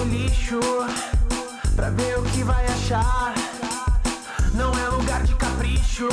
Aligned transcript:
no 0.00 0.04
lixo 0.04 0.60
pra 1.76 1.90
ver 1.90 2.18
o 2.18 2.22
que 2.22 2.42
vai 2.42 2.64
achar. 2.64 3.34
Não 4.54 4.72
é 4.72 4.88
lugar 4.88 5.22
de 5.24 5.34
capricho, 5.34 6.08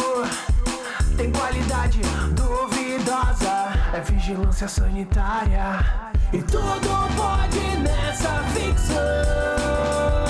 tem 1.16 1.32
qualidade 1.32 2.02
duvidosa. 2.34 3.72
É 3.94 4.02
vigilância 4.02 4.68
sanitária 4.68 5.86
e 6.34 6.42
tudo 6.42 7.16
pode 7.16 7.78
nessa 7.78 8.44
ficção. 8.54 10.27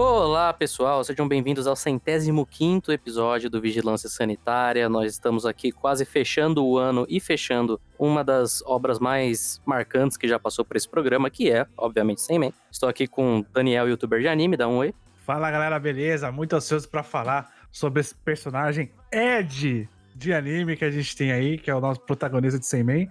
Olá, 0.00 0.52
pessoal, 0.52 1.02
sejam 1.02 1.26
bem-vindos 1.26 1.66
ao 1.66 1.74
centésimo 1.74 2.46
quinto 2.46 2.92
episódio 2.92 3.50
do 3.50 3.60
Vigilância 3.60 4.08
Sanitária. 4.08 4.88
Nós 4.88 5.10
estamos 5.10 5.44
aqui 5.44 5.72
quase 5.72 6.04
fechando 6.04 6.64
o 6.64 6.78
ano 6.78 7.04
e 7.08 7.18
fechando 7.18 7.80
uma 7.98 8.22
das 8.22 8.62
obras 8.62 9.00
mais 9.00 9.60
marcantes 9.66 10.16
que 10.16 10.28
já 10.28 10.38
passou 10.38 10.64
por 10.64 10.76
esse 10.76 10.88
programa, 10.88 11.28
que 11.28 11.50
é, 11.50 11.66
obviamente, 11.76 12.20
Sem 12.20 12.38
Man. 12.38 12.52
Estou 12.70 12.88
aqui 12.88 13.08
com 13.08 13.44
Daniel, 13.52 13.88
youtuber 13.88 14.20
de 14.20 14.28
anime, 14.28 14.56
dá 14.56 14.68
um 14.68 14.76
oi. 14.76 14.94
Fala 15.26 15.50
galera, 15.50 15.80
beleza? 15.80 16.30
Muito 16.30 16.54
ansioso 16.54 16.88
pra 16.88 17.02
falar 17.02 17.52
sobre 17.72 17.98
esse 17.98 18.14
personagem 18.14 18.92
Ed 19.12 19.88
de 20.14 20.32
anime 20.32 20.76
que 20.76 20.84
a 20.84 20.92
gente 20.92 21.16
tem 21.16 21.32
aí, 21.32 21.58
que 21.58 21.72
é 21.72 21.74
o 21.74 21.80
nosso 21.80 22.02
protagonista 22.02 22.56
de 22.56 22.66
Seimen. 22.66 23.10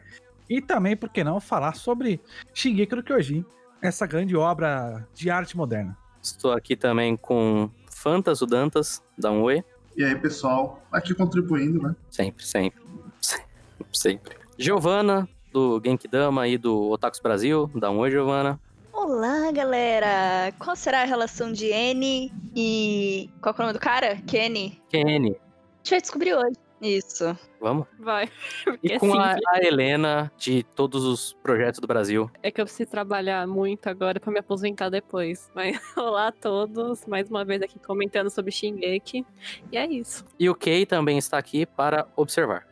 E 0.50 0.62
também, 0.62 0.96
por 0.96 1.10
que 1.10 1.22
não, 1.22 1.42
falar 1.42 1.76
sobre 1.76 2.22
Shingeki 2.54 2.96
no 2.96 3.04
Kyojin, 3.04 3.44
essa 3.82 4.08
grande 4.08 4.38
obra 4.38 5.06
de 5.14 5.30
arte 5.30 5.58
moderna. 5.58 5.98
Estou 6.32 6.52
aqui 6.52 6.76
também 6.76 7.16
com 7.16 7.70
Fantas, 7.90 8.42
o 8.42 8.46
Dantas, 8.46 9.02
dá 9.18 9.32
um 9.32 9.42
oi. 9.42 9.64
E 9.96 10.04
aí, 10.04 10.16
pessoal, 10.16 10.84
aqui 10.92 11.14
contribuindo, 11.14 11.82
né? 11.82 11.96
Sempre, 12.10 12.46
sempre, 12.46 12.80
sempre. 13.92 14.38
Giovana, 14.58 15.28
do 15.52 15.82
Genkidama 15.84 16.48
e 16.48 16.58
do 16.58 16.90
Otakus 16.90 17.20
Brasil, 17.20 17.70
dá 17.74 17.90
um 17.90 17.98
oi, 18.00 18.12
Giovana. 18.12 18.60
Olá, 18.94 19.52
galera! 19.52 20.52
Qual 20.60 20.76
será 20.76 21.02
a 21.04 21.06
relação 21.06 21.52
de 21.52 21.68
N 21.68 22.32
e. 22.56 23.30
Qual 23.42 23.56
é 23.58 23.60
o 23.60 23.62
nome 23.62 23.74
do 23.74 23.80
cara? 23.80 24.18
Kenny? 24.28 24.82
Kenny, 24.90 25.30
A 25.30 25.78
gente 25.78 25.90
vai 25.92 26.02
descobrir 26.02 26.34
hoje. 26.34 26.56
Isso. 26.82 27.38
vamos? 27.60 27.88
Vai. 28.00 28.30
E 28.84 28.90
Porque 28.90 29.00
com 29.00 29.14
a, 29.16 29.32
assim, 29.32 29.42
a 29.48 29.66
Helena, 29.66 30.32
de 30.38 30.64
todos 30.64 31.04
os 31.04 31.34
projetos 31.42 31.80
do 31.80 31.88
Brasil. 31.88 32.30
é 32.44 32.52
que 32.52 32.62
eu 32.62 32.66
preciso 32.66 32.90
trabalhar 32.90 33.48
muito 33.48 33.88
agora 33.88 34.20
pra 34.20 34.32
me 34.32 34.40
aposentar 34.40 34.90
depois. 34.90 35.50
Mas 35.56 35.80
olá 35.98 36.28
a 36.28 36.32
todos, 36.32 37.06
mais 37.06 37.30
uma 37.30 37.44
vez 37.44 37.62
aqui 37.62 37.80
comentando 37.80 38.30
sobre 38.30 38.52
Shingeki. 38.52 39.26
E 39.72 39.78
é 39.78 39.86
isso. 39.88 40.26
E 40.40 40.50
o 40.50 40.56
Kay 40.56 40.86
também 40.86 41.18
está 41.18 41.38
aqui 41.38 41.66
para 41.66 42.08
observar. 42.16 42.68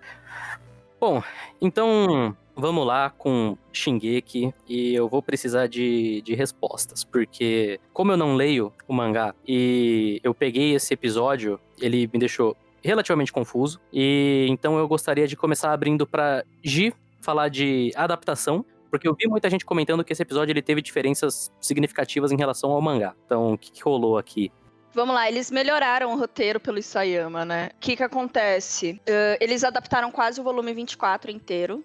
Bom, 0.99 1.21
então 1.61 2.35
vamos 2.55 2.85
lá 2.85 3.09
com 3.09 3.57
Shingeki 3.73 4.53
e 4.67 4.93
eu 4.95 5.09
vou 5.09 5.21
precisar 5.21 5.67
de, 5.67 6.21
de 6.21 6.33
respostas, 6.33 7.03
porque 7.03 7.79
como 7.91 8.11
eu 8.13 8.17
não 8.17 8.35
leio 8.35 8.71
o 8.87 8.93
mangá 8.93 9.35
e 9.47 10.21
eu 10.23 10.33
peguei 10.33 10.73
esse 10.73 10.93
episódio, 10.93 11.59
ele 11.81 12.09
me 12.11 12.17
deixou 12.19 12.55
relativamente 12.85 13.33
confuso, 13.33 13.79
e 13.91 14.45
então 14.49 14.77
eu 14.77 14.87
gostaria 14.87 15.27
de 15.27 15.35
começar 15.35 15.73
abrindo 15.73 16.05
para 16.05 16.45
Gi 16.63 16.93
falar 17.21 17.49
de 17.49 17.91
adaptação, 17.95 18.63
porque 18.91 19.07
eu 19.07 19.15
vi 19.15 19.27
muita 19.27 19.49
gente 19.49 19.65
comentando 19.65 20.03
que 20.03 20.13
esse 20.13 20.21
episódio 20.21 20.53
ele 20.53 20.61
teve 20.61 20.81
diferenças 20.81 21.51
significativas 21.59 22.31
em 22.31 22.37
relação 22.37 22.71
ao 22.71 22.81
mangá. 22.81 23.15
Então, 23.25 23.53
o 23.53 23.57
que, 23.57 23.71
que 23.71 23.83
rolou 23.83 24.17
aqui? 24.17 24.51
Vamos 24.95 25.13
lá, 25.13 25.27
eles 25.29 25.51
melhoraram 25.51 26.13
o 26.13 26.17
roteiro 26.17 26.59
pelo 26.59 26.79
Isayama, 26.79 27.43
né? 27.43 27.69
O 27.75 27.79
que 27.79 27.95
que 27.97 28.03
acontece? 28.03 28.99
Eh, 29.05 29.37
eles 29.41 29.63
adaptaram 29.63 30.09
quase 30.09 30.39
o 30.39 30.43
volume 30.43 30.73
24 30.73 31.29
inteiro. 31.29 31.83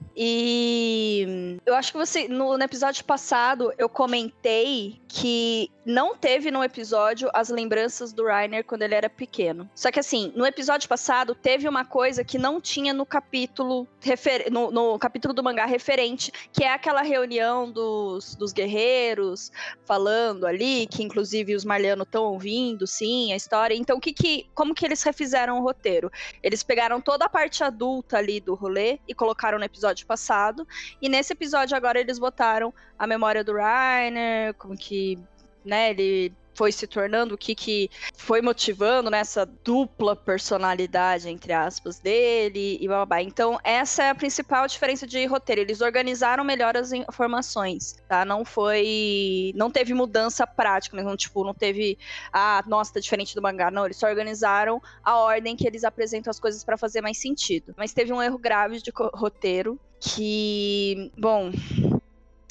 E 0.64 1.58
eu 1.66 1.74
acho 1.74 1.92
que 1.92 1.98
você, 1.98 2.28
no, 2.28 2.56
no 2.56 2.62
episódio 2.64 3.04
passado, 3.04 3.72
eu 3.76 3.88
comentei 3.88 5.00
que 5.08 5.70
não 5.84 6.14
teve 6.16 6.50
no 6.52 6.62
episódio 6.62 7.28
as 7.34 7.48
lembranças 7.48 8.12
do 8.12 8.26
Rainer 8.26 8.64
quando 8.64 8.82
ele 8.82 8.94
era 8.94 9.10
pequeno. 9.10 9.68
Só 9.74 9.90
que 9.90 9.98
assim, 9.98 10.32
no 10.36 10.46
episódio 10.46 10.88
passado, 10.88 11.34
teve 11.34 11.68
uma 11.68 11.84
coisa 11.84 12.22
que 12.22 12.38
não 12.38 12.60
tinha 12.60 12.92
no 12.94 13.04
capítulo, 13.04 13.88
refer- 14.00 14.50
no, 14.52 14.70
no 14.70 14.98
capítulo 14.98 15.34
do 15.34 15.42
mangá 15.42 15.66
referente, 15.66 16.30
que 16.52 16.62
é 16.62 16.72
aquela 16.72 17.02
reunião 17.02 17.70
dos, 17.70 18.36
dos 18.36 18.52
guerreiros, 18.52 19.50
falando 19.84 20.46
ali, 20.46 20.86
que 20.86 21.02
inclusive 21.02 21.54
os 21.56 21.64
Marlianos 21.64 22.06
estão 22.06 22.24
ouvindo, 22.24 22.86
sim, 23.00 23.32
a 23.32 23.36
história. 23.36 23.74
Então, 23.74 23.98
que 23.98 24.12
que, 24.12 24.46
como 24.54 24.74
que 24.74 24.84
eles 24.84 25.02
refizeram 25.02 25.58
o 25.58 25.62
roteiro? 25.62 26.12
Eles 26.42 26.62
pegaram 26.62 27.00
toda 27.00 27.24
a 27.24 27.28
parte 27.28 27.64
adulta 27.64 28.18
ali 28.18 28.40
do 28.40 28.54
rolê 28.54 28.98
e 29.08 29.14
colocaram 29.14 29.58
no 29.58 29.64
episódio 29.64 30.06
passado, 30.06 30.68
e 31.00 31.08
nesse 31.08 31.32
episódio 31.32 31.74
agora 31.76 31.98
eles 31.98 32.18
botaram 32.18 32.74
a 32.98 33.06
memória 33.06 33.42
do 33.42 33.54
Rainer, 33.54 34.52
como 34.54 34.76
que, 34.76 35.18
né, 35.64 35.90
ele 35.90 36.32
foi 36.60 36.72
se 36.72 36.86
tornando, 36.86 37.36
o 37.36 37.38
que 37.38 37.54
que 37.54 37.90
foi 38.12 38.42
motivando 38.42 39.08
nessa 39.08 39.46
dupla 39.46 40.14
personalidade, 40.14 41.26
entre 41.26 41.54
aspas, 41.54 41.98
dele 41.98 42.76
e 42.78 42.86
babá. 42.86 43.22
Então, 43.22 43.58
essa 43.64 44.02
é 44.02 44.10
a 44.10 44.14
principal 44.14 44.66
diferença 44.66 45.06
de 45.06 45.24
roteiro. 45.24 45.62
Eles 45.62 45.80
organizaram 45.80 46.44
melhor 46.44 46.76
as 46.76 46.92
informações, 46.92 47.96
tá? 48.06 48.26
Não 48.26 48.44
foi. 48.44 49.54
Não 49.54 49.70
teve 49.70 49.94
mudança 49.94 50.46
prática, 50.46 51.02
não, 51.02 51.16
tipo, 51.16 51.42
não 51.42 51.54
teve. 51.54 51.96
Ah, 52.30 52.62
nossa, 52.66 52.92
tá 52.92 53.00
diferente 53.00 53.34
do 53.34 53.40
mangá. 53.40 53.70
Não, 53.70 53.86
eles 53.86 53.96
só 53.96 54.06
organizaram 54.06 54.82
a 55.02 55.16
ordem 55.16 55.56
que 55.56 55.66
eles 55.66 55.82
apresentam 55.82 56.30
as 56.30 56.38
coisas 56.38 56.62
para 56.62 56.76
fazer 56.76 57.00
mais 57.00 57.18
sentido. 57.18 57.72
Mas 57.74 57.94
teve 57.94 58.12
um 58.12 58.22
erro 58.22 58.36
grave 58.36 58.82
de 58.82 58.92
roteiro 59.14 59.80
que. 59.98 61.10
Bom. 61.16 61.52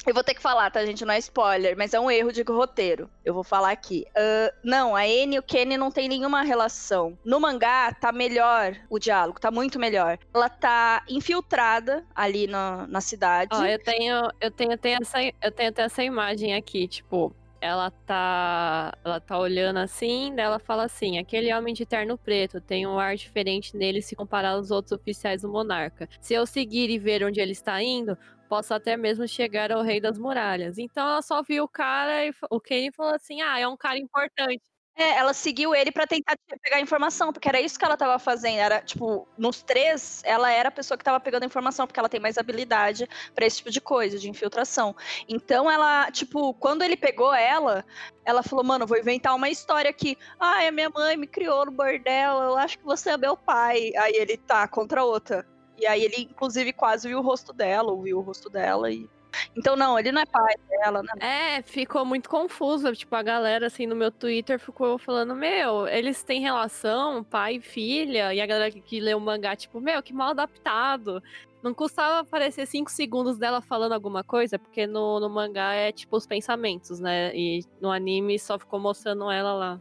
Eu 0.06 0.14
vou 0.14 0.24
ter 0.24 0.34
que 0.34 0.42
falar, 0.42 0.70
tá, 0.70 0.84
gente? 0.84 1.04
Não 1.04 1.12
é 1.12 1.18
spoiler, 1.18 1.76
mas 1.76 1.92
é 1.92 2.00
um 2.00 2.10
erro 2.10 2.32
de 2.32 2.42
roteiro. 2.42 3.10
Eu 3.24 3.34
vou 3.34 3.44
falar 3.44 3.70
aqui. 3.70 4.06
Ah, 4.16 4.52
não, 4.64 4.96
a 4.96 5.02
Anne 5.02 5.36
e 5.36 5.38
o 5.38 5.42
Kenny 5.42 5.76
não 5.76 5.90
tem 5.90 6.08
nenhuma 6.08 6.42
relação. 6.42 7.18
No 7.24 7.38
mangá, 7.38 7.92
tá 7.92 8.10
melhor 8.10 8.76
o 8.88 8.98
diálogo, 8.98 9.40
tá 9.40 9.50
muito 9.50 9.78
melhor. 9.78 10.18
Ela 10.32 10.48
tá 10.48 11.02
infiltrada 11.08 12.04
ali 12.14 12.46
na, 12.46 12.86
na 12.86 13.00
cidade. 13.00 13.50
Ó, 13.54 13.64
eu 13.64 13.78
tenho, 13.78 14.28
eu 14.40 14.50
tenho 14.50 14.72
até 14.72 14.96
essa, 15.00 15.18
eu 15.22 15.52
tenho 15.52 15.68
até 15.68 15.82
essa 15.82 16.02
imagem 16.02 16.54
aqui, 16.54 16.88
tipo, 16.88 17.34
ela 17.60 17.90
tá, 17.90 18.96
ela 19.04 19.20
tá 19.20 19.38
olhando 19.38 19.78
assim, 19.78 20.32
ela 20.36 20.58
fala 20.58 20.84
assim: 20.84 21.18
aquele 21.18 21.52
homem 21.52 21.74
de 21.74 21.84
terno 21.84 22.16
preto 22.16 22.60
tem 22.60 22.86
um 22.86 22.98
ar 22.98 23.16
diferente 23.16 23.76
nele 23.76 24.00
se 24.00 24.16
comparar 24.16 24.52
aos 24.52 24.70
outros 24.70 24.92
oficiais 24.92 25.42
do 25.42 25.48
monarca. 25.48 26.08
Se 26.20 26.32
eu 26.32 26.46
seguir 26.46 26.88
e 26.90 26.98
ver 26.98 27.22
onde 27.22 27.40
ele 27.40 27.52
está 27.52 27.82
indo, 27.82 28.16
posso 28.50 28.74
até 28.74 28.96
mesmo 28.96 29.28
chegar 29.28 29.70
ao 29.70 29.82
rei 29.82 30.00
das 30.00 30.18
muralhas. 30.18 30.76
Então 30.76 31.08
ela 31.08 31.22
só 31.22 31.40
viu 31.42 31.64
o 31.64 31.68
cara 31.68 32.26
e 32.26 32.32
o 32.50 32.60
Kenny 32.60 32.90
falou 32.92 33.14
assim: 33.14 33.40
ah, 33.42 33.58
é 33.60 33.68
um 33.68 33.76
cara 33.76 33.96
importante. 33.98 34.60
É, 34.96 35.16
ela 35.16 35.32
seguiu 35.32 35.74
ele 35.74 35.90
pra 35.92 36.06
tentar 36.06 36.34
te- 36.36 36.58
pegar 36.60 36.80
informação, 36.80 37.32
porque 37.32 37.48
era 37.48 37.60
isso 37.60 37.78
que 37.78 37.84
ela 37.84 37.96
tava 37.96 38.18
fazendo. 38.18 38.58
Era, 38.58 38.82
tipo, 38.82 39.26
nos 39.38 39.62
três, 39.62 40.20
ela 40.24 40.50
era 40.50 40.68
a 40.68 40.72
pessoa 40.72 40.98
que 40.98 41.04
tava 41.04 41.18
pegando 41.20 41.46
informação, 41.46 41.86
porque 41.86 41.98
ela 41.98 42.08
tem 42.08 42.20
mais 42.20 42.36
habilidade 42.36 43.08
pra 43.34 43.46
esse 43.46 43.58
tipo 43.58 43.70
de 43.70 43.80
coisa, 43.80 44.18
de 44.18 44.28
infiltração. 44.28 44.94
Então 45.28 45.70
ela, 45.70 46.10
tipo, 46.10 46.52
quando 46.54 46.82
ele 46.82 46.96
pegou 46.96 47.32
ela, 47.32 47.84
ela 48.24 48.42
falou, 48.42 48.64
mano, 48.64 48.86
vou 48.86 48.98
inventar 48.98 49.34
uma 49.34 49.48
história 49.48 49.88
aqui. 49.90 50.16
Ah, 50.38 50.66
a 50.66 50.72
minha 50.72 50.90
mãe 50.90 51.16
me 51.16 51.26
criou 51.26 51.64
no 51.66 51.72
bordel, 51.72 52.42
eu 52.42 52.56
acho 52.58 52.78
que 52.78 52.84
você 52.84 53.10
é 53.10 53.16
meu 53.16 53.36
pai. 53.36 53.92
Aí 53.96 54.12
ele 54.16 54.36
tá 54.36 54.66
contra 54.68 55.04
outra. 55.04 55.46
E 55.80 55.86
aí 55.86 56.04
ele, 56.04 56.28
inclusive, 56.30 56.72
quase 56.72 57.08
viu 57.08 57.18
o 57.18 57.22
rosto 57.22 57.52
dela, 57.52 57.90
ouviu 57.90 58.18
o 58.18 58.20
rosto 58.20 58.50
dela 58.50 58.90
e. 58.90 59.08
Então, 59.56 59.76
não, 59.76 59.98
ele 59.98 60.10
não 60.10 60.20
é 60.20 60.26
pai 60.26 60.54
dela, 60.68 61.02
né? 61.02 61.56
É, 61.56 61.62
ficou 61.62 62.04
muito 62.04 62.28
confuso. 62.28 62.92
Tipo, 62.94 63.14
a 63.14 63.22
galera, 63.22 63.68
assim, 63.68 63.86
no 63.86 63.94
meu 63.94 64.10
Twitter 64.10 64.58
ficou 64.58 64.98
falando: 64.98 65.34
Meu, 65.34 65.86
eles 65.86 66.22
têm 66.22 66.40
relação, 66.40 67.24
pai 67.24 67.56
e 67.56 67.60
filha. 67.60 68.34
E 68.34 68.40
a 68.40 68.46
galera 68.46 68.70
que, 68.70 68.80
que 68.80 69.00
lê 69.00 69.14
o 69.14 69.20
mangá, 69.20 69.56
tipo, 69.56 69.80
Meu, 69.80 70.02
que 70.02 70.12
mal 70.12 70.30
adaptado. 70.30 71.22
Não 71.62 71.74
custava 71.74 72.20
aparecer 72.20 72.66
cinco 72.66 72.90
segundos 72.90 73.38
dela 73.38 73.60
falando 73.60 73.92
alguma 73.92 74.24
coisa, 74.24 74.58
porque 74.58 74.86
no, 74.86 75.20
no 75.20 75.28
mangá 75.28 75.74
é 75.74 75.92
tipo 75.92 76.16
os 76.16 76.26
pensamentos, 76.26 77.00
né? 77.00 77.34
E 77.34 77.62
no 77.80 77.90
anime 77.90 78.38
só 78.38 78.58
ficou 78.58 78.80
mostrando 78.80 79.30
ela 79.30 79.52
lá. 79.52 79.80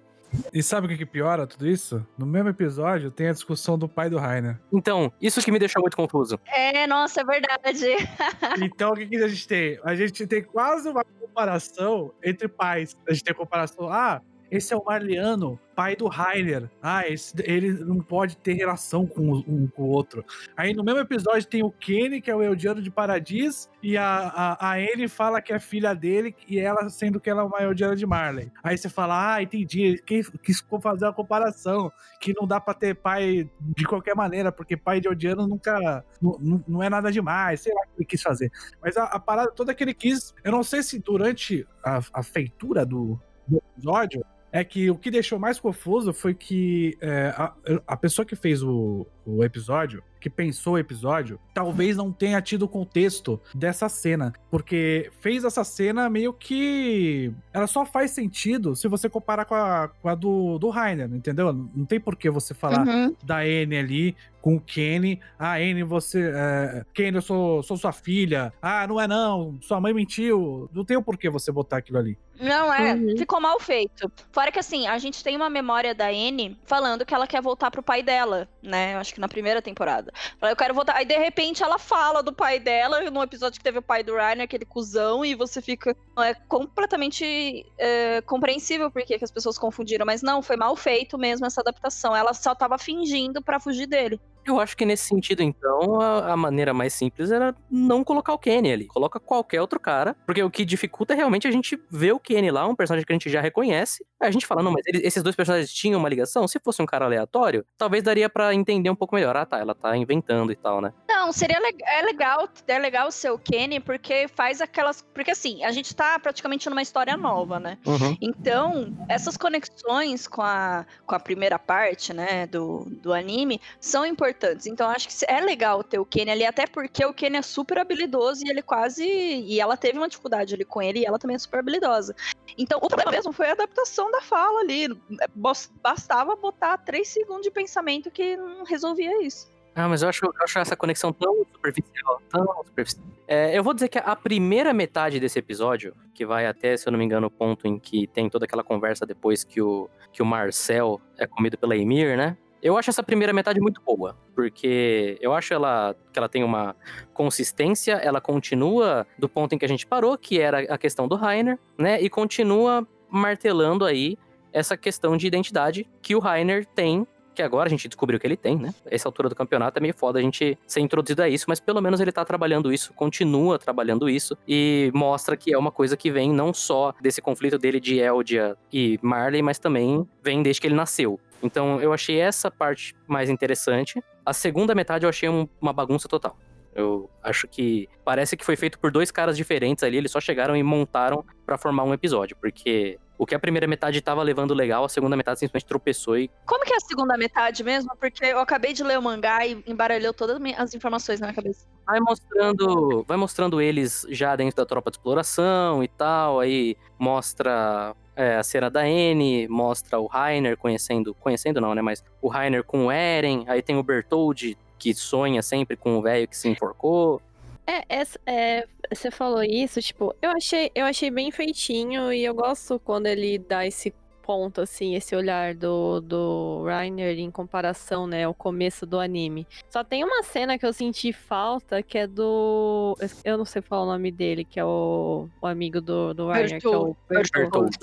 E 0.53 0.61
sabe 0.61 0.87
o 0.87 0.89
que, 0.89 0.97
que 0.97 1.05
piora 1.05 1.47
tudo 1.47 1.67
isso? 1.67 2.05
No 2.17 2.25
mesmo 2.25 2.49
episódio 2.49 3.11
tem 3.11 3.27
a 3.29 3.33
discussão 3.33 3.77
do 3.77 3.87
pai 3.87 4.09
do 4.09 4.17
Rainer. 4.17 4.59
Então, 4.71 5.11
isso 5.21 5.41
que 5.41 5.51
me 5.51 5.59
deixou 5.59 5.81
muito 5.81 5.97
confuso. 5.97 6.39
É, 6.45 6.85
nossa, 6.87 7.21
é 7.21 7.23
verdade. 7.23 7.85
Então 8.61 8.91
o 8.91 8.95
que, 8.95 9.05
que 9.05 9.15
a 9.17 9.27
gente 9.27 9.47
tem? 9.47 9.79
A 9.83 9.95
gente 9.95 10.25
tem 10.27 10.43
quase 10.43 10.89
uma 10.89 11.03
comparação 11.03 12.13
entre 12.23 12.47
pais. 12.47 12.95
A 13.07 13.13
gente 13.13 13.23
tem 13.23 13.31
a 13.31 13.35
comparação, 13.35 13.89
ah, 13.89 14.21
esse 14.51 14.73
é 14.73 14.77
o 14.77 14.83
Marliano, 14.83 15.59
pai 15.75 15.95
do 15.95 16.07
Rainer. 16.07 16.69
Ah, 16.81 17.07
esse, 17.07 17.33
ele 17.43 17.71
não 17.71 17.99
pode 17.99 18.35
ter 18.37 18.53
relação 18.53 19.05
com 19.05 19.43
um 19.47 19.67
com 19.67 19.83
o 19.83 19.87
outro. 19.87 20.25
Aí 20.57 20.73
no 20.73 20.83
mesmo 20.83 20.99
episódio 20.99 21.47
tem 21.47 21.63
o 21.63 21.71
Kenny, 21.71 22.21
que 22.21 22.29
é 22.29 22.35
o 22.35 22.41
Eldiano 22.41 22.81
de 22.81 22.91
Paradis, 22.91 23.69
e 23.81 23.95
a, 23.95 24.05
a, 24.05 24.71
a 24.71 24.73
Anne 24.75 25.07
fala 25.07 25.41
que 25.41 25.53
é 25.53 25.59
filha 25.59 25.93
dele, 25.93 26.35
e 26.47 26.59
ela 26.59 26.89
sendo 26.89 27.19
que 27.19 27.29
ela 27.29 27.43
é 27.43 27.45
uma 27.45 27.61
Eldiana 27.61 27.95
de 27.95 28.05
Marley. 28.05 28.51
Aí 28.63 28.77
você 28.77 28.89
fala, 28.89 29.35
ah, 29.35 29.43
entendi, 29.43 30.01
quis, 30.05 30.29
quis 30.43 30.63
fazer 30.81 31.05
uma 31.05 31.13
comparação, 31.13 31.91
que 32.19 32.33
não 32.37 32.47
dá 32.47 32.59
pra 32.59 32.73
ter 32.73 32.95
pai 32.95 33.49
de 33.59 33.85
qualquer 33.85 34.15
maneira, 34.15 34.51
porque 34.51 34.75
pai 34.75 34.99
de 34.99 35.07
Eldiano 35.07 35.47
nunca, 35.47 36.03
não, 36.21 36.61
não 36.67 36.83
é 36.83 36.89
nada 36.89 37.11
demais, 37.11 37.61
sei 37.61 37.73
lá 37.73 37.81
o 37.81 37.83
que 37.83 37.99
ele 37.99 38.05
quis 38.05 38.21
fazer. 38.21 38.51
Mas 38.81 38.97
a, 38.97 39.05
a 39.05 39.19
parada 39.19 39.51
toda 39.51 39.73
que 39.73 39.83
ele 39.83 39.93
quis, 39.93 40.33
eu 40.43 40.51
não 40.51 40.63
sei 40.63 40.83
se 40.83 40.99
durante 40.99 41.65
a, 41.83 41.99
a 42.13 42.23
feitura 42.23 42.85
do, 42.85 43.19
do 43.47 43.57
episódio, 43.57 44.25
é 44.51 44.63
que 44.63 44.89
o 44.89 44.95
que 44.95 45.11
deixou 45.11 45.37
mais 45.37 45.59
confuso 45.59 46.13
foi 46.13 46.33
que 46.33 46.97
é, 47.01 47.33
a, 47.35 47.53
a 47.87 47.97
pessoa 47.97 48.25
que 48.25 48.35
fez 48.35 48.63
o, 48.63 49.05
o 49.37 49.43
episódio, 49.43 50.03
que 50.19 50.29
pensou 50.29 50.73
o 50.73 50.77
episódio, 50.77 51.39
talvez 51.53 51.95
não 51.95 52.11
tenha 52.11 52.41
tido 52.41 52.63
o 52.63 52.67
contexto 52.67 53.39
dessa 53.55 53.87
cena. 53.87 54.33
Porque 54.51 55.09
fez 55.21 55.43
essa 55.45 55.63
cena 55.63 56.09
meio 56.09 56.33
que. 56.33 57.31
Ela 57.53 57.67
só 57.67 57.85
faz 57.85 58.11
sentido 58.11 58.75
se 58.75 58.87
você 58.87 59.07
comparar 59.09 59.45
com 59.45 59.55
a, 59.55 59.87
com 60.01 60.09
a 60.09 60.15
do, 60.15 60.57
do 60.59 60.69
Rainer, 60.69 61.09
entendeu? 61.13 61.53
Não 61.53 61.85
tem 61.85 61.99
por 61.99 62.15
que 62.17 62.29
você 62.29 62.53
falar 62.53 62.85
Uhum. 62.85 63.15
da 63.23 63.45
N 63.47 63.77
ali 63.77 64.15
com 64.41 64.55
o 64.55 64.61
Kenny. 64.61 65.19
Ah, 65.37 65.59
N, 65.61 65.83
você. 65.83 66.31
É, 66.33 66.83
Kenny, 66.93 67.17
eu 67.17 67.21
sou, 67.21 67.63
sou 67.63 67.77
sua 67.77 67.91
filha. 67.93 68.51
Ah, 68.61 68.85
não 68.87 68.99
é 68.99 69.07
não. 69.07 69.57
Sua 69.61 69.79
mãe 69.79 69.93
mentiu. 69.93 70.69
Não 70.73 70.83
tem 70.83 70.97
o 70.97 71.03
porquê 71.03 71.29
você 71.29 71.51
botar 71.51 71.77
aquilo 71.77 71.97
ali. 71.97 72.17
Não, 72.39 72.73
é. 72.73 72.93
Uhum. 72.93 73.17
Ficou 73.17 73.41
mal 73.41 73.59
feito. 73.59 74.09
Fora 74.31 74.49
que, 74.49 74.59
assim, 74.59 74.87
a 74.87 74.97
gente 74.97 75.21
tem 75.21 75.35
uma 75.35 75.49
memória 75.49 75.93
da 75.93 76.07
Anne 76.07 76.57
falando 76.65 77.05
que 77.05 77.13
ela 77.13 77.27
quer 77.27 77.41
voltar 77.41 77.69
pro 77.69 77.83
pai 77.83 78.01
dela, 78.01 78.47
né? 78.63 78.93
Eu 78.93 78.99
acho 78.99 79.13
que 79.13 79.18
na 79.19 79.27
primeira 79.27 79.61
temporada. 79.61 80.11
Eu 80.41 80.55
quero 80.55 80.73
voltar. 80.73 80.95
Aí, 80.95 81.05
de 81.05 81.17
repente, 81.17 81.61
ela 81.61 81.77
fala 81.77 82.23
do 82.23 82.33
pai 82.33 82.59
dela, 82.59 83.11
no 83.11 83.21
episódio 83.21 83.59
que 83.59 83.63
teve 83.63 83.77
o 83.77 83.81
pai 83.81 84.01
do 84.01 84.15
Ryan, 84.15 84.43
aquele 84.43 84.65
cuzão, 84.65 85.25
e 85.25 85.35
você 85.35 85.61
fica. 85.61 85.95
É 86.17 86.33
completamente 86.33 87.65
é, 87.77 88.21
compreensível 88.21 88.89
por 88.89 89.03
que 89.03 89.19
as 89.21 89.31
pessoas 89.31 89.57
confundiram. 89.57 90.05
Mas 90.05 90.21
não, 90.21 90.41
foi 90.41 90.55
mal 90.55 90.75
feito 90.75 91.17
mesmo 91.17 91.45
essa 91.45 91.61
adaptação. 91.61 92.15
Ela 92.15 92.33
só 92.33 92.55
tava 92.55 92.77
fingindo 92.77 93.41
pra 93.41 93.59
fugir 93.59 93.85
dele. 93.85 94.19
Eu 94.49 94.59
acho 94.59 94.75
que 94.75 94.85
nesse 94.85 95.05
sentido, 95.07 95.41
então, 95.43 96.01
a, 96.01 96.33
a 96.33 96.37
maneira 96.37 96.73
mais 96.73 96.93
simples 96.93 97.31
era 97.31 97.53
não 97.69 98.03
colocar 98.03 98.33
o 98.33 98.37
Kenny 98.39 98.71
ali. 98.71 98.87
Coloca 98.87 99.19
qualquer 99.19 99.61
outro 99.61 99.79
cara, 99.79 100.15
porque 100.25 100.41
o 100.43 100.49
que 100.49 100.65
dificulta 100.65 101.13
é 101.13 101.15
realmente 101.15 101.47
a 101.47 101.51
gente 101.51 101.79
ver 101.89 102.13
o 102.13 102.19
Kenny 102.19 102.49
lá, 102.51 102.67
um 102.67 102.75
personagem 102.75 103.05
que 103.05 103.13
a 103.13 103.15
gente 103.15 103.29
já 103.29 103.41
reconhece. 103.41 104.03
Aí 104.19 104.27
a 104.27 104.31
gente 104.31 104.45
fala, 104.47 104.61
não, 104.63 104.71
mas 104.71 104.83
ele- 104.87 105.05
esses 105.05 105.21
dois 105.23 105.35
personagens 105.35 105.71
tinham 105.71 105.99
uma 105.99 106.09
ligação? 106.09 106.47
Se 106.47 106.59
fosse 106.59 106.81
um 106.81 106.85
cara 106.85 107.05
aleatório, 107.05 107.65
talvez 107.77 108.03
daria 108.03 108.29
pra 108.29 108.53
entender 108.53 108.89
um 108.89 108.95
pouco 108.95 109.15
melhor. 109.15 109.37
Ah, 109.37 109.45
tá, 109.45 109.59
ela 109.59 109.75
tá 109.75 109.95
inventando 109.95 110.51
e 110.51 110.55
tal, 110.55 110.81
né? 110.81 110.91
Não, 111.07 111.31
seria 111.31 111.59
le- 111.59 111.77
é 111.85 112.01
legal, 112.01 112.47
é 112.67 112.79
legal 112.79 113.11
ser 113.11 113.29
o 113.31 113.37
Kenny, 113.37 113.79
porque 113.79 114.27
faz 114.27 114.61
aquelas. 114.61 115.01
Porque 115.13 115.31
assim, 115.31 115.63
a 115.63 115.71
gente 115.71 115.95
tá 115.95 116.17
praticamente 116.19 116.69
numa 116.69 116.81
história 116.81 117.15
nova, 117.15 117.59
né? 117.59 117.77
Uhum. 117.85 118.17
Então, 118.19 118.93
essas 119.07 119.37
conexões 119.37 120.27
com 120.27 120.41
a, 120.41 120.85
com 121.05 121.15
a 121.15 121.19
primeira 121.19 121.59
parte, 121.59 122.13
né, 122.13 122.47
do, 122.47 122.85
do 123.01 123.13
anime, 123.13 123.61
são 123.79 124.05
importantes. 124.05 124.38
Então, 124.65 124.89
acho 124.89 125.07
que 125.07 125.13
é 125.27 125.39
legal 125.41 125.83
ter 125.83 125.99
o 125.99 126.05
Kenny 126.05 126.31
ali, 126.31 126.45
até 126.45 126.65
porque 126.67 127.05
o 127.05 127.13
Kenny 127.13 127.37
é 127.37 127.41
super 127.41 127.77
habilidoso 127.77 128.45
e 128.45 128.49
ele 128.49 128.61
quase. 128.61 129.03
E 129.05 129.59
ela 129.59 129.75
teve 129.77 129.97
uma 129.97 130.07
dificuldade 130.07 130.53
ali 130.55 130.65
com 130.65 130.81
ele 130.81 130.99
e 130.99 131.05
ela 131.05 131.19
também 131.19 131.35
é 131.35 131.39
super 131.39 131.59
habilidosa. 131.59 132.15
Então, 132.57 132.79
o 132.81 132.87
problema 132.87 133.11
mesmo 133.11 133.31
foi 133.31 133.47
a 133.47 133.51
adaptação 133.53 134.09
da 134.11 134.21
fala 134.21 134.59
ali. 134.61 134.87
Bas- 135.35 135.71
Bastava 135.81 136.35
botar 136.35 136.77
três 136.77 137.07
segundos 137.09 137.43
de 137.43 137.51
pensamento 137.51 138.09
que 138.11 138.35
não 138.37 138.63
resolvia 138.63 139.23
isso. 139.23 139.49
Ah, 139.75 139.87
mas 139.87 140.01
eu 140.01 140.09
acho, 140.09 140.25
eu 140.25 140.33
acho 140.43 140.59
essa 140.59 140.75
conexão 140.75 141.13
tão 141.13 141.45
superficial, 141.53 142.21
tão 142.29 142.63
superficial. 142.65 143.05
É, 143.27 143.57
eu 143.57 143.63
vou 143.63 143.73
dizer 143.73 143.87
que 143.87 143.97
a 143.97 144.15
primeira 144.15 144.73
metade 144.73 145.19
desse 145.19 145.39
episódio, 145.39 145.95
que 146.13 146.25
vai 146.25 146.47
até, 146.47 146.75
se 146.75 146.87
eu 146.87 146.91
não 146.91 146.99
me 146.99 147.05
engano, 147.05 147.27
o 147.27 147.31
ponto 147.31 147.65
em 147.67 147.79
que 147.79 148.07
tem 148.07 148.29
toda 148.29 148.45
aquela 148.45 148.63
conversa 148.63 149.05
depois 149.05 149.43
que 149.43 149.61
o, 149.61 149.87
que 150.11 150.21
o 150.21 150.25
Marcel 150.25 150.99
é 151.17 151.25
comido 151.27 151.57
pela 151.57 151.77
Emir, 151.77 152.17
né? 152.17 152.35
Eu 152.61 152.77
acho 152.77 152.89
essa 152.89 153.01
primeira 153.01 153.31
metade 153.31 153.59
muito 153.59 153.81
boa, 153.81 154.17
porque 154.35 155.17
eu 155.21 155.33
acho 155.33 155.53
ela 155.53 155.95
que 156.11 156.19
ela 156.19 156.27
tem 156.27 156.43
uma 156.43 156.75
consistência, 157.13 157.93
ela 157.93 158.19
continua 158.19 159.07
do 159.17 159.29
ponto 159.29 159.53
em 159.55 159.57
que 159.57 159.65
a 159.65 159.69
gente 159.69 159.85
parou, 159.87 160.17
que 160.17 160.39
era 160.39 160.59
a 160.73 160.77
questão 160.77 161.07
do 161.07 161.15
Rainer, 161.15 161.57
né? 161.77 162.01
E 162.01 162.09
continua 162.09 162.85
martelando 163.09 163.85
aí 163.85 164.17
essa 164.51 164.75
questão 164.75 165.15
de 165.15 165.27
identidade 165.27 165.87
que 166.01 166.15
o 166.15 166.19
Rainer 166.19 166.65
tem 166.65 167.07
que 167.39 167.43
agora 167.43 167.67
a 167.67 167.69
gente 167.69 167.87
descobriu 167.87 168.19
que 168.19 168.27
ele 168.27 168.35
tem, 168.35 168.57
né? 168.57 168.73
Essa 168.85 169.07
altura 169.07 169.29
do 169.29 169.35
campeonato 169.35 169.79
é 169.79 169.81
meio 169.81 169.93
foda 169.93 170.19
a 170.19 170.21
gente 170.21 170.57
ser 170.67 170.81
introduzido 170.81 171.23
a 171.23 171.29
isso, 171.29 171.45
mas 171.47 171.57
pelo 171.57 171.79
menos 171.81 172.01
ele 172.01 172.11
tá 172.11 172.25
trabalhando 172.25 172.73
isso, 172.73 172.91
continua 172.93 173.57
trabalhando 173.57 174.09
isso 174.09 174.37
e 174.45 174.91
mostra 174.93 175.37
que 175.37 175.53
é 175.53 175.57
uma 175.57 175.71
coisa 175.71 175.95
que 175.95 176.11
vem 176.11 176.33
não 176.33 176.53
só 176.53 176.93
desse 177.01 177.21
conflito 177.21 177.57
dele 177.57 177.79
de 177.79 177.97
Eldia 177.97 178.57
e 178.73 178.99
Marley, 179.01 179.41
mas 179.41 179.57
também 179.57 180.05
vem 180.21 180.43
desde 180.43 180.59
que 180.59 180.67
ele 180.67 180.75
nasceu. 180.75 181.17
Então 181.41 181.79
eu 181.81 181.93
achei 181.93 182.19
essa 182.19 182.51
parte 182.51 182.95
mais 183.07 183.29
interessante. 183.29 184.03
A 184.25 184.33
segunda 184.33 184.75
metade 184.75 185.05
eu 185.05 185.09
achei 185.09 185.29
um- 185.29 185.47
uma 185.61 185.71
bagunça 185.73 186.07
total. 186.07 186.37
Eu 186.75 187.09
acho 187.23 187.47
que 187.47 187.87
parece 188.05 188.37
que 188.37 188.45
foi 188.45 188.55
feito 188.55 188.77
por 188.79 188.91
dois 188.91 189.09
caras 189.11 189.35
diferentes 189.35 189.83
ali, 189.83 189.97
eles 189.97 190.11
só 190.11 190.19
chegaram 190.19 190.55
e 190.55 190.61
montaram 190.63 191.25
pra 191.45 191.57
formar 191.57 191.83
um 191.83 191.93
episódio, 191.93 192.37
porque 192.39 192.99
o 193.19 193.25
que 193.25 193.35
a 193.35 193.39
primeira 193.39 193.67
metade 193.67 193.99
tava 193.99 194.23
levando 194.23 194.53
legal, 194.53 194.85
a 194.85 194.89
segunda 194.89 195.17
metade 195.17 195.39
simplesmente 195.39 195.67
tropeçou 195.67 196.17
e 196.17 196.31
Como 196.45 196.63
que 196.63 196.71
é 196.71 196.77
a 196.77 196.79
segunda 196.79 197.17
metade 197.17 197.61
mesmo? 197.65 197.91
Porque 197.99 198.23
eu 198.23 198.39
acabei 198.39 198.71
de 198.71 198.81
ler 198.81 198.97
o 198.97 199.01
mangá 199.01 199.45
e 199.45 199.61
embaralhou 199.67 200.13
todas 200.13 200.39
as 200.57 200.73
informações 200.73 201.19
na 201.19 201.27
minha 201.27 201.35
cabeça. 201.35 201.67
vai 201.85 201.99
mostrando, 201.99 203.03
vai 203.05 203.17
mostrando 203.17 203.59
eles 203.59 204.07
já 204.09 204.37
dentro 204.37 204.55
da 204.55 204.65
tropa 204.65 204.89
de 204.89 204.95
exploração 204.95 205.83
e 205.83 205.89
tal, 205.89 206.39
aí 206.39 206.77
mostra 206.97 207.93
é, 208.15 208.37
a 208.37 208.43
cena 208.43 208.69
da 208.69 208.87
N, 208.87 209.49
mostra 209.49 209.99
o 209.99 210.07
Rainer 210.07 210.55
conhecendo, 210.55 211.13
conhecendo 211.13 211.59
não, 211.59 211.75
né, 211.75 211.81
mas 211.81 212.01
o 212.21 212.29
Rainer 212.29 212.63
com 212.63 212.85
o 212.85 212.91
Eren, 212.91 213.43
aí 213.49 213.61
tem 213.61 213.77
o 213.77 213.83
Bertold 213.83 214.57
que 214.77 214.93
sonha 214.93 215.41
sempre 215.41 215.75
com 215.75 215.97
o 215.97 216.01
velho 216.01 216.25
que 216.25 216.37
se 216.37 216.47
enforcou. 216.47 217.21
É, 217.69 218.03
é, 218.25 218.67
você 218.91 219.11
falou 219.11 219.43
isso, 219.43 219.79
tipo, 219.79 220.15
eu 220.19 220.31
achei, 220.31 220.71
eu 220.73 220.85
achei 220.87 221.11
bem 221.11 221.29
feitinho 221.29 222.11
e 222.11 222.25
eu 222.25 222.33
gosto 222.33 222.79
quando 222.79 223.05
ele 223.05 223.37
dá 223.37 223.63
esse 223.63 223.93
ponto, 224.23 224.61
assim, 224.61 224.95
esse 224.95 225.15
olhar 225.15 225.53
do, 225.53 226.01
do 226.01 226.63
Rainer 226.65 227.19
em 227.19 227.29
comparação, 227.29 228.07
né, 228.07 228.23
ao 228.23 228.33
começo 228.33 228.87
do 228.87 228.99
anime. 228.99 229.45
Só 229.69 229.83
tem 229.83 230.03
uma 230.03 230.23
cena 230.23 230.57
que 230.57 230.65
eu 230.65 230.73
senti 230.73 231.13
falta, 231.13 231.83
que 231.83 231.99
é 231.99 232.07
do... 232.07 232.95
Eu 233.23 233.37
não 233.37 233.45
sei 233.45 233.61
falar 233.61 233.83
o 233.83 233.85
nome 233.85 234.11
dele, 234.11 234.43
que 234.43 234.59
é 234.59 234.65
o, 234.65 235.27
o 235.39 235.45
amigo 235.45 235.79
do, 235.79 236.13
do 236.15 236.27
Rainer, 236.27 236.59
que 236.59 236.67
é 236.67 236.69
o 236.69 236.95
Bertold. 237.07 237.77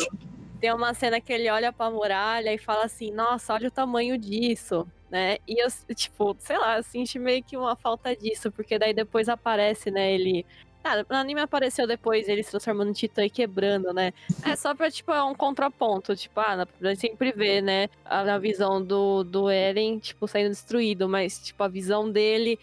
tem 0.60 0.72
uma 0.72 0.94
cena 0.94 1.20
que 1.20 1.32
ele 1.32 1.48
olha 1.48 1.72
pra 1.72 1.90
muralha 1.90 2.52
e 2.52 2.58
fala 2.58 2.84
assim, 2.84 3.12
nossa, 3.12 3.54
olha 3.54 3.68
o 3.68 3.70
tamanho 3.70 4.18
disso, 4.18 4.86
né? 5.10 5.38
E 5.46 5.62
eu, 5.62 5.68
tipo, 5.94 6.36
sei 6.40 6.58
lá, 6.58 6.82
senti 6.82 7.18
meio 7.18 7.42
que 7.42 7.56
uma 7.56 7.76
falta 7.76 8.14
disso, 8.14 8.50
porque 8.50 8.78
daí 8.78 8.92
depois 8.94 9.28
aparece, 9.28 9.90
né, 9.90 10.12
ele... 10.12 10.44
Ah, 10.84 11.04
no 11.10 11.16
anime 11.16 11.40
apareceu 11.40 11.84
depois 11.84 12.28
ele 12.28 12.44
se 12.44 12.50
transformando 12.52 12.90
em 12.90 12.92
titã 12.92 13.24
e 13.24 13.30
quebrando, 13.30 13.92
né? 13.92 14.12
É 14.44 14.54
só 14.54 14.72
pra, 14.72 14.88
tipo, 14.88 15.10
é 15.10 15.20
um 15.22 15.34
contraponto, 15.34 16.14
tipo, 16.14 16.38
ah, 16.38 16.64
a 16.80 16.88
gente 16.88 17.00
sempre 17.00 17.32
vê, 17.32 17.60
né, 17.60 17.88
a, 18.04 18.20
a 18.20 18.38
visão 18.38 18.80
do, 18.80 19.24
do 19.24 19.50
Eren, 19.50 19.98
tipo, 19.98 20.28
sendo 20.28 20.50
destruído, 20.50 21.08
mas, 21.08 21.40
tipo, 21.40 21.60
a 21.64 21.68
visão 21.68 22.08
dele 22.08 22.56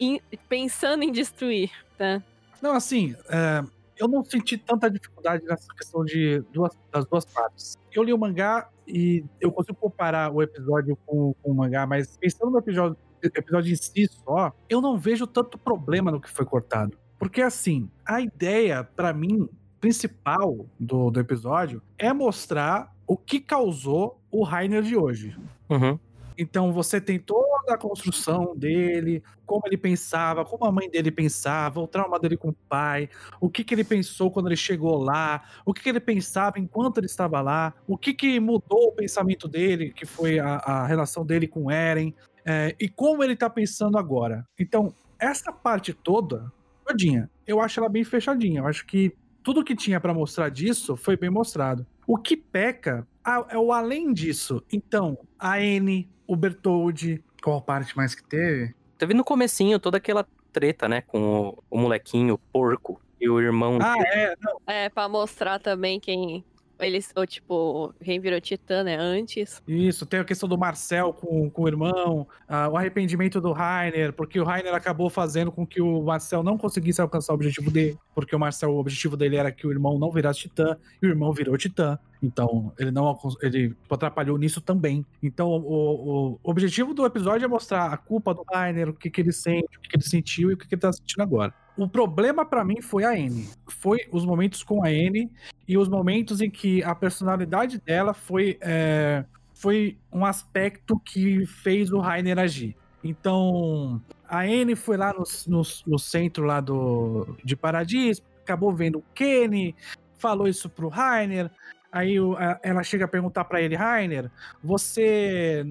em- 0.00 0.20
pensando 0.48 1.02
em 1.02 1.12
destruir, 1.12 1.70
né? 1.98 2.22
Não, 2.62 2.72
assim, 2.72 3.14
é, 3.28 3.62
eu 3.98 4.08
não 4.08 4.24
senti 4.24 4.56
tanta 4.56 4.90
dificuldade 4.90 5.44
nessa 5.44 5.68
questão 5.74 6.02
de 6.02 6.40
duas, 6.52 6.72
das 6.90 7.04
duas 7.06 7.26
partes. 7.26 7.76
Eu 7.92 8.02
li 8.02 8.12
o 8.12 8.18
mangá 8.18 8.70
e 8.86 9.24
eu 9.40 9.50
consigo 9.50 9.76
comparar 9.78 10.32
o 10.32 10.42
episódio 10.42 10.96
com, 11.04 11.34
com 11.42 11.50
o 11.50 11.54
mangá, 11.54 11.86
mas 11.86 12.16
pensando 12.16 12.50
no 12.50 12.58
episódio, 12.58 12.96
episódio 13.22 13.72
em 13.72 13.76
si 13.76 14.08
só, 14.24 14.52
eu 14.68 14.80
não 14.80 14.98
vejo 14.98 15.26
tanto 15.26 15.58
problema 15.58 16.10
no 16.10 16.20
que 16.20 16.30
foi 16.30 16.44
cortado. 16.44 16.96
Porque, 17.18 17.40
assim, 17.40 17.90
a 18.04 18.20
ideia, 18.20 18.84
pra 18.84 19.12
mim, 19.12 19.48
principal 19.80 20.66
do, 20.78 21.10
do 21.10 21.20
episódio 21.20 21.82
é 21.98 22.12
mostrar 22.12 22.94
o 23.06 23.16
que 23.16 23.40
causou 23.40 24.20
o 24.30 24.42
Rainer 24.42 24.82
de 24.82 24.96
hoje. 24.96 25.36
Uhum. 25.68 25.98
Então 26.38 26.72
você 26.72 27.00
tem 27.00 27.18
toda 27.18 27.74
a 27.74 27.78
construção 27.78 28.54
dele, 28.56 29.22
como 29.44 29.62
ele 29.66 29.76
pensava, 29.76 30.44
como 30.44 30.64
a 30.64 30.72
mãe 30.72 30.90
dele 30.90 31.10
pensava, 31.10 31.80
o 31.80 31.86
trauma 31.86 32.18
dele 32.18 32.36
com 32.36 32.48
o 32.48 32.52
pai, 32.52 33.08
o 33.40 33.48
que, 33.48 33.64
que 33.64 33.74
ele 33.74 33.84
pensou 33.84 34.30
quando 34.30 34.46
ele 34.46 34.56
chegou 34.56 35.02
lá, 35.02 35.42
o 35.64 35.72
que, 35.72 35.82
que 35.82 35.88
ele 35.88 36.00
pensava 36.00 36.58
enquanto 36.58 36.98
ele 36.98 37.06
estava 37.06 37.40
lá, 37.40 37.74
o 37.86 37.96
que, 37.96 38.12
que 38.12 38.38
mudou 38.38 38.88
o 38.88 38.92
pensamento 38.92 39.48
dele, 39.48 39.92
que 39.92 40.04
foi 40.04 40.38
a, 40.38 40.56
a 40.56 40.86
relação 40.86 41.24
dele 41.24 41.48
com 41.48 41.70
Eren, 41.70 42.14
é, 42.44 42.76
e 42.78 42.88
como 42.88 43.24
ele 43.24 43.34
tá 43.34 43.50
pensando 43.50 43.98
agora. 43.98 44.46
Então, 44.58 44.94
essa 45.18 45.52
parte 45.52 45.92
toda, 45.92 46.52
todinha, 46.86 47.30
eu 47.46 47.60
acho 47.60 47.80
ela 47.80 47.88
bem 47.88 48.04
fechadinha. 48.04 48.60
Eu 48.60 48.66
acho 48.66 48.86
que 48.86 49.12
tudo 49.42 49.64
que 49.64 49.74
tinha 49.74 50.00
pra 50.00 50.14
mostrar 50.14 50.48
disso 50.48 50.96
foi 50.96 51.16
bem 51.16 51.30
mostrado. 51.30 51.86
O 52.06 52.16
que 52.16 52.36
peca 52.36 53.06
é 53.48 53.58
o 53.58 53.72
além 53.72 54.12
disso. 54.12 54.62
Então, 54.72 55.18
a 55.38 55.60
N, 55.60 56.08
o 56.26 56.36
Bertoldi, 56.36 57.22
qual 57.42 57.60
parte 57.60 57.96
mais 57.96 58.14
que 58.14 58.22
teve? 58.22 58.74
Teve 58.98 59.14
no 59.14 59.24
comecinho 59.24 59.78
toda 59.78 59.98
aquela 59.98 60.26
treta, 60.52 60.88
né? 60.88 61.02
Com 61.02 61.48
o, 61.48 61.64
o 61.70 61.78
molequinho, 61.78 62.34
o 62.34 62.38
porco, 62.38 63.00
e 63.20 63.28
o 63.28 63.40
irmão 63.40 63.78
Ah, 63.80 63.94
é, 63.98 64.34
não, 64.40 64.60
É, 64.66 64.88
pra 64.88 65.08
mostrar 65.08 65.58
também 65.58 65.98
quem. 66.00 66.44
Eles, 66.78 67.10
ou 67.16 67.26
tipo, 67.26 67.94
quem 68.02 68.20
virou 68.20 68.40
Titã, 68.40 68.84
né? 68.84 68.96
Antes. 68.96 69.62
Isso, 69.66 70.04
tem 70.04 70.20
a 70.20 70.24
questão 70.24 70.48
do 70.48 70.58
Marcel 70.58 71.12
com, 71.12 71.48
com 71.48 71.62
o 71.62 71.68
irmão, 71.68 72.26
ah, 72.46 72.68
o 72.68 72.76
arrependimento 72.76 73.40
do 73.40 73.52
Rainer, 73.52 74.12
porque 74.12 74.38
o 74.38 74.44
Rainer 74.44 74.74
acabou 74.74 75.08
fazendo 75.08 75.50
com 75.50 75.66
que 75.66 75.80
o 75.80 76.02
Marcel 76.02 76.42
não 76.42 76.58
conseguisse 76.58 77.00
alcançar 77.00 77.32
o 77.32 77.36
objetivo 77.36 77.70
dele, 77.70 77.98
porque 78.14 78.36
o 78.36 78.38
Marcel, 78.38 78.70
o 78.70 78.78
objetivo 78.78 79.16
dele 79.16 79.36
era 79.36 79.50
que 79.50 79.66
o 79.66 79.70
irmão 79.70 79.98
não 79.98 80.10
virasse 80.10 80.40
titã, 80.40 80.76
e 81.02 81.06
o 81.06 81.10
irmão 81.10 81.32
virou 81.32 81.56
titã. 81.56 81.98
Então, 82.22 82.72
ele 82.78 82.90
não 82.90 83.16
ele 83.42 83.74
atrapalhou 83.90 84.38
nisso 84.38 84.60
também. 84.60 85.04
Então, 85.22 85.48
o, 85.50 86.38
o 86.42 86.50
objetivo 86.50 86.92
do 86.94 87.04
episódio 87.06 87.44
é 87.44 87.48
mostrar 87.48 87.92
a 87.92 87.96
culpa 87.96 88.34
do 88.34 88.44
Rainer, 88.52 88.90
o 88.90 88.94
que, 88.94 89.10
que 89.10 89.20
ele 89.20 89.32
sente, 89.32 89.76
o 89.76 89.80
que, 89.80 89.88
que 89.88 89.96
ele 89.96 90.04
sentiu 90.04 90.50
e 90.50 90.54
o 90.54 90.56
que, 90.56 90.66
que 90.66 90.74
ele 90.74 90.80
tá 90.80 90.92
sentindo 90.92 91.22
agora. 91.22 91.54
O 91.76 91.88
problema 91.88 92.44
pra 92.44 92.64
mim 92.64 92.80
foi 92.80 93.04
a 93.04 93.18
N. 93.18 93.48
Foi 93.68 94.00
os 94.10 94.24
momentos 94.24 94.62
com 94.62 94.84
a 94.84 94.90
N 94.90 95.30
e 95.68 95.76
os 95.76 95.88
momentos 95.88 96.40
em 96.40 96.50
que 96.50 96.82
a 96.82 96.94
personalidade 96.94 97.78
dela 97.78 98.14
foi, 98.14 98.56
é, 98.60 99.24
foi 99.54 99.98
um 100.10 100.24
aspecto 100.24 100.98
que 100.98 101.44
fez 101.46 101.92
o 101.92 101.98
Rainer 101.98 102.38
agir. 102.38 102.74
Então, 103.04 104.00
a 104.28 104.40
Anne 104.40 104.74
foi 104.74 104.96
lá 104.96 105.12
no, 105.12 105.24
no, 105.46 105.62
no 105.86 105.98
centro 105.98 106.44
lá 106.44 106.60
do, 106.60 107.36
de 107.44 107.54
Paradiso, 107.54 108.22
acabou 108.42 108.72
vendo 108.72 108.98
o 108.98 109.04
Kenny, 109.14 109.74
falou 110.18 110.48
isso 110.48 110.68
pro 110.68 110.88
Rainer, 110.88 111.50
aí 111.92 112.16
ela 112.62 112.82
chega 112.82 113.04
a 113.04 113.08
perguntar 113.08 113.44
pra 113.44 113.60
ele, 113.60 113.76
Rainer, 113.76 114.30
você... 114.62 115.66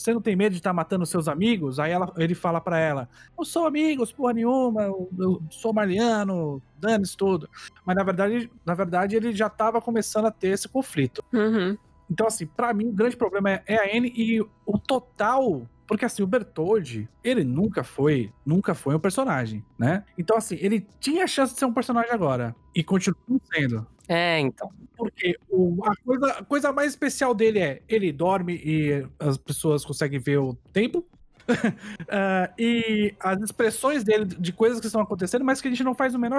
Você 0.00 0.14
não 0.14 0.20
tem 0.22 0.34
medo 0.34 0.52
de 0.52 0.58
estar 0.58 0.72
matando 0.72 1.04
seus 1.04 1.28
amigos? 1.28 1.78
Aí 1.78 1.92
ela- 1.92 2.10
ele 2.16 2.34
fala 2.34 2.58
pra 2.58 2.78
ela: 2.78 3.06
Não 3.36 3.44
sou 3.44 3.66
amigos, 3.66 4.10
porra 4.10 4.32
nenhuma, 4.32 4.84
eu, 4.84 5.10
eu 5.18 5.42
sou 5.50 5.74
mariano, 5.74 6.62
dane-se 6.78 7.14
tudo. 7.14 7.48
Mas 7.84 7.94
na 7.94 8.02
verdade, 8.02 8.50
na 8.64 8.72
verdade, 8.74 9.14
ele 9.14 9.32
já 9.32 9.50
tava 9.50 9.78
começando 9.80 10.24
a 10.24 10.30
ter 10.30 10.48
esse 10.48 10.66
conflito. 10.68 11.22
Uhum. 11.34 11.76
Então, 12.10 12.26
assim, 12.26 12.46
pra 12.46 12.72
mim, 12.72 12.88
o 12.88 12.92
grande 12.92 13.14
problema 13.16 13.50
é, 13.50 13.62
é 13.66 13.76
a 13.78 13.94
N 13.94 14.10
e 14.16 14.40
o 14.40 14.78
total. 14.78 15.68
Porque, 15.86 16.04
assim, 16.04 16.22
o 16.22 16.26
Bertoldi, 16.26 17.08
ele 17.22 17.42
nunca 17.42 17.82
foi, 17.82 18.32
nunca 18.46 18.74
foi 18.74 18.94
um 18.94 18.98
personagem, 19.00 19.64
né? 19.76 20.04
Então, 20.16 20.36
assim, 20.36 20.56
ele 20.60 20.86
tinha 21.00 21.24
a 21.24 21.26
chance 21.26 21.52
de 21.52 21.58
ser 21.58 21.64
um 21.66 21.74
personagem 21.74 22.12
agora. 22.12 22.54
E 22.74 22.82
continua 22.84 23.18
sendo. 23.52 23.84
É, 24.12 24.40
então. 24.40 24.68
Porque 24.96 25.38
o- 25.48 25.78
a, 25.84 25.94
coisa, 26.04 26.26
a 26.32 26.44
coisa 26.44 26.72
mais 26.72 26.90
especial 26.90 27.32
dele 27.32 27.60
é 27.60 27.82
ele 27.88 28.10
dorme 28.12 28.60
e 28.62 29.06
as 29.20 29.38
pessoas 29.38 29.84
conseguem 29.84 30.18
ver 30.18 30.38
o 30.38 30.54
tempo. 30.72 31.06
Ah, 32.08 32.50
e 32.58 33.14
as 33.20 33.40
expressões 33.40 34.04
dele 34.04 34.24
de 34.24 34.52
coisas 34.52 34.80
que 34.80 34.86
estão 34.86 35.00
acontecendo, 35.00 35.44
mas 35.44 35.60
que 35.60 35.66
a 35.68 35.70
gente 35.70 35.82
não 35.84 35.94
faz 35.94 36.14
o 36.14 36.18
menor 36.18 36.38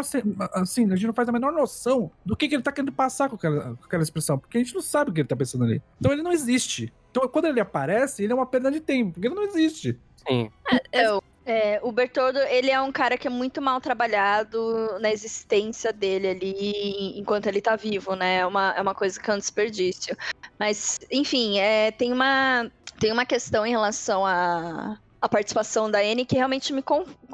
assim, 0.54 0.86
a 0.92 0.96
gente 0.96 1.08
não 1.08 1.14
faz 1.14 1.28
a 1.28 1.32
menor 1.32 1.52
noção 1.52 2.12
do 2.26 2.36
que, 2.36 2.48
que 2.48 2.56
ele 2.56 2.64
tá 2.64 2.72
querendo 2.72 2.92
passar 2.94 3.30
com 3.30 3.36
aquela, 3.36 3.76
com 3.76 3.86
aquela 3.86 4.04
expressão, 4.04 4.38
porque 4.38 4.58
a 4.58 4.64
gente 4.64 4.74
não 4.74 4.82
sabe 4.82 5.12
o 5.12 5.14
que 5.14 5.22
ele 5.22 5.28
tá 5.28 5.36
pensando 5.36 5.64
ali. 5.66 5.82
Então 6.00 6.12
ele 6.14 6.22
não 6.24 6.32
existe. 6.32 6.94
Então 7.10 7.28
quando 7.28 7.46
ele 7.46 7.60
aparece, 7.60 8.24
ele 8.24 8.32
é 8.32 8.36
uma 8.36 8.46
perda 8.46 8.72
de 8.72 8.80
tempo, 8.80 9.14
porque 9.14 9.28
ele 9.28 9.36
não 9.36 9.44
existe. 9.44 9.98
Sim. 10.28 10.50
Então, 10.94 11.22
é, 11.52 11.80
o 11.84 11.92
Bertoldo, 11.92 12.40
ele 12.40 12.72
é 12.72 12.80
um 12.82 12.92
cara 12.92 13.18
que 13.18 13.28
é 13.28 13.30
muito 13.30 13.62
mal 13.62 13.82
trabalhado 13.82 14.98
na 15.00 15.12
existência 15.12 15.92
dele 15.92 16.30
ali 16.30 17.20
enquanto 17.20 17.48
ele 17.48 17.60
tá 17.60 17.76
vivo, 17.76 18.16
né? 18.16 18.38
É 18.38 18.46
uma, 18.46 18.74
é 18.78 18.82
uma 18.82 18.96
coisa 18.96 19.20
que 19.20 19.30
é 19.30 19.34
um 19.34 19.38
desperdício. 19.38 20.16
Mas, 20.58 21.00
enfim, 21.12 21.60
é, 21.60 21.92
tem, 21.92 22.14
uma, 22.14 22.72
tem 23.00 23.12
uma 23.12 23.26
questão 23.26 23.66
em 23.66 23.72
relação 23.72 24.26
à 24.26 24.98
a 25.22 25.30
participação 25.30 25.92
da 25.92 26.00
Anne 26.00 26.26
que 26.26 26.36
realmente 26.36 26.74
me, 26.74 26.84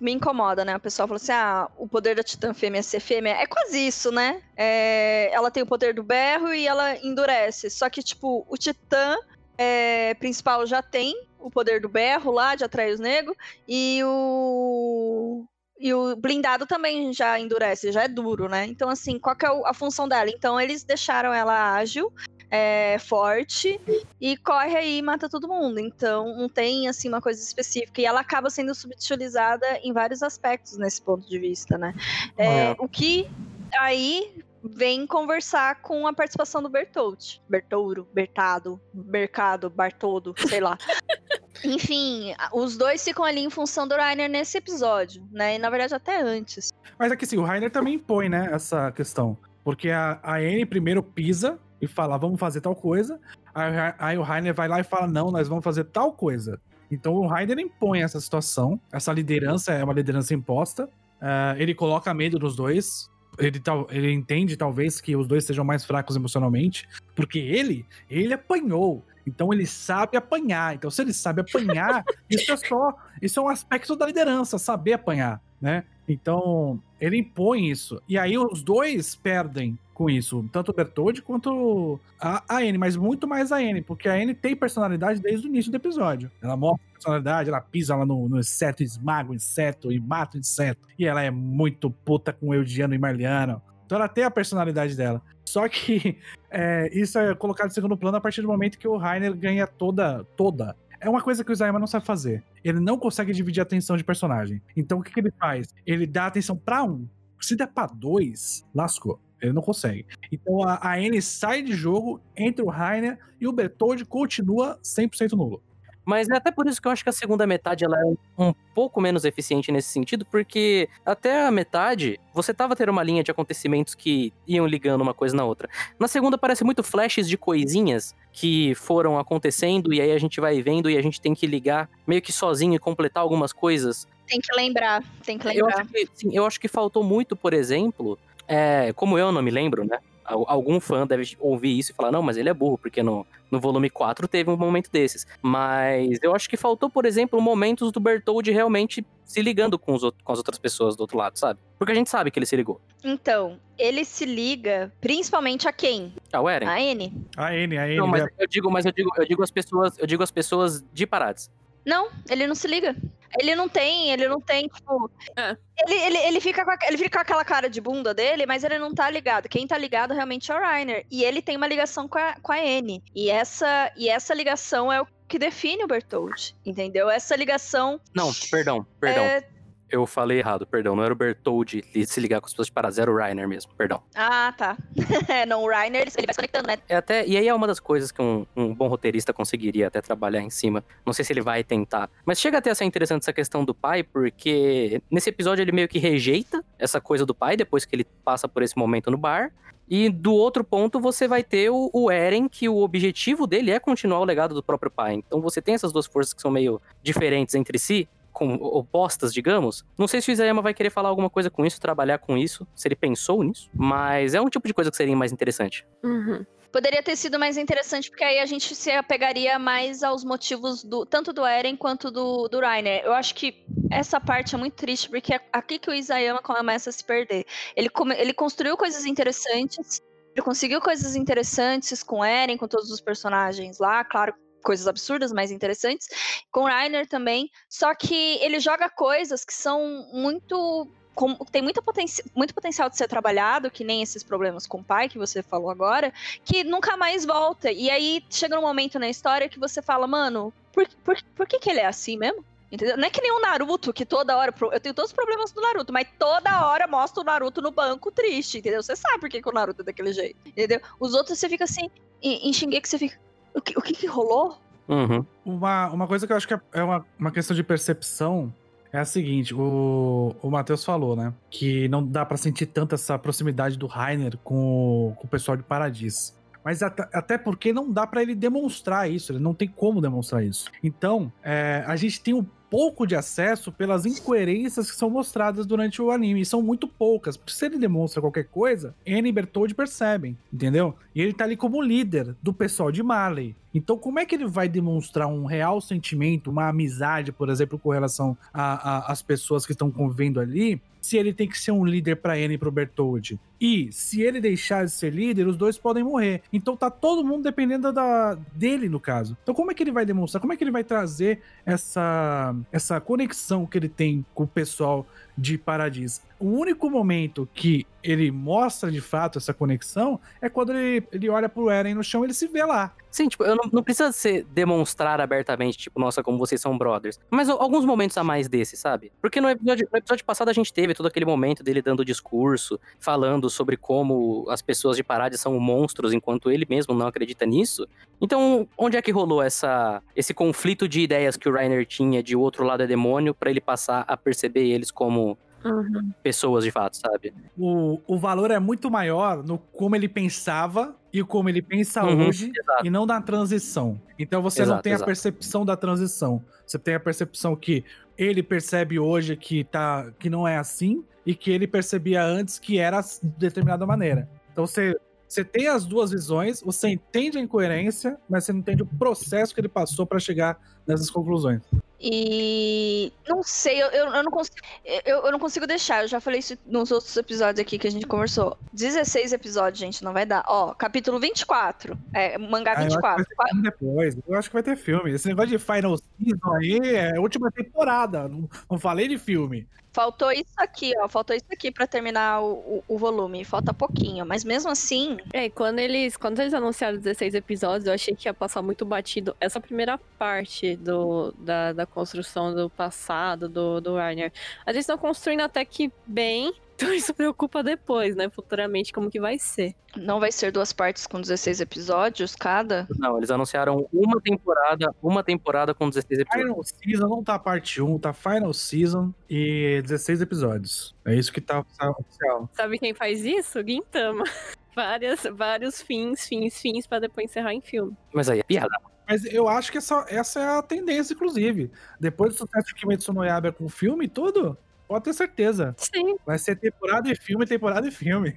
me 0.01 0.11
incomoda, 0.11 0.65
né? 0.65 0.75
O 0.75 0.79
pessoal 0.79 1.07
falou 1.07 1.21
assim: 1.21 1.31
ah, 1.31 1.69
o 1.77 1.87
poder 1.87 2.15
da 2.15 2.23
Titã 2.23 2.53
Fêmea 2.53 2.83
ser 2.83 2.99
fêmea. 2.99 3.35
É 3.35 3.45
quase 3.45 3.87
isso, 3.87 4.11
né? 4.11 4.41
É, 4.57 5.29
ela 5.31 5.49
tem 5.49 5.63
o 5.63 5.67
poder 5.67 5.93
do 5.93 6.03
berro 6.03 6.53
e 6.53 6.67
ela 6.67 6.97
endurece. 6.97 7.69
Só 7.69 7.89
que, 7.89 8.03
tipo, 8.03 8.45
o 8.49 8.57
Titã 8.57 9.15
é, 9.57 10.15
principal 10.15 10.65
já 10.65 10.81
tem 10.81 11.26
o 11.39 11.49
poder 11.49 11.81
do 11.81 11.89
berro 11.89 12.31
lá, 12.31 12.55
de 12.55 12.63
atrair 12.63 12.93
os 12.93 12.99
negros, 12.99 13.35
e 13.67 14.01
o. 14.03 15.45
E 15.79 15.93
o 15.93 16.15
blindado 16.15 16.65
também 16.65 17.13
já 17.13 17.39
endurece, 17.39 17.91
já 17.91 18.03
é 18.03 18.07
duro, 18.07 18.49
né? 18.49 18.65
Então, 18.65 18.89
assim, 18.89 19.19
qual 19.19 19.35
que 19.35 19.45
é 19.45 19.49
a 19.63 19.73
função 19.75 20.07
dela? 20.07 20.27
Então, 20.27 20.59
eles 20.59 20.83
deixaram 20.83 21.31
ela 21.31 21.75
ágil, 21.75 22.11
é, 22.49 22.97
forte, 22.97 23.79
e 24.19 24.35
corre 24.37 24.75
aí 24.75 24.97
e 24.97 25.01
mata 25.03 25.29
todo 25.29 25.47
mundo. 25.47 25.79
Então, 25.79 26.35
não 26.35 26.49
tem, 26.49 26.87
assim, 26.87 27.07
uma 27.07 27.21
coisa 27.21 27.39
específica. 27.39 28.01
E 28.01 28.05
ela 28.05 28.21
acaba 28.21 28.49
sendo 28.49 28.73
subutilizada 28.73 29.67
em 29.83 29.93
vários 29.93 30.23
aspectos 30.23 30.77
nesse 30.77 30.99
ponto 30.99 31.29
de 31.29 31.37
vista, 31.37 31.77
né? 31.77 31.93
É. 32.35 32.75
O 32.79 32.89
que 32.89 33.29
aí 33.77 34.43
vem 34.63 35.05
conversar 35.05 35.81
com 35.81 36.07
a 36.07 36.13
participação 36.13 36.61
do 36.61 36.69
Bertolt. 36.69 37.37
Bertouro, 37.49 38.07
Bertado, 38.13 38.79
Mercado, 38.93 39.69
Bartoldo, 39.69 40.33
sei 40.47 40.59
lá. 40.59 40.77
Enfim, 41.63 42.35
os 42.53 42.77
dois 42.77 43.03
ficam 43.03 43.25
ali 43.25 43.41
em 43.41 43.49
função 43.49 43.87
do 43.87 43.95
Rainer 43.95 44.29
nesse 44.29 44.57
episódio, 44.57 45.27
né? 45.31 45.55
E 45.55 45.59
na 45.59 45.69
verdade 45.69 45.95
até 45.95 46.21
antes. 46.21 46.71
Mas 46.99 47.11
aqui 47.11 47.25
sim, 47.25 47.37
o 47.37 47.43
Rainer 47.43 47.71
também 47.71 47.95
impõe, 47.95 48.29
né, 48.29 48.49
essa 48.51 48.91
questão. 48.91 49.37
Porque 49.63 49.89
a, 49.89 50.19
a 50.21 50.37
Anne 50.37 50.65
primeiro 50.65 51.01
pisa 51.01 51.59
e 51.81 51.87
fala, 51.87 52.17
vamos 52.17 52.39
fazer 52.39 52.61
tal 52.61 52.75
coisa. 52.75 53.19
Aí, 53.53 53.73
aí 53.97 54.17
o 54.17 54.21
Rainer 54.21 54.53
vai 54.53 54.67
lá 54.67 54.79
e 54.79 54.83
fala, 54.83 55.07
não, 55.07 55.31
nós 55.31 55.47
vamos 55.47 55.63
fazer 55.63 55.85
tal 55.85 56.13
coisa. 56.13 56.59
Então 56.91 57.13
o 57.15 57.27
Rainer 57.27 57.59
impõe 57.59 58.01
essa 58.01 58.19
situação. 58.19 58.79
Essa 58.91 59.11
liderança 59.11 59.73
é 59.73 59.83
uma 59.83 59.93
liderança 59.93 60.33
imposta. 60.33 60.89
Ah, 61.19 61.55
ele 61.57 61.73
coloca 61.73 62.13
medo 62.13 62.39
nos 62.39 62.55
dois. 62.55 63.09
Ele, 63.37 63.59
tal, 63.59 63.87
ele 63.91 64.11
entende, 64.11 64.57
talvez, 64.57 64.99
que 64.99 65.15
os 65.15 65.27
dois 65.27 65.45
sejam 65.45 65.63
mais 65.63 65.85
fracos 65.85 66.15
emocionalmente. 66.15 66.87
Porque 67.15 67.39
ele, 67.39 67.85
ele 68.09 68.33
apanhou. 68.33 69.05
Então 69.25 69.51
ele 69.53 69.65
sabe 69.65 70.17
apanhar. 70.17 70.75
Então, 70.75 70.89
se 70.89 71.01
ele 71.01 71.13
sabe 71.13 71.41
apanhar, 71.41 72.03
isso 72.29 72.51
é 72.51 72.57
só. 72.57 72.95
Isso 73.21 73.39
é 73.39 73.43
um 73.43 73.49
aspecto 73.49 73.95
da 73.95 74.05
liderança, 74.05 74.57
saber 74.57 74.93
apanhar, 74.93 75.41
né? 75.59 75.83
Então, 76.07 76.79
ele 76.99 77.17
impõe 77.17 77.69
isso. 77.69 78.01
E 78.07 78.17
aí 78.17 78.37
os 78.37 78.63
dois 78.63 79.15
perdem 79.15 79.77
com 79.93 80.09
isso. 80.09 80.47
Tanto 80.51 80.69
o 80.69 80.73
Bertoldi 80.73 81.21
quanto 81.21 81.99
a, 82.19 82.43
a 82.47 82.59
Anne, 82.59 82.77
mas 82.77 82.95
muito 82.95 83.27
mais 83.27 83.51
a 83.51 83.57
Anne, 83.57 83.81
porque 83.81 84.07
a 84.07 84.13
Anne 84.13 84.33
tem 84.33 84.55
personalidade 84.55 85.19
desde 85.19 85.47
o 85.47 85.49
início 85.49 85.71
do 85.71 85.75
episódio. 85.75 86.31
Ela 86.41 86.55
mostra 86.55 86.85
personalidade, 86.93 87.49
ela 87.49 87.61
pisa 87.61 87.95
lá 87.95 88.05
no, 88.05 88.29
no 88.29 88.39
inseto, 88.39 88.83
esmaga 88.83 89.31
o 89.31 89.35
inseto 89.35 89.91
e 89.91 89.99
mata 89.99 90.37
o 90.37 90.39
inseto. 90.39 90.87
E 90.97 91.05
ela 91.05 91.23
é 91.23 91.31
muito 91.31 91.89
puta 91.89 92.31
com 92.31 92.49
o 92.49 92.53
Eudiano 92.53 92.93
e 92.93 92.97
Marliano. 92.97 93.61
Então 93.85 93.97
ela 93.97 94.07
tem 94.07 94.23
a 94.23 94.31
personalidade 94.31 94.95
dela. 94.95 95.21
Só 95.43 95.67
que 95.67 96.17
é, 96.51 96.89
isso 96.93 97.17
é 97.17 97.33
colocado 97.33 97.69
em 97.69 97.73
segundo 97.73 97.97
plano 97.97 98.17
a 98.17 98.21
partir 98.21 98.41
do 98.41 98.47
momento 98.47 98.77
que 98.77 98.87
o 98.87 98.97
Rainer 98.97 99.33
ganha 99.33 99.65
toda, 99.65 100.23
toda. 100.35 100.75
É 100.99 101.09
uma 101.09 101.21
coisa 101.21 101.43
que 101.43 101.51
o 101.51 101.53
Isayama 101.53 101.79
não 101.79 101.87
sabe 101.87 102.05
fazer. 102.05 102.43
Ele 102.63 102.79
não 102.79 102.97
consegue 102.97 103.31
dividir 103.31 103.61
a 103.61 103.63
atenção 103.63 103.95
de 103.95 104.03
personagem. 104.03 104.61
Então 104.75 104.99
o 104.99 105.03
que, 105.03 105.11
que 105.11 105.19
ele 105.19 105.31
faz? 105.39 105.67
Ele 105.85 106.05
dá 106.05 106.27
atenção 106.27 106.57
pra 106.57 106.83
um. 106.83 107.07
Se 107.39 107.55
der 107.55 107.67
pra 107.67 107.85
dois, 107.85 108.65
lascou. 108.73 109.19
Ele 109.41 109.53
não 109.53 109.61
consegue. 109.61 110.05
Então 110.31 110.63
a, 110.63 110.75
a 110.75 110.95
Anne 110.95 111.21
sai 111.21 111.61
de 111.61 111.73
jogo, 111.73 112.19
entra 112.35 112.65
o 112.65 112.69
Rainer 112.69 113.19
e 113.39 113.47
o 113.47 113.51
Bertoldi 113.51 114.03
continua 114.03 114.79
100% 114.83 115.33
nulo. 115.33 115.61
Mas 116.07 116.29
é 116.29 116.37
até 116.37 116.51
por 116.51 116.65
isso 116.67 116.81
que 116.81 116.87
eu 116.87 116.91
acho 116.93 117.03
que 117.03 117.09
a 117.09 117.13
segunda 117.13 117.45
metade 117.45 117.83
ela 117.83 117.97
é 117.99 118.41
um 118.41 118.53
pouco 118.73 119.01
menos 119.01 119.25
eficiente 119.25 119.73
nesse 119.73 119.89
sentido, 119.89 120.25
porque 120.25 120.87
até 121.05 121.45
a 121.45 121.51
metade 121.51 122.17
você 122.33 122.53
tava 122.53 122.77
tendo 122.77 122.93
uma 122.93 123.03
linha 123.03 123.21
de 123.21 123.29
acontecimentos 123.29 123.93
que 123.93 124.33
iam 124.47 124.65
ligando 124.65 125.01
uma 125.01 125.13
coisa 125.13 125.35
na 125.35 125.43
outra. 125.43 125.67
Na 125.99 126.07
segunda 126.07 126.37
parece 126.37 126.63
muito 126.63 126.81
flashes 126.81 127.27
de 127.27 127.37
coisinhas 127.37 128.15
que 128.31 128.73
foram 128.75 129.19
acontecendo 129.19 129.93
e 129.93 129.99
aí 129.99 130.13
a 130.13 130.17
gente 130.17 130.39
vai 130.39 130.61
vendo 130.61 130.89
e 130.89 130.97
a 130.97 131.01
gente 131.01 131.19
tem 131.19 131.33
que 131.33 131.45
ligar 131.45 131.89
meio 132.07 132.21
que 132.21 132.31
sozinho 132.31 132.75
e 132.75 132.79
completar 132.79 133.21
algumas 133.21 133.51
coisas. 133.51 134.07
Tem 134.25 134.39
que 134.39 134.55
lembrar, 134.55 135.03
tem 135.25 135.37
que 135.37 135.45
Eu 135.49 135.65
lembrar. 135.65 135.81
acho 135.81 135.91
que, 135.91 136.09
sim, 136.13 136.29
eu 136.31 136.45
acho 136.45 136.57
que 136.57 136.69
faltou 136.69 137.03
muito, 137.03 137.35
por 137.35 137.53
exemplo, 137.53 138.17
é, 138.47 138.93
como 138.93 139.17
eu 139.19 139.29
não 139.33 139.41
me 139.41 139.51
lembro, 139.51 139.83
né? 139.83 139.99
Al- 140.27 140.45
Algum 140.47 140.79
fã 140.79 141.07
deve 141.07 141.35
ouvir 141.39 141.79
isso 141.79 141.91
e 141.91 141.95
falar, 141.95 142.11
não, 142.11 142.21
mas 142.21 142.37
ele 142.37 142.49
é 142.49 142.53
burro, 142.53 142.77
porque 142.77 143.01
no, 143.01 143.25
no 143.49 143.59
volume 143.59 143.89
4 143.89 144.27
teve 144.27 144.49
um 144.49 144.57
momento 144.57 144.91
desses. 144.91 145.25
Mas 145.41 146.19
eu 146.21 146.35
acho 146.35 146.49
que 146.49 146.57
faltou, 146.57 146.89
por 146.89 147.05
exemplo, 147.05 147.41
momentos 147.41 147.91
do 147.91 147.99
Bertold 147.99 148.51
realmente 148.51 149.05
se 149.23 149.41
ligando 149.41 149.79
com, 149.79 149.93
os, 149.93 150.01
com 150.23 150.31
as 150.31 150.37
outras 150.37 150.57
pessoas 150.59 150.95
do 150.95 151.01
outro 151.01 151.17
lado, 151.17 151.37
sabe? 151.39 151.59
Porque 151.79 151.91
a 151.91 151.95
gente 151.95 152.09
sabe 152.09 152.29
que 152.29 152.37
ele 152.39 152.45
se 152.45 152.55
ligou. 152.55 152.79
Então, 153.03 153.57
ele 153.77 154.03
se 154.05 154.25
liga 154.25 154.91
principalmente 155.01 155.67
a 155.67 155.73
quem? 155.73 156.13
Ah, 156.31 156.41
o 156.41 156.49
Eren? 156.49 156.67
A 156.67 156.81
N? 156.81 157.13
A 157.35 157.47
Anne, 157.47 157.77
a 157.77 157.83
Anne. 157.83 157.95
Não, 157.95 158.07
mas 158.07 158.23
né? 158.23 158.29
eu 158.37 158.47
digo, 158.47 158.69
mas 158.71 158.85
eu 158.85 158.91
digo, 158.91 159.09
eu 159.17 159.25
digo 159.25 159.43
as 159.43 159.51
pessoas, 159.51 159.97
eu 159.97 160.07
digo 160.07 160.23
as 160.23 160.31
pessoas 160.31 160.83
de 160.93 161.05
Parades. 161.07 161.49
Não, 161.87 162.09
ele 162.29 162.45
não 162.45 162.53
se 162.53 162.67
liga. 162.67 162.95
Ele 163.39 163.55
não 163.55 163.67
tem, 163.69 164.11
ele 164.11 164.27
não 164.27 164.39
tem, 164.41 164.67
tipo. 164.67 165.09
É. 165.35 165.55
Ele, 165.85 165.93
ele, 165.93 166.17
ele, 166.17 166.41
fica 166.41 166.63
com 166.65 166.71
a- 166.71 166.77
ele 166.87 166.97
fica 166.97 167.17
com 167.17 167.21
aquela 167.21 167.45
cara 167.45 167.69
de 167.69 167.79
bunda 167.79 168.13
dele, 168.13 168.45
mas 168.45 168.63
ele 168.63 168.77
não 168.79 168.93
tá 168.93 169.09
ligado. 169.09 169.47
Quem 169.49 169.65
tá 169.67 169.77
ligado 169.77 170.13
realmente 170.13 170.51
é 170.51 170.55
o 170.55 170.59
Rainer. 170.59 171.05
E 171.11 171.23
ele 171.23 171.41
tem 171.41 171.55
uma 171.55 171.67
ligação 171.67 172.07
com 172.07 172.17
a, 172.17 172.35
com 172.41 172.51
a 172.51 172.57
Anne. 172.57 173.03
E 173.15 173.29
essa, 173.29 173.91
e 173.95 174.09
essa 174.09 174.33
ligação 174.33 174.91
é 174.91 175.01
o 175.01 175.07
que 175.27 175.37
define 175.39 175.83
o 175.83 175.87
Bertold. 175.87 176.55
Entendeu? 176.65 177.09
Essa 177.09 177.35
ligação 177.35 177.99
Não, 178.15 178.31
perdão, 178.49 178.85
perdão. 178.99 179.23
é. 179.23 179.47
Eu 179.89 180.05
falei 180.05 180.39
errado, 180.39 180.65
perdão. 180.67 180.95
Não 180.95 181.03
era 181.03 181.13
o 181.13 181.15
Bertoldi 181.15 181.83
li- 181.95 182.05
se 182.05 182.19
ligar 182.19 182.39
com 182.41 182.45
as 182.47 182.51
pessoas 182.51 182.67
de 182.67 182.71
Parás, 182.73 182.97
era 182.99 183.09
o 183.11 183.15
Rainer 183.15 183.47
mesmo, 183.47 183.71
perdão. 183.75 184.01
Ah, 184.15 184.53
tá. 184.57 184.77
É, 185.29 185.45
não, 185.45 185.63
o 185.63 185.69
Rainer, 185.69 186.01
ele 186.01 186.25
vai 186.25 186.33
se 186.33 186.37
conectando, 186.37 186.67
né? 186.67 186.77
É 186.89 186.95
até, 186.95 187.25
e 187.25 187.37
aí 187.37 187.47
é 187.47 187.53
uma 187.53 187.67
das 187.67 187.79
coisas 187.79 188.11
que 188.11 188.21
um, 188.21 188.45
um 188.55 188.73
bom 188.73 188.87
roteirista 188.87 189.33
conseguiria 189.33 189.87
até 189.87 190.01
trabalhar 190.01 190.41
em 190.41 190.49
cima. 190.49 190.83
Não 191.05 191.13
sei 191.13 191.23
se 191.25 191.31
ele 191.33 191.41
vai 191.41 191.63
tentar. 191.63 192.09
Mas 192.25 192.39
chega 192.39 192.57
até 192.57 192.69
a 192.69 192.75
ser 192.75 192.85
interessante 192.85 193.21
essa 193.23 193.33
questão 193.33 193.63
do 193.63 193.73
pai, 193.73 194.03
porque 194.03 195.01
nesse 195.11 195.29
episódio 195.29 195.61
ele 195.61 195.71
meio 195.71 195.87
que 195.87 195.99
rejeita 195.99 196.63
essa 196.79 196.99
coisa 197.01 197.25
do 197.25 197.33
pai, 197.35 197.55
depois 197.57 197.85
que 197.85 197.95
ele 197.95 198.05
passa 198.23 198.47
por 198.47 198.63
esse 198.63 198.77
momento 198.77 199.09
no 199.11 199.17
bar. 199.17 199.51
E 199.89 200.09
do 200.09 200.33
outro 200.33 200.65
ponto 200.65 200.99
você 200.99 201.29
vai 201.29 201.43
ter 201.43 201.69
o, 201.69 201.89
o 201.93 202.11
Eren, 202.11 202.49
que 202.49 202.67
o 202.67 202.77
objetivo 202.79 203.47
dele 203.47 203.71
é 203.71 203.79
continuar 203.79 204.19
o 204.19 204.25
legado 204.25 204.53
do 204.53 204.61
próprio 204.61 204.91
pai. 204.91 205.13
Então 205.13 205.39
você 205.39 205.61
tem 205.61 205.75
essas 205.75 205.93
duas 205.93 206.05
forças 206.05 206.33
que 206.33 206.41
são 206.41 206.51
meio 206.51 206.81
diferentes 207.01 207.55
entre 207.55 207.79
si, 207.79 208.05
com, 208.37 208.53
opostas, 208.53 209.33
digamos. 209.33 209.83
Não 209.97 210.07
sei 210.07 210.21
se 210.21 210.29
o 210.29 210.31
Isayama 210.31 210.61
vai 210.61 210.73
querer 210.73 210.91
falar 210.91 211.09
alguma 211.09 211.29
coisa 211.29 211.49
com 211.49 211.65
isso, 211.65 211.81
trabalhar 211.81 212.19
com 212.19 212.37
isso, 212.37 212.67
se 212.75 212.87
ele 212.87 212.95
pensou 212.95 213.41
nisso. 213.41 213.67
Mas 213.73 214.35
é 214.35 214.39
um 214.41 214.49
tipo 214.49 214.67
de 214.67 214.73
coisa 214.75 214.91
que 214.91 214.97
seria 214.97 215.15
mais 215.15 215.31
interessante. 215.31 215.85
Uhum. 216.03 216.45
Poderia 216.71 217.01
ter 217.01 217.15
sido 217.15 217.39
mais 217.39 217.57
interessante, 217.57 218.09
porque 218.11 218.23
aí 218.23 218.39
a 218.39 218.45
gente 218.45 218.75
se 218.75 218.91
apegaria 218.91 219.57
mais 219.57 220.03
aos 220.03 220.23
motivos 220.23 220.83
do 220.83 221.05
tanto 221.05 221.33
do 221.33 221.43
Eren 221.43 221.75
quanto 221.75 222.11
do, 222.11 222.47
do 222.47 222.59
Rainer. 222.59 223.03
Eu 223.03 223.13
acho 223.13 223.33
que 223.33 223.65
essa 223.89 224.19
parte 224.19 224.53
é 224.53 224.57
muito 224.57 224.75
triste, 224.75 225.09
porque 225.09 225.33
é 225.33 225.41
aqui 225.51 225.79
que 225.79 225.89
o 225.89 225.93
Isayama 225.93 226.41
começa 226.41 226.89
a 226.91 226.93
se 226.93 227.03
perder. 227.03 227.45
Ele, 227.75 227.89
come- 227.89 228.15
ele 228.15 228.33
construiu 228.33 228.77
coisas 228.77 229.05
interessantes, 229.05 230.01
ele 230.35 230.43
conseguiu 230.43 230.79
coisas 230.79 231.15
interessantes 231.15 232.03
com 232.03 232.23
Eren, 232.23 232.57
com 232.57 232.67
todos 232.67 232.91
os 232.91 233.01
personagens 233.01 233.79
lá, 233.79 234.03
claro, 234.03 234.35
coisas 234.63 234.87
absurdas, 234.87 235.31
mas 235.31 235.51
interessantes. 235.51 236.07
Com 236.51 236.63
Rainer 236.65 237.07
também. 237.07 237.49
Só 237.69 237.93
que 237.95 238.37
ele 238.41 238.59
joga 238.59 238.89
coisas 238.89 239.43
que 239.45 239.53
são 239.53 240.07
muito. 240.13 240.87
com- 241.15 241.33
tem 241.45 241.63
muita 241.63 241.81
potenci- 241.81 242.23
muito 242.35 242.53
potencial 242.53 242.87
de 242.91 242.95
ser 242.95 243.07
trabalhado, 243.07 243.71
que 243.71 243.83
nem 243.83 244.03
esses 244.03 244.21
problemas 244.21 244.67
com 244.67 244.77
o 244.81 244.83
pai 244.83 245.09
que 245.09 245.17
você 245.17 245.41
falou 245.41 245.71
agora, 245.71 246.13
que 246.45 246.63
nunca 246.63 246.95
mais 246.95 247.25
volta. 247.25 247.71
E 247.71 247.89
aí 247.89 248.23
chega 248.29 248.55
um 248.59 248.61
momento 248.61 248.99
na 248.99 249.09
história 249.09 249.49
que 249.49 249.57
você 249.57 249.81
fala, 249.81 250.05
mano, 250.05 250.53
por, 250.71 250.87
por, 251.03 251.17
por 251.35 251.47
que, 251.47 251.57
que 251.57 251.71
ele 251.71 251.79
é 251.79 251.87
assim 251.87 252.19
mesmo? 252.19 252.45
Entendeu? 252.71 252.95
Não 252.97 253.05
é 253.05 253.09
que 253.09 253.19
nem 253.19 253.31
o 253.31 253.39
Naruto, 253.39 253.91
que 253.91 254.05
toda 254.05 254.37
hora. 254.37 254.53
Eu 254.71 254.79
tenho 254.79 254.93
todos 254.93 255.09
os 255.09 255.15
problemas 255.15 255.51
do 255.51 255.59
Naruto, 255.59 255.91
mas 255.91 256.07
toda 256.19 256.67
hora 256.67 256.85
mostra 256.85 257.21
o 257.21 257.23
Naruto 257.23 257.63
no 257.63 257.71
banco 257.71 258.11
triste, 258.11 258.59
entendeu? 258.59 258.83
Você 258.83 258.95
sabe 258.95 259.19
por 259.19 259.27
que, 259.27 259.41
que 259.41 259.49
o 259.49 259.51
Naruto 259.51 259.81
é 259.81 259.85
daquele 259.85 260.13
jeito, 260.13 260.37
entendeu? 260.45 260.79
Os 260.99 261.15
outros 261.15 261.39
você 261.39 261.49
fica 261.49 261.63
assim, 261.63 261.89
em, 262.21 262.47
em 262.47 262.53
Shingeki 262.53 262.87
você 262.87 262.99
fica. 262.99 263.19
O 263.57 263.61
que, 263.61 263.77
o 263.77 263.81
que, 263.81 263.93
que 263.93 264.07
rolou? 264.07 264.57
Uhum. 264.87 265.25
Uma, 265.43 265.87
uma 265.89 266.07
coisa 266.07 266.25
que 266.25 266.31
eu 266.31 266.37
acho 266.37 266.47
que 266.47 266.53
é- 266.53 266.61
é 266.73 266.83
uma, 266.83 267.05
uma 267.19 267.31
questão 267.31 267.55
de 267.55 267.63
percepção 267.63 268.53
é 268.93 268.99
a 268.99 269.05
seguinte: 269.05 269.53
o, 269.53 270.35
o 270.41 270.49
Matheus 270.49 270.85
falou, 270.85 271.15
né? 271.15 271.33
Que 271.49 271.87
não 271.89 272.05
dá 272.05 272.25
pra 272.25 272.37
sentir 272.37 272.67
tanto 272.67 272.95
essa 272.95 273.17
proximidade 273.19 273.77
do 273.77 273.87
Rainer 273.87 274.37
com, 274.43 275.09
o- 275.09 275.15
com 275.17 275.25
o 275.25 275.29
pessoal 275.29 275.57
de 275.57 275.63
Paradis. 275.63 276.35
Mas 276.63 276.83
até, 276.83 277.07
até 277.13 277.37
porque 277.37 277.71
não 277.71 277.91
dá 277.91 278.05
pra 278.05 278.21
ele 278.21 278.35
demonstrar 278.35 279.09
isso, 279.09 279.31
ele 279.31 279.39
não 279.39 279.53
tem 279.53 279.67
como 279.69 280.01
demonstrar 280.01 280.43
isso. 280.43 280.69
Então, 280.83 281.31
é, 281.41 281.83
a 281.87 281.95
gente 281.95 282.19
tem 282.21 282.33
um 282.33 282.45
pouco 282.69 283.05
de 283.05 283.15
acesso 283.15 283.71
pelas 283.71 284.05
incoerências 284.05 284.91
que 284.91 284.97
são 284.97 285.09
mostradas 285.09 285.65
durante 285.65 286.01
o 286.01 286.11
anime. 286.11 286.41
E 286.41 286.45
são 286.45 286.61
muito 286.61 286.87
poucas. 286.87 287.37
Porque 287.37 287.53
se 287.53 287.65
ele 287.65 287.77
demonstra 287.77 288.21
qualquer 288.21 288.45
coisa, 288.45 288.93
Anne 289.07 289.29
e 289.29 289.31
Bertold 289.31 289.73
percebem, 289.73 290.37
entendeu? 290.51 290.95
E 291.13 291.21
ele 291.21 291.33
tá 291.33 291.43
ali 291.43 291.57
como 291.57 291.81
líder 291.81 292.35
do 292.41 292.53
pessoal 292.53 292.91
de 292.91 293.01
Marley. 293.03 293.55
Então, 293.73 293.97
como 293.97 294.19
é 294.19 294.25
que 294.25 294.35
ele 294.35 294.47
vai 294.47 294.67
demonstrar 294.67 295.27
um 295.27 295.45
real 295.45 295.79
sentimento, 295.81 296.49
uma 296.49 296.69
amizade, 296.69 297.31
por 297.31 297.49
exemplo, 297.49 297.77
com 297.77 297.89
relação 297.89 298.37
às 298.53 299.21
pessoas 299.21 299.65
que 299.65 299.71
estão 299.71 299.91
convivendo 299.91 300.39
ali, 300.39 300.81
se 301.01 301.15
ele 301.15 301.31
tem 301.31 301.47
que 301.47 301.57
ser 301.57 301.71
um 301.71 301.85
líder 301.85 302.17
pra 302.17 302.33
Anne 302.33 302.55
e 302.55 302.57
pro 302.57 302.71
Bertold? 302.71 303.39
E 303.59 303.91
se 303.91 304.21
ele 304.21 304.41
deixar 304.41 304.85
de 304.85 304.91
ser 304.91 305.13
líder, 305.13 305.47
os 305.47 305.57
dois 305.57 305.77
podem 305.77 306.03
morrer. 306.03 306.41
Então 306.51 306.75
tá 306.75 306.89
todo 306.89 307.25
mundo 307.25 307.43
dependendo 307.43 307.93
da, 307.93 308.35
dele, 308.53 308.89
no 308.89 308.99
caso. 308.99 309.37
Então, 309.41 309.55
como 309.55 309.71
é 309.71 309.73
que 309.73 309.83
ele 309.83 309.91
vai 309.91 310.05
demonstrar? 310.05 310.41
Como 310.41 310.53
é 310.53 310.57
que 310.57 310.63
ele 310.63 310.71
vai 310.71 310.83
trazer 310.83 311.39
essa, 311.65 312.55
essa 312.71 312.99
conexão 312.99 313.65
que 313.65 313.77
ele 313.77 313.89
tem 313.89 314.25
com 314.33 314.43
o 314.43 314.47
pessoal 314.47 315.07
de 315.37 315.57
Paradis? 315.57 316.21
O 316.39 316.45
único 316.49 316.89
momento 316.89 317.47
que 317.53 317.85
ele 318.03 318.31
mostra 318.31 318.91
de 318.91 319.01
fato 319.01 319.37
essa 319.37 319.53
conexão 319.53 320.19
é 320.41 320.47
quando 320.47 320.71
ele, 320.71 321.05
ele 321.11 321.29
olha 321.29 321.49
pro 321.49 321.69
Eren 321.69 321.95
no 321.95 322.03
chão 322.03 322.21
e 322.23 322.27
ele 322.27 322.33
se 322.33 322.47
vê 322.47 322.63
lá. 322.63 322.93
Sim, 323.09 323.27
tipo, 323.27 323.43
eu 323.43 323.55
não, 323.55 323.69
não 323.73 323.83
precisa 323.83 324.11
ser 324.11 324.45
demonstrar 324.53 325.19
abertamente, 325.19 325.77
tipo, 325.79 325.99
nossa, 325.99 326.21
como 326.21 326.37
vocês 326.37 326.61
são 326.61 326.77
brothers. 326.77 327.19
Mas 327.31 327.49
al- 327.49 327.59
alguns 327.59 327.83
momentos 327.83 328.15
a 328.17 328.23
mais 328.23 328.47
desse, 328.47 328.77
sabe? 328.77 329.11
Porque 329.19 329.41
no 329.41 329.49
episódio, 329.49 329.87
no 329.91 329.97
episódio 329.97 330.23
passado 330.23 330.49
a 330.49 330.53
gente 330.53 330.71
teve 330.71 330.93
todo 330.93 331.07
aquele 331.07 331.25
momento 331.25 331.63
dele 331.63 331.81
dando 331.81 332.05
discurso, 332.05 332.79
falando 332.99 333.49
sobre 333.49 333.75
como 333.75 334.45
as 334.49 334.61
pessoas 334.61 334.95
de 334.95 335.03
Parade 335.03 335.35
são 335.39 335.59
monstros, 335.59 336.13
enquanto 336.13 336.51
ele 336.51 336.67
mesmo 336.69 336.93
não 336.93 337.07
acredita 337.07 337.47
nisso. 337.47 337.87
Então, 338.21 338.67
onde 338.77 338.95
é 338.95 339.01
que 339.01 339.09
rolou 339.11 339.41
essa, 339.41 340.03
esse 340.15 340.35
conflito 340.35 340.87
de 340.87 341.01
ideias 341.01 341.35
que 341.35 341.49
o 341.49 341.53
Rainer 341.53 341.83
tinha 341.83 342.21
de 342.21 342.35
o 342.35 342.39
outro 342.39 342.63
lado 342.63 342.83
é 342.83 342.87
demônio, 342.87 343.33
pra 343.33 343.49
ele 343.49 343.61
passar 343.61 344.05
a 344.07 344.15
perceber 344.15 344.67
eles 344.69 344.91
como 344.91 345.26
Uhum. 345.71 346.11
pessoas 346.23 346.63
de 346.63 346.71
fato, 346.71 346.97
sabe? 346.97 347.33
O, 347.57 347.99
o 348.07 348.17
valor 348.17 348.51
é 348.51 348.59
muito 348.59 348.89
maior 348.89 349.43
no 349.43 349.57
como 349.57 349.95
ele 349.95 350.07
pensava 350.07 350.95
e 351.11 351.23
como 351.23 351.49
ele 351.49 351.61
pensa 351.61 352.03
Uhum, 352.03 352.27
hoje 352.27 352.51
exato. 352.55 352.85
e 352.85 352.89
não 352.89 353.05
na 353.05 353.21
transição. 353.21 353.99
Então 354.17 354.41
você 354.41 354.59
não 354.61 354.73
Exato, 354.73 354.83
tem 354.83 354.93
a 354.93 354.95
exato. 354.95 355.05
percepção 355.07 355.65
da 355.65 355.75
transição. 355.75 356.43
Você 356.65 356.77
tem 356.79 356.95
a 356.95 356.99
percepção 356.99 357.55
que 357.55 357.83
ele 358.17 358.41
percebe 358.43 358.99
hoje 358.99 359.35
que, 359.35 359.63
tá, 359.63 360.11
que 360.19 360.29
não 360.29 360.47
é 360.47 360.57
assim 360.57 361.03
e 361.25 361.35
que 361.35 361.51
ele 361.51 361.67
percebia 361.67 362.23
antes 362.23 362.57
que 362.59 362.77
era 362.77 363.01
de 363.01 363.27
determinada 363.37 363.85
maneira. 363.85 364.27
Então 364.51 364.65
você, 364.65 364.95
você 365.27 365.43
tem 365.43 365.67
as 365.67 365.85
duas 365.85 366.11
visões, 366.11 366.61
você 366.61 366.89
entende 366.89 367.37
a 367.37 367.41
incoerência, 367.41 368.17
mas 368.29 368.43
você 368.45 368.53
não 368.53 368.59
entende 368.59 368.81
o 368.83 368.85
processo 368.85 369.53
que 369.53 369.61
ele 369.61 369.67
passou 369.69 370.05
para 370.05 370.19
chegar 370.19 370.57
nessas 370.87 371.09
conclusões. 371.09 371.61
E 371.99 373.11
não 373.27 373.41
sei, 373.41 373.81
eu, 373.81 373.87
eu, 373.87 374.13
eu 374.13 374.23
não 374.23 374.31
consigo. 374.31 374.57
Eu, 375.03 375.25
eu 375.25 375.31
não 375.31 375.39
consigo 375.39 375.65
deixar. 375.65 376.03
Eu 376.03 376.07
já 376.07 376.19
falei 376.19 376.39
isso 376.39 376.57
nos 376.65 376.91
outros 376.91 377.15
episódios 377.17 377.59
aqui 377.59 377.79
que 377.79 377.87
a 377.87 377.91
gente 377.91 378.05
conversou. 378.05 378.57
16 378.73 379.33
episódios, 379.33 379.79
gente, 379.79 380.03
não 380.03 380.13
vai 380.13 380.25
dar. 380.25 380.43
Ó, 380.47 380.73
capítulo 380.73 381.19
24. 381.19 381.97
É, 382.13 382.37
mangá 382.37 382.73
Ah, 382.77 382.81
eu 382.81 382.87
acho 382.87 382.95
que 382.95 383.01
vai 383.01 383.15
24. 383.17 383.25
ter 383.25 383.47
filme 383.47 383.63
depois. 383.63 384.17
Eu 384.27 384.35
acho 384.37 384.49
que 384.49 384.53
vai 384.53 384.63
ter 384.63 384.77
filme. 384.77 385.11
Esse 385.11 385.27
negócio 385.27 385.49
de 385.49 385.57
Final 385.57 385.97
Season 385.97 386.53
aí 386.55 386.79
é 386.95 387.17
a 387.17 387.21
última 387.21 387.51
temporada. 387.51 388.27
Não, 388.27 388.47
não 388.69 388.77
falei 388.77 389.07
de 389.07 389.17
filme. 389.17 389.67
Faltou 389.97 390.31
isso 390.31 390.53
aqui, 390.57 390.93
ó. 390.99 391.09
Faltou 391.09 391.35
isso 391.35 391.47
aqui 391.51 391.71
pra 391.71 391.87
terminar 391.87 392.39
o, 392.39 392.51
o, 392.53 392.83
o 392.87 392.97
volume. 392.99 393.43
Falta 393.43 393.73
pouquinho. 393.73 394.27
Mas 394.27 394.43
mesmo 394.43 394.69
assim, 394.69 395.17
É, 395.33 395.49
quando 395.49 395.79
eles, 395.79 396.15
quando 396.15 396.39
eles 396.39 396.53
anunciaram 396.53 396.99
16 396.99 397.33
episódios, 397.33 397.87
eu 397.87 397.93
achei 397.93 398.15
que 398.15 398.27
ia 398.27 398.33
passar 398.33 398.61
muito 398.61 398.85
batido 398.85 399.35
essa 399.41 399.59
primeira 399.59 399.97
parte 400.19 400.75
do, 400.75 401.33
da, 401.39 401.73
da 401.73 401.87
construção 401.87 402.53
do 402.53 402.69
passado 402.69 403.49
do, 403.49 403.81
do 403.81 403.93
Warner. 403.93 404.31
A 404.67 404.71
gente 404.71 404.81
estão 404.81 404.99
construindo 404.99 405.41
até 405.41 405.65
que 405.65 405.91
bem, 406.05 406.53
então 406.77 406.93
isso 406.93 407.11
preocupa 407.11 407.63
depois, 407.63 408.15
né? 408.15 408.29
Futuramente, 408.29 408.93
como 408.93 409.09
que 409.09 409.19
vai 409.19 409.39
ser. 409.39 409.73
não 409.95 410.19
vai 410.19 410.31
ser 410.31 410.51
duas 410.51 410.71
partes 410.71 411.07
com 411.07 411.19
16 411.19 411.59
episódios 411.59 412.35
cada. 412.35 412.87
Não, 412.99 413.17
eles 413.17 413.31
anunciaram 413.31 413.89
uma 413.91 414.21
temporada, 414.21 414.93
uma 415.01 415.23
temporada 415.23 415.73
com 415.73 415.89
16 415.89 416.19
episódios. 416.19 416.45
Final 416.45 416.63
Season 416.63 417.07
não 417.07 417.23
tá 417.23 417.39
parte 417.39 417.81
1, 417.81 417.97
tá 417.97 418.13
Final 418.13 418.53
Season 418.53 419.11
e 419.27 419.81
16 419.81 420.21
episódios. 420.21 420.95
É 421.03 421.15
isso 421.15 421.33
que 421.33 421.41
tá 421.41 421.65
oficial. 421.97 422.47
Sabe 422.53 422.77
quem 422.77 422.93
faz 422.93 423.25
isso? 423.25 423.59
Gintama. 423.65 424.23
Várias, 424.75 425.23
vários 425.31 425.81
fins, 425.81 426.27
fins, 426.27 426.61
fins, 426.61 426.85
pra 426.85 426.99
depois 426.99 427.25
encerrar 427.25 427.51
em 427.51 427.61
filme. 427.61 427.97
Mas 428.13 428.29
aí 428.29 428.41
é 428.41 428.43
piada. 428.43 428.69
Mas 429.09 429.25
eu 429.25 429.47
acho 429.47 429.71
que 429.71 429.79
essa, 429.79 430.05
essa 430.07 430.39
é 430.39 430.57
a 430.59 430.61
tendência, 430.61 431.15
inclusive. 431.15 431.71
Depois 431.99 432.33
do 432.33 432.37
sucesso 432.37 432.67
de 432.67 432.75
Kimetsu 432.75 433.11
no 433.11 433.23
Yaiba 433.23 433.51
com 433.51 433.67
filme 433.67 434.05
e 434.05 434.07
tudo, 434.07 434.55
pode 434.87 435.03
ter 435.05 435.13
certeza. 435.13 435.75
Sim, 435.77 436.15
Vai 436.25 436.37
ser 436.37 436.55
temporada 436.55 437.11
e 437.11 437.15
filme, 437.15 437.45
temporada 437.45 437.87
e 437.87 437.91
filme. 437.91 438.33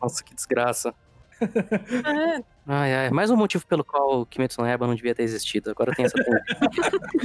Nossa, 0.00 0.22
que 0.22 0.34
desgraça. 0.34 0.94
é. 1.40 2.42
Ai, 2.66 2.94
ai. 2.94 3.10
Mais 3.10 3.30
um 3.30 3.36
motivo 3.36 3.66
pelo 3.66 3.84
qual 3.84 4.20
o 4.20 4.26
Kimetsu 4.26 4.60
no 4.60 4.66
Yaiba 4.66 4.86
não 4.86 4.94
devia 4.94 5.14
ter 5.14 5.22
existido. 5.24 5.70
Agora 5.70 5.92
tem 5.94 6.04
essa 6.06 6.16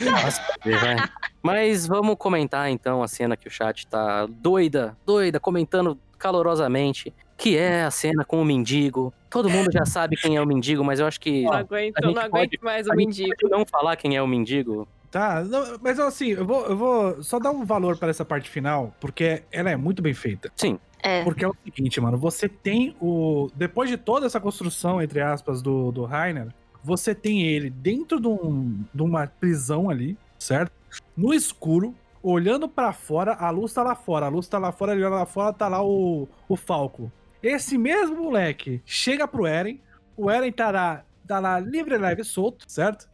Nossa, 0.00 0.42
vai. 0.64 0.96
Mas 1.42 1.86
vamos 1.86 2.16
comentar 2.18 2.70
então 2.70 3.02
a 3.02 3.08
cena 3.08 3.36
que 3.36 3.48
o 3.48 3.50
chat 3.50 3.86
tá 3.86 4.26
doida, 4.26 4.96
doida, 5.06 5.40
comentando 5.40 5.98
calorosamente, 6.18 7.12
que 7.36 7.56
é 7.56 7.84
a 7.84 7.90
cena 7.90 8.24
com 8.24 8.40
o 8.40 8.44
mendigo. 8.44 9.12
Todo 9.30 9.48
mundo 9.48 9.72
já 9.72 9.84
sabe 9.86 10.16
quem 10.16 10.36
é 10.36 10.40
o 10.40 10.46
mendigo, 10.46 10.84
mas 10.84 11.00
eu 11.00 11.06
acho 11.06 11.18
que 11.20 11.42
Não 11.44 11.52
aguento, 11.54 11.94
não 12.02 12.12
pode- 12.14 12.26
aguento 12.26 12.60
mais 12.62 12.88
a 12.88 12.92
o 12.92 12.96
mendigo. 12.96 13.34
pode 13.40 13.50
não 13.52 13.64
falar 13.64 13.96
quem 13.96 14.16
é 14.16 14.22
o 14.22 14.26
mendigo, 14.26 14.86
Tá, 15.10 15.42
não, 15.42 15.76
mas 15.82 15.98
assim, 15.98 16.28
eu 16.28 16.44
vou, 16.46 16.64
eu 16.66 16.76
vou 16.76 17.22
só 17.22 17.38
dar 17.40 17.50
um 17.50 17.64
valor 17.64 17.96
para 17.98 18.10
essa 18.10 18.24
parte 18.24 18.48
final, 18.48 18.94
porque 19.00 19.42
ela 19.50 19.68
é 19.70 19.76
muito 19.76 20.00
bem 20.00 20.14
feita. 20.14 20.52
Sim. 20.56 20.78
É. 21.02 21.24
Porque 21.24 21.44
é 21.44 21.48
o 21.48 21.56
seguinte, 21.64 22.00
mano, 22.00 22.16
você 22.16 22.48
tem 22.48 22.94
o. 23.00 23.48
Depois 23.54 23.90
de 23.90 23.96
toda 23.96 24.26
essa 24.26 24.38
construção, 24.38 25.02
entre 25.02 25.20
aspas, 25.20 25.62
do, 25.62 25.90
do 25.90 26.04
Rainer, 26.04 26.48
você 26.84 27.14
tem 27.14 27.42
ele 27.42 27.70
dentro 27.70 28.20
de, 28.20 28.28
um- 28.28 28.84
de 28.94 29.02
uma 29.02 29.26
prisão 29.26 29.90
ali, 29.90 30.16
certo? 30.38 30.72
No 31.16 31.34
escuro, 31.34 31.94
olhando 32.22 32.68
pra 32.68 32.92
fora, 32.92 33.32
a 33.34 33.50
luz 33.50 33.72
tá 33.72 33.82
lá 33.82 33.94
fora, 33.96 34.26
a 34.26 34.28
luz 34.28 34.46
tá 34.46 34.58
lá 34.58 34.70
fora, 34.70 34.92
ele 34.92 35.02
olha 35.02 35.14
lá 35.16 35.26
fora, 35.26 35.52
tá 35.52 35.66
lá 35.68 35.82
o, 35.82 36.28
o 36.48 36.56
Falco. 36.56 37.10
Esse 37.42 37.76
mesmo 37.78 38.16
moleque 38.22 38.80
chega 38.84 39.26
pro 39.26 39.46
Eren, 39.46 39.80
o 40.16 40.30
Eren 40.30 40.52
tá 40.52 40.70
lá, 40.70 41.02
tá 41.26 41.38
lá 41.40 41.58
livre, 41.58 41.96
leve 41.96 42.20
e 42.20 42.24
solto, 42.24 42.64
certo? 42.68 43.08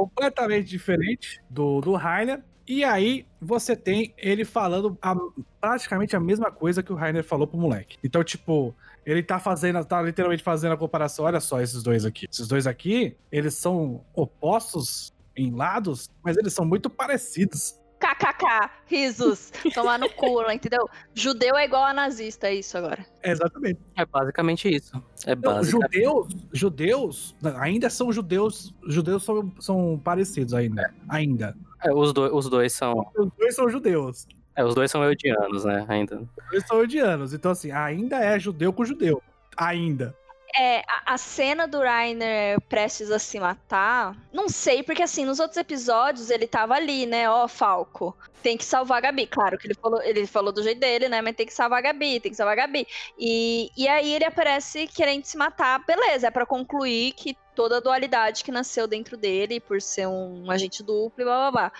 Completamente 0.00 0.66
diferente 0.66 1.42
do, 1.50 1.80
do 1.82 1.92
Rainer. 1.94 2.42
E 2.66 2.82
aí, 2.84 3.26
você 3.38 3.76
tem 3.76 4.14
ele 4.16 4.46
falando 4.46 4.96
a- 5.02 5.14
praticamente 5.60 6.16
a 6.16 6.20
mesma 6.20 6.50
coisa 6.50 6.82
que 6.82 6.90
o 6.90 6.96
Rainer 6.96 7.22
falou 7.22 7.46
pro 7.46 7.58
moleque. 7.58 7.98
Então, 8.02 8.24
tipo, 8.24 8.74
ele 9.04 9.22
tá 9.22 9.38
fazendo, 9.38 9.84
tá 9.84 10.00
literalmente 10.00 10.42
fazendo 10.42 10.72
a 10.72 10.76
comparação. 10.76 11.26
Olha 11.26 11.38
só 11.40 11.60
esses 11.60 11.82
dois 11.82 12.06
aqui. 12.06 12.26
Esses 12.32 12.48
dois 12.48 12.66
aqui, 12.66 13.14
eles 13.30 13.54
são 13.54 14.02
opostos 14.14 15.12
em 15.36 15.50
lados, 15.54 16.08
mas 16.22 16.36
eles 16.38 16.54
são 16.54 16.64
muito 16.64 16.88
parecidos. 16.88 17.78
KKK, 18.14 18.70
risos. 18.86 19.52
Tomar 19.74 19.98
no 19.98 20.08
cu, 20.10 20.42
entendeu? 20.50 20.88
Judeu 21.14 21.56
é 21.56 21.64
igual 21.64 21.84
a 21.84 21.92
nazista, 21.92 22.48
é 22.48 22.54
isso 22.54 22.76
agora. 22.76 23.04
É, 23.22 23.30
exatamente. 23.30 23.80
É 23.96 24.04
basicamente 24.04 24.68
isso. 24.74 25.02
É 25.26 25.34
Não, 25.34 25.42
basicamente. 25.42 25.94
judeus, 25.94 26.36
judeus 26.52 27.36
ainda 27.58 27.90
são 27.90 28.12
judeus, 28.12 28.74
judeus 28.86 29.24
são, 29.24 29.52
são 29.60 30.00
parecidos 30.02 30.54
ainda. 30.54 30.92
Ainda. 31.08 31.56
É, 31.82 31.92
os, 31.92 32.12
dois, 32.12 32.32
os 32.32 32.48
dois 32.48 32.72
são. 32.72 33.10
Os 33.16 33.30
dois 33.38 33.54
são 33.54 33.68
judeus. 33.68 34.26
É, 34.56 34.64
os 34.64 34.74
dois 34.74 34.90
são 34.90 35.02
eudianos, 35.02 35.64
né? 35.64 35.86
Ainda. 35.88 36.16
Os 36.18 36.50
dois 36.50 36.66
são 36.66 36.80
odianos. 36.80 37.32
Então, 37.32 37.52
assim, 37.52 37.70
ainda 37.70 38.16
é 38.16 38.38
judeu 38.38 38.72
com 38.72 38.84
judeu. 38.84 39.22
Ainda. 39.56 40.14
É, 40.54 40.80
a, 40.80 41.14
a 41.14 41.18
cena 41.18 41.66
do 41.66 41.80
Rainer 41.80 42.60
prestes 42.62 43.10
a 43.10 43.18
se 43.18 43.38
matar, 43.38 44.16
não 44.32 44.48
sei, 44.48 44.82
porque 44.82 45.02
assim, 45.02 45.24
nos 45.24 45.38
outros 45.38 45.56
episódios 45.56 46.30
ele 46.30 46.46
tava 46.46 46.74
ali, 46.74 47.06
né? 47.06 47.30
Ó, 47.30 47.46
Falco, 47.46 48.16
tem 48.42 48.56
que 48.56 48.64
salvar 48.64 48.98
a 48.98 49.00
Gabi. 49.02 49.26
Claro 49.26 49.56
que 49.58 49.66
ele 49.66 49.74
falou, 49.74 50.02
ele 50.02 50.26
falou 50.26 50.52
do 50.52 50.62
jeito 50.62 50.80
dele, 50.80 51.08
né? 51.08 51.20
Mas 51.20 51.36
tem 51.36 51.46
que 51.46 51.54
salvar 51.54 51.78
a 51.78 51.82
Gabi, 51.82 52.20
tem 52.20 52.30
que 52.30 52.36
salvar 52.36 52.54
a 52.54 52.62
Gabi. 52.62 52.86
E, 53.18 53.70
e 53.76 53.88
aí 53.88 54.12
ele 54.12 54.24
aparece 54.24 54.86
querendo 54.86 55.24
se 55.24 55.36
matar, 55.36 55.84
beleza, 55.86 56.26
é 56.28 56.30
pra 56.30 56.46
concluir 56.46 57.12
que 57.12 57.36
toda 57.54 57.76
a 57.76 57.80
dualidade 57.80 58.42
que 58.42 58.50
nasceu 58.50 58.86
dentro 58.86 59.16
dele, 59.16 59.60
por 59.60 59.82
ser 59.82 60.06
um 60.06 60.50
agente 60.50 60.82
duplo 60.82 61.22
e 61.22 61.24
blá 61.24 61.50
blá 61.50 61.50
blá. 61.50 61.72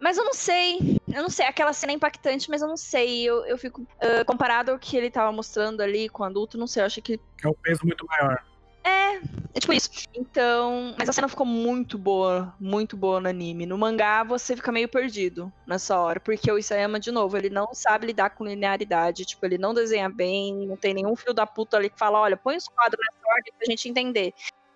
Mas 0.00 0.16
eu 0.16 0.24
não 0.24 0.34
sei, 0.34 1.00
eu 1.08 1.22
não 1.22 1.30
sei, 1.30 1.46
aquela 1.46 1.72
cena 1.72 1.92
é 1.92 1.96
impactante, 1.96 2.48
mas 2.48 2.62
eu 2.62 2.68
não 2.68 2.76
sei, 2.76 3.24
eu, 3.24 3.44
eu 3.46 3.58
fico, 3.58 3.86
ah, 4.00 4.24
comparado 4.24 4.70
ao 4.70 4.78
que 4.78 4.96
ele 4.96 5.10
tava 5.10 5.32
mostrando 5.32 5.80
ali 5.80 6.08
com 6.08 6.22
o 6.22 6.26
adulto, 6.26 6.56
não 6.56 6.66
sei, 6.66 6.82
eu 6.82 6.86
acho 6.86 7.02
que 7.02 7.20
É 7.44 7.48
um 7.48 7.54
peso 7.54 7.80
muito 7.84 8.06
maior. 8.06 8.44
é 8.84 9.60
tipo 9.60 9.72
isso. 9.72 9.90
Então, 10.14 10.94
mas 10.96 11.08
a 11.08 11.12
cena 11.12 11.28
ficou 11.28 11.44
muito 11.44 11.98
boa, 11.98 12.54
muito 12.60 12.96
boa 12.96 13.20
no 13.20 13.28
anime. 13.28 13.66
No 13.66 13.76
mangá 13.76 14.22
você 14.22 14.54
fica 14.54 14.70
meio 14.70 14.88
perdido 14.88 15.52
nessa 15.66 15.98
hora, 15.98 16.20
porque 16.20 16.50
o 16.50 16.58
Isayama 16.58 17.00
de 17.00 17.10
novo, 17.10 17.36
ele 17.36 17.50
não 17.50 17.74
sabe 17.74 18.06
lidar 18.06 18.30
com 18.30 18.44
linearidade, 18.44 19.24
tipo, 19.24 19.44
ele 19.44 19.58
não 19.58 19.74
desenha 19.74 20.08
bem, 20.08 20.66
não 20.66 20.76
tem 20.76 20.94
nenhum 20.94 21.16
filho 21.16 21.34
da 21.34 21.46
puta 21.46 21.76
ali 21.76 21.90
que 21.90 21.98
fala, 21.98 22.20
olha, 22.20 22.36
põe 22.36 22.56
os 22.56 22.68
quadros 22.68 23.00
nessa 23.04 23.34
ordem 23.34 23.52
pra 23.58 23.66
gente 23.66 23.88
entender. 23.88 24.32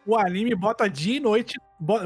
O 0.06 0.16
anime 0.16 0.54
bota 0.54 0.88
dia 0.88 1.16
e 1.16 1.20
noite. 1.20 1.58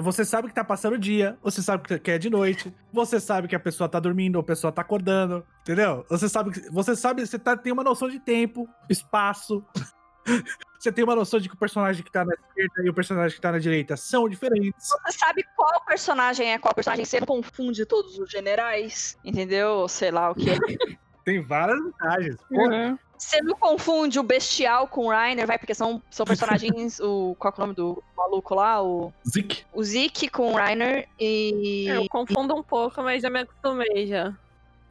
Você 0.02 0.24
sabe 0.24 0.48
que 0.48 0.54
tá 0.54 0.64
passando 0.64 0.96
dia, 0.96 1.36
você 1.42 1.60
sabe 1.60 1.98
que 1.98 2.10
é 2.10 2.16
de 2.16 2.30
noite, 2.30 2.74
você 2.90 3.20
sabe 3.20 3.46
que 3.46 3.54
a 3.54 3.60
pessoa 3.60 3.86
tá 3.86 4.00
dormindo, 4.00 4.36
ou 4.36 4.40
a 4.40 4.44
pessoa 4.44 4.72
tá 4.72 4.80
acordando, 4.80 5.44
entendeu? 5.60 6.04
Você 6.08 6.30
sabe 6.30 6.50
que 6.50 6.70
você 6.70 6.96
sabe, 6.96 7.26
você 7.26 7.38
tá, 7.38 7.54
tem 7.54 7.74
uma 7.74 7.84
noção 7.84 8.08
de 8.08 8.18
tempo, 8.18 8.66
espaço. 8.88 9.64
Você 10.78 10.92
tem 10.92 11.02
uma 11.02 11.16
noção 11.16 11.40
de 11.40 11.48
que 11.48 11.54
o 11.54 11.58
personagem 11.58 12.02
que 12.04 12.12
tá 12.12 12.24
na 12.24 12.34
esquerda 12.34 12.84
e 12.84 12.90
o 12.90 12.94
personagem 12.94 13.34
que 13.34 13.40
tá 13.40 13.50
na 13.50 13.58
direita 13.58 13.96
são 13.96 14.28
diferentes. 14.28 14.88
Você 14.88 15.18
sabe 15.18 15.42
qual 15.56 15.84
personagem 15.84 16.52
é 16.52 16.58
qual 16.58 16.74
personagem, 16.74 17.04
você 17.04 17.20
confunde 17.20 17.86
todos 17.86 18.18
os 18.18 18.30
generais, 18.30 19.16
entendeu? 19.24 19.70
Ou 19.70 19.88
Sei 19.88 20.10
lá 20.10 20.30
o 20.30 20.34
que. 20.34 20.44
Tem 21.26 21.42
várias 21.42 21.76
vantagens. 21.82 22.36
Pô, 22.48 22.68
Uhum. 22.68 22.96
Você 23.18 23.40
não 23.40 23.56
confunde 23.56 24.20
o 24.20 24.22
Bestial 24.22 24.86
com 24.86 25.06
o 25.06 25.10
Rainer, 25.10 25.46
vai, 25.46 25.58
porque 25.58 25.74
são, 25.74 26.02
são 26.10 26.24
personagens. 26.26 27.00
o, 27.00 27.34
qual 27.38 27.50
que 27.52 27.60
é 27.60 27.64
o 27.64 27.66
nome 27.66 27.74
do 27.74 28.02
maluco 28.16 28.54
lá? 28.54 28.82
O, 28.82 29.10
Zik. 29.28 29.64
o 29.72 29.82
Zeke 29.82 30.28
com 30.28 30.52
o 30.52 30.54
Rainer 30.54 31.08
e. 31.18 31.86
Eu 31.88 32.06
confundo 32.08 32.54
um 32.54 32.62
pouco, 32.62 33.02
mas 33.02 33.22
já 33.22 33.30
me 33.30 33.40
acostumei 33.40 34.06
já. 34.06 34.34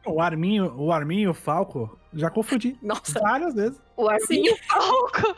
O 0.04 0.20
Arminho, 0.20 0.74
o 0.76 0.92
Arminho 0.92 1.22
e 1.22 1.28
o 1.28 1.34
Falco, 1.34 1.98
já 2.12 2.28
confundi 2.28 2.76
Nossa. 2.82 3.18
várias 3.20 3.54
vezes. 3.54 3.80
O 3.96 4.08
Arminho 4.08 4.56
Falco. 4.68 5.34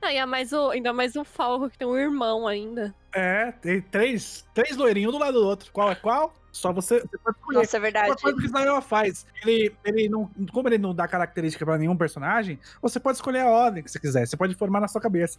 Ah, 0.00 0.12
e 0.12 0.16
é 0.16 0.24
mais 0.24 0.52
o, 0.52 0.70
ainda 0.70 0.92
mais 0.92 1.16
o 1.16 1.24
Falco, 1.24 1.68
que 1.68 1.78
tem 1.78 1.86
um 1.88 1.96
irmão 1.96 2.46
ainda. 2.46 2.94
É, 3.12 3.50
tem 3.52 3.80
três, 3.80 4.46
três 4.54 4.76
loirinhos 4.76 5.12
do 5.12 5.18
lado 5.18 5.40
do 5.40 5.46
outro. 5.46 5.72
Qual 5.72 5.90
é 5.90 5.94
qual? 5.96 6.32
Só 6.54 6.72
você, 6.72 7.00
você 7.00 7.18
pode 7.18 7.36
escolher. 7.36 7.58
Nossa, 7.58 7.76
é 7.76 7.80
verdade. 7.80 8.08
Uma 8.10 8.16
coisa 8.16 8.36
que 8.38 8.44
o 8.44 8.46
Israel 8.46 8.80
faz, 8.80 9.26
ele, 9.42 9.74
ele 9.84 10.08
não, 10.08 10.30
como 10.52 10.68
ele 10.68 10.78
não 10.78 10.94
dá 10.94 11.08
característica 11.08 11.64
pra 11.64 11.76
nenhum 11.76 11.96
personagem, 11.96 12.60
você 12.80 13.00
pode 13.00 13.16
escolher 13.18 13.40
a 13.40 13.48
ordem 13.48 13.82
que 13.82 13.90
você 13.90 13.98
quiser, 13.98 14.24
você 14.24 14.36
pode 14.36 14.54
formar 14.54 14.80
na 14.80 14.86
sua 14.86 15.00
cabeça. 15.00 15.38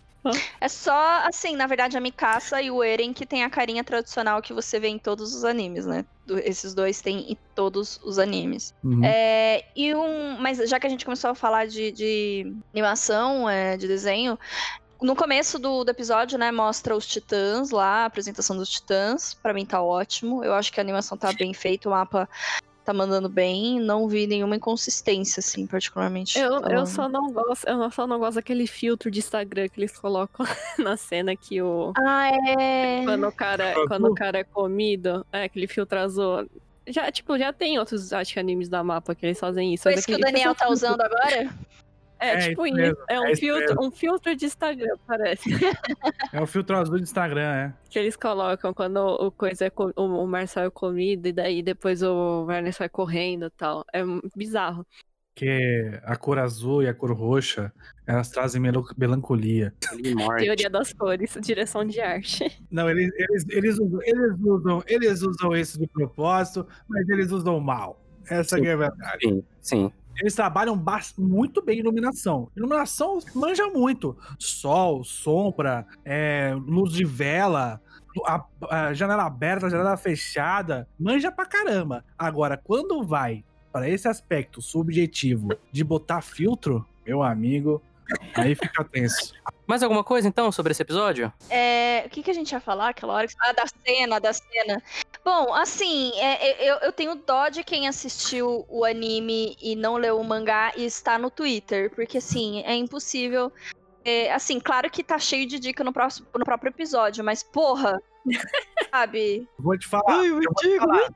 É 0.60 0.68
só, 0.68 1.26
assim, 1.26 1.56
na 1.56 1.68
verdade, 1.68 1.96
a 1.98 2.02
Mikasa 2.02 2.62
e 2.62 2.70
o 2.70 2.84
Eren 2.84 3.14
que 3.14 3.26
tem 3.26 3.46
a 3.46 3.50
carinha 3.50 3.82
tradicional 3.82 4.42
que 4.42 4.54
você 4.54 4.78
vê 4.78 4.90
em 4.90 5.00
todos 5.00 5.34
os 5.34 5.46
animes, 5.46 5.86
né? 5.86 6.04
Do- 6.26 6.38
esses 6.40 6.74
dois 6.74 7.00
tem 7.02 7.32
em 7.32 7.38
todos 7.56 7.98
os 8.04 8.20
animes. 8.20 8.74
É, 9.06 9.64
e 9.74 9.96
um. 9.96 10.38
Mas 10.42 10.58
já 10.70 10.80
que 10.80 10.88
a 10.88 10.90
gente 10.90 11.06
começou 11.06 11.30
a 11.30 11.36
falar 11.36 11.66
de, 11.68 11.92
de 11.94 12.54
animação, 12.74 13.50
é, 13.50 13.78
de 13.78 13.88
desenho. 13.88 14.38
No 15.02 15.16
começo 15.16 15.60
do, 15.60 15.84
do 15.84 15.92
episódio, 15.92 16.38
né, 16.38 16.52
mostra 16.52 16.96
os 16.96 17.06
titãs 17.06 17.72
lá, 17.72 18.04
a 18.04 18.06
apresentação 18.06 18.56
dos 18.56 18.70
titãs. 18.70 19.34
Pra 19.34 19.54
mim 19.54 19.66
tá 19.66 19.82
ótimo. 19.82 20.44
Eu 20.44 20.54
acho 20.54 20.72
que 20.72 20.80
a 20.80 20.84
animação 20.84 21.18
tá 21.18 21.34
bem 21.34 21.54
feita, 21.54 21.90
o 21.90 21.92
mapa 21.92 22.30
tá 22.86 22.94
mandando 22.94 23.28
bem. 23.28 23.80
Não 23.80 24.08
vi 24.08 24.28
nenhuma 24.28 24.56
inconsistência, 24.56 25.40
assim, 25.42 25.66
particularmente. 25.66 26.40
Eu, 26.40 26.62
eu 26.62 26.86
só 26.86 27.10
não 27.10 27.32
gosto, 27.32 27.68
eu 27.68 27.92
só 27.92 28.08
não 28.08 28.20
gosto 28.20 28.36
daquele 28.36 28.68
filtro 28.68 29.10
de 29.12 29.20
Instagram 29.20 29.68
que 29.68 29.80
eles 29.80 29.98
colocam 29.98 30.46
na 30.80 30.96
cena 30.96 31.36
que 31.36 31.62
o. 31.62 31.92
Ah, 31.98 32.30
é. 32.58 33.04
Quando 33.04 33.28
o 33.28 33.32
cara, 33.32 33.74
quando 33.88 34.08
o 34.08 34.16
cara 34.16 34.40
é 34.40 34.44
comido, 34.44 35.26
é 35.34 35.44
aquele 35.44 35.68
filtro 35.68 36.00
azul. 36.00 36.48
Já, 36.88 37.12
tipo, 37.12 37.38
já 37.38 37.52
tem 37.52 37.80
outros, 37.80 38.14
acho 38.14 38.34
que 38.34 38.40
animes 38.40 38.70
da 38.70 38.84
mapa 38.84 39.16
que 39.16 39.26
eles 39.26 39.40
fazem 39.40 39.74
isso. 39.74 39.84
Foi 39.84 39.94
mas 39.94 40.02
isso 40.02 40.08
que 40.08 40.16
o 40.16 40.20
Daniel 40.20 40.54
tá 40.54 40.70
usando 40.70 41.02
agora? 41.02 41.50
É, 42.20 42.30
É 42.30 42.50
tipo 42.50 42.66
isso 42.66 42.76
mesmo, 42.76 42.98
É 43.10 43.20
um, 43.20 43.26
é 43.26 43.36
filtro, 43.36 43.66
mesmo. 43.76 43.86
um 43.88 43.92
filtro 43.92 44.36
de 44.36 44.46
Instagram, 44.46 44.96
parece. 45.06 45.50
É 46.34 46.42
o 46.42 46.48
filtro 46.48 46.78
azul 46.78 46.98
do 46.98 47.04
Instagram, 47.04 47.42
é. 47.54 47.74
que 47.90 47.98
eles 48.00 48.16
colocam 48.16 48.74
quando 48.74 48.98
o 48.98 49.32
coisa 49.32 49.66
é 49.66 49.70
co- 49.70 49.92
o, 49.96 50.04
o 50.04 50.28
Marcel 50.28 50.66
é 50.66 50.70
comido 50.70 51.28
e 51.28 51.34
daí 51.34 51.62
depois 51.64 52.02
o 52.02 52.46
Werner 52.46 52.74
sai 52.74 52.90
correndo 52.90 53.46
e 53.48 53.50
tal. 53.52 53.86
É 53.94 54.04
um- 54.04 54.22
bizarro. 54.36 54.86
Que 55.38 56.00
a 56.04 56.16
cor 56.16 56.40
azul 56.40 56.82
e 56.84 56.88
a 56.88 56.94
cor 56.94 57.12
roxa, 57.12 57.72
elas 58.08 58.30
trazem 58.30 58.62
melancolia. 58.98 59.74
Teoria 60.38 60.70
das 60.70 60.94
cores, 60.94 61.38
direção 61.42 61.84
de 61.86 62.00
arte. 62.00 62.46
Não, 62.72 62.90
eles, 62.90 63.12
eles, 63.18 63.46
eles, 63.50 63.78
usam, 63.80 64.00
eles, 64.04 64.40
usam, 64.40 64.84
eles 64.88 65.22
usam 65.22 65.54
isso 65.56 65.78
de 65.78 65.88
propósito, 65.88 66.66
mas 66.88 67.08
eles 67.10 67.32
usam 67.32 67.60
mal. 67.60 68.02
Essa 68.30 68.56
Sim. 68.56 68.62
que 68.62 68.68
é 68.70 68.74
a 68.74 68.78
verdade. 68.78 69.20
Sim, 69.22 69.44
sim. 69.62 69.92
Eles 70.20 70.36
trabalham 70.36 70.82
muito 71.18 71.62
bem 71.62 71.80
iluminação. 71.80 72.50
Iluminação 72.56 73.20
manja 73.34 73.68
muito. 73.68 74.18
Sol, 74.40 75.04
sombra, 75.04 75.86
é, 76.04 76.56
luz 76.66 76.94
de 76.94 77.04
vela, 77.04 77.82
a, 78.26 78.46
a 78.70 78.94
janela 78.94 79.26
aberta, 79.26 79.68
a 79.68 79.70
janela 79.70 79.98
fechada. 79.98 80.88
Manja 81.00 81.32
pra 81.32 81.46
caramba. 81.46 82.06
Agora, 82.18 82.58
quando 82.58 83.04
vai 83.04 83.44
para 83.72 83.90
esse 83.90 84.08
aspecto 84.08 84.62
subjetivo 84.62 85.50
de 85.72 85.84
botar 85.84 86.22
filtro, 86.22 86.88
meu 87.06 87.22
amigo, 87.22 87.82
aí 88.34 88.56
fica 88.56 88.84
tenso. 88.86 89.34
Mais 89.68 89.82
alguma 89.82 90.04
coisa 90.04 90.28
então 90.28 90.52
sobre 90.52 90.72
esse 90.72 90.82
episódio? 90.82 91.34
É, 91.50 92.04
o 92.06 92.10
que, 92.10 92.22
que 92.22 92.32
a 92.32 92.34
gente 92.34 92.52
ia 92.52 92.60
falar 92.60 92.90
aquela 92.90 93.14
hora? 93.14 93.28
Ah, 93.42 93.52
da 93.52 93.64
cena, 93.84 94.20
da 94.20 94.32
cena. 94.32 94.82
Bom, 95.26 95.56
assim, 95.56 96.12
é, 96.20 96.52
é, 96.52 96.72
eu, 96.72 96.76
eu 96.76 96.92
tenho 96.92 97.16
dó 97.16 97.50
de 97.50 97.64
quem 97.64 97.88
assistiu 97.88 98.64
o 98.70 98.86
anime 98.86 99.58
e 99.60 99.76
não 99.76 99.98
leu 99.98 100.20
o 100.20 100.24
mangá 100.24 100.72
e 100.78 100.86
está 100.86 101.18
no 101.18 101.32
Twitter, 101.32 101.92
porque 101.96 102.20
assim, 102.20 102.62
é 102.62 102.76
impossível. 102.76 103.52
É, 104.06 104.32
assim, 104.32 104.60
claro 104.60 104.88
que 104.88 105.04
tá 105.04 105.18
cheio 105.18 105.48
de 105.48 105.58
dica 105.58 105.84
no, 105.84 105.92
próximo, 105.92 106.28
no 106.38 106.46
próprio 106.46 106.70
episódio, 106.70 107.24
mas 107.24 107.42
porra, 107.42 108.00
sabe? 108.94 109.50
Vou 109.58 109.76
te 109.76 109.88
falar. 109.88 110.24
eu 110.24 110.36
vou 110.36 110.54
te 110.54 110.78
falar. 110.78 111.10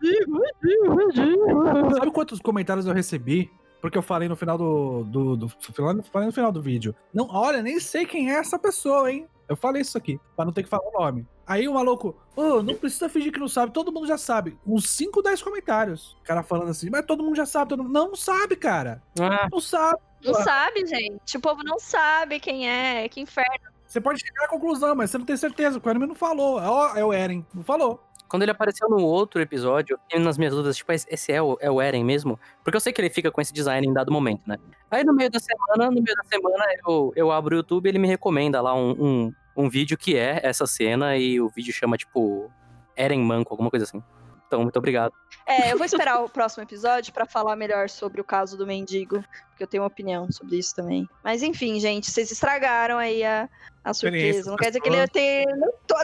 Sabe 1.94 2.12
quantos 2.12 2.40
comentários 2.40 2.88
eu 2.88 2.94
recebi? 2.96 3.52
Porque 3.80 3.98
eu 3.98 4.02
falei 4.02 4.28
no 4.28 4.36
final 4.36 4.58
do. 4.58 5.04
do, 5.04 5.38
do 5.38 5.50
falei 5.50 6.02
falei 6.12 6.28
no 6.28 6.34
final 6.34 6.52
do 6.52 6.64
vídeo. 6.64 6.96
Não, 7.14 7.28
olha, 7.30 7.62
nem 7.62 7.80
sei 7.80 8.08
quem 8.08 8.32
é 8.32 8.40
essa 8.40 8.58
pessoa, 8.58 9.12
hein? 9.12 9.28
Eu 9.48 9.56
falei 9.56 9.84
isso 9.84 9.98
aqui, 9.98 10.20
pra 10.36 10.46
não 10.46 10.52
ter 10.52 10.64
que 10.64 10.70
falar 10.70 10.88
o 10.90 11.00
nome. 11.00 11.28
Aí 11.50 11.68
o 11.68 11.74
maluco, 11.74 12.16
ô, 12.36 12.62
não 12.62 12.76
precisa 12.76 13.10
fingir 13.10 13.34
que 13.34 13.40
não 13.40 13.48
sabe, 13.48 13.74
todo 13.74 13.92
mundo 13.92 14.06
já 14.06 14.20
sabe. 14.20 14.56
Uns 14.68 14.88
5, 14.92 15.20
10 15.24 15.42
comentários. 15.42 16.16
O 16.22 16.24
cara 16.24 16.44
falando 16.44 16.70
assim, 16.70 16.92
mas 16.92 17.04
todo 17.08 17.24
mundo 17.24 17.36
já 17.36 17.46
sabe, 17.48 17.70
todo 17.70 17.82
mundo. 17.84 17.92
Não, 17.92 18.10
não 18.10 18.16
sabe, 18.16 18.56
cara. 18.56 19.02
Ah, 19.20 19.50
Não 19.52 19.60
sabe. 19.60 19.98
Não 20.24 20.34
sabe, 20.36 20.86
gente. 20.86 21.38
O 21.38 21.42
povo 21.42 21.64
não 21.64 21.80
sabe 21.80 22.40
quem 22.40 22.70
é, 22.70 23.10
que 23.10 23.20
inferno. 23.20 23.70
Você 23.88 24.00
pode 24.00 24.20
chegar 24.20 24.46
à 24.46 24.48
conclusão, 24.48 24.94
mas 24.94 25.10
você 25.10 25.18
não 25.18 25.26
tem 25.26 25.36
certeza. 25.38 25.82
O 25.84 25.90
anime 25.90 26.06
não 26.06 26.14
falou. 26.14 26.60
Ó, 26.62 26.96
é 26.96 27.04
o 27.04 27.12
Eren, 27.12 27.44
não 27.52 27.64
falou. 27.64 28.00
quando 28.28 28.44
ele 28.44 28.52
apareceu 28.52 28.88
no 28.88 28.98
outro 29.04 29.42
episódio, 29.42 30.00
eu 30.12 30.20
nas 30.20 30.38
minhas 30.38 30.54
dúvidas, 30.54 30.78
tipo, 30.78 30.92
esse 30.92 31.32
é 31.32 31.42
o, 31.42 31.58
é 31.60 31.72
o 31.72 31.82
Eren 31.82 32.04
mesmo? 32.04 32.40
Porque 32.64 32.78
eu 32.78 32.80
sei 32.82 32.94
que 32.94 33.02
ele 33.02 33.10
fica 33.10 33.32
com 33.32 33.42
esse 33.42 33.52
design 33.52 33.88
em 33.88 33.92
dado 33.92 34.12
momento, 34.12 34.44
né? 34.46 34.58
Aí 34.92 35.04
no 35.04 35.16
meio 35.16 35.32
da 35.32 35.40
semana, 35.40 35.90
no 35.90 36.00
meio 36.00 36.16
da 36.16 36.24
semana, 36.26 36.64
eu, 36.88 37.12
eu 37.16 37.32
abro 37.32 37.56
o 37.56 37.58
YouTube 37.58 37.88
e 37.88 37.90
ele 37.90 37.98
me 37.98 38.08
recomenda 38.08 38.62
lá 38.62 38.76
um, 38.76 38.92
um, 38.92 39.34
um 39.60 39.70
vídeo 39.70 39.98
que 39.98 40.16
é 40.16 40.40
essa 40.42 40.66
cena 40.66 41.18
e 41.18 41.42
o 41.42 41.50
vídeo 41.50 41.74
chama, 41.74 41.98
tipo, 41.98 42.50
Eren 42.96 43.22
Manco, 43.22 43.54
alguma 43.54 43.70
coisa 43.70 43.84
assim. 43.84 44.02
Então, 44.48 44.64
muito 44.64 44.78
obrigado. 44.78 45.14
É, 45.46 45.74
eu 45.74 45.78
vou 45.78 45.86
esperar 45.86 46.24
o 46.24 46.30
próximo 46.30 46.64
episódio 46.64 47.14
pra 47.14 47.26
falar 47.26 47.58
melhor 47.58 47.90
sobre 47.90 48.22
o 48.22 48.24
caso 48.24 48.58
do 48.58 48.66
mendigo, 48.66 49.22
porque 49.50 49.62
eu 49.64 49.68
tenho 49.68 49.84
uma 49.84 49.88
opinião 49.88 50.32
sobre 50.32 50.58
isso 50.58 50.74
também. 50.74 51.08
Mas 51.22 51.44
enfim, 51.44 51.78
gente, 51.80 52.10
vocês 52.10 52.32
estragaram 52.32 52.98
aí 52.98 53.24
a, 53.24 53.50
a 53.84 53.94
surpresa. 53.94 54.50
Não 54.50 54.58
quer 54.58 54.68
dizer 54.68 54.80
que 54.80 54.88
ele 54.88 55.08
tem. 55.10 55.46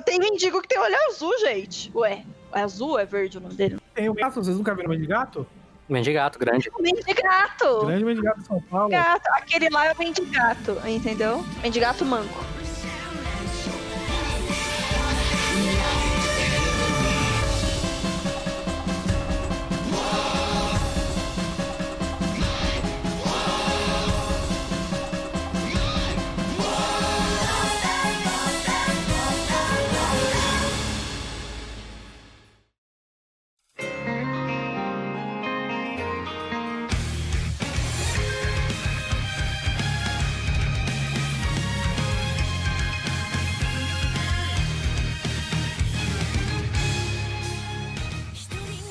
Tem 0.04 0.20
mendigo 0.20 0.62
que 0.62 0.68
tem 0.68 0.78
olho 0.78 0.96
azul, 1.10 1.36
gente. 1.40 1.90
Ué, 1.96 2.24
é 2.54 2.62
azul 2.62 2.90
ou 2.90 3.00
é 3.00 3.06
verde 3.06 3.38
o 3.38 3.42
nome 3.42 3.56
dele? 3.56 3.78
Tem 3.94 4.10
o 4.10 4.14
gato, 4.14 4.44
vocês 4.44 4.58
nunca 4.58 4.76
viram 4.76 4.90
o 4.90 4.92
Mendigato? 4.92 5.48
Mendigato, 5.88 6.38
grande. 6.38 6.70
Mendigato! 6.80 7.86
Grande 7.86 8.04
Mendigato 8.04 8.42
de 8.42 8.48
São 8.48 8.62
Paulo. 8.62 8.90
Gato. 8.90 9.28
Aquele 9.34 9.70
lá 9.70 9.86
é 9.86 9.94
o 9.94 9.98
mendigato, 9.98 10.78
entendeu? 10.88 11.44
Mendigato 11.64 12.04
manco. 12.04 12.44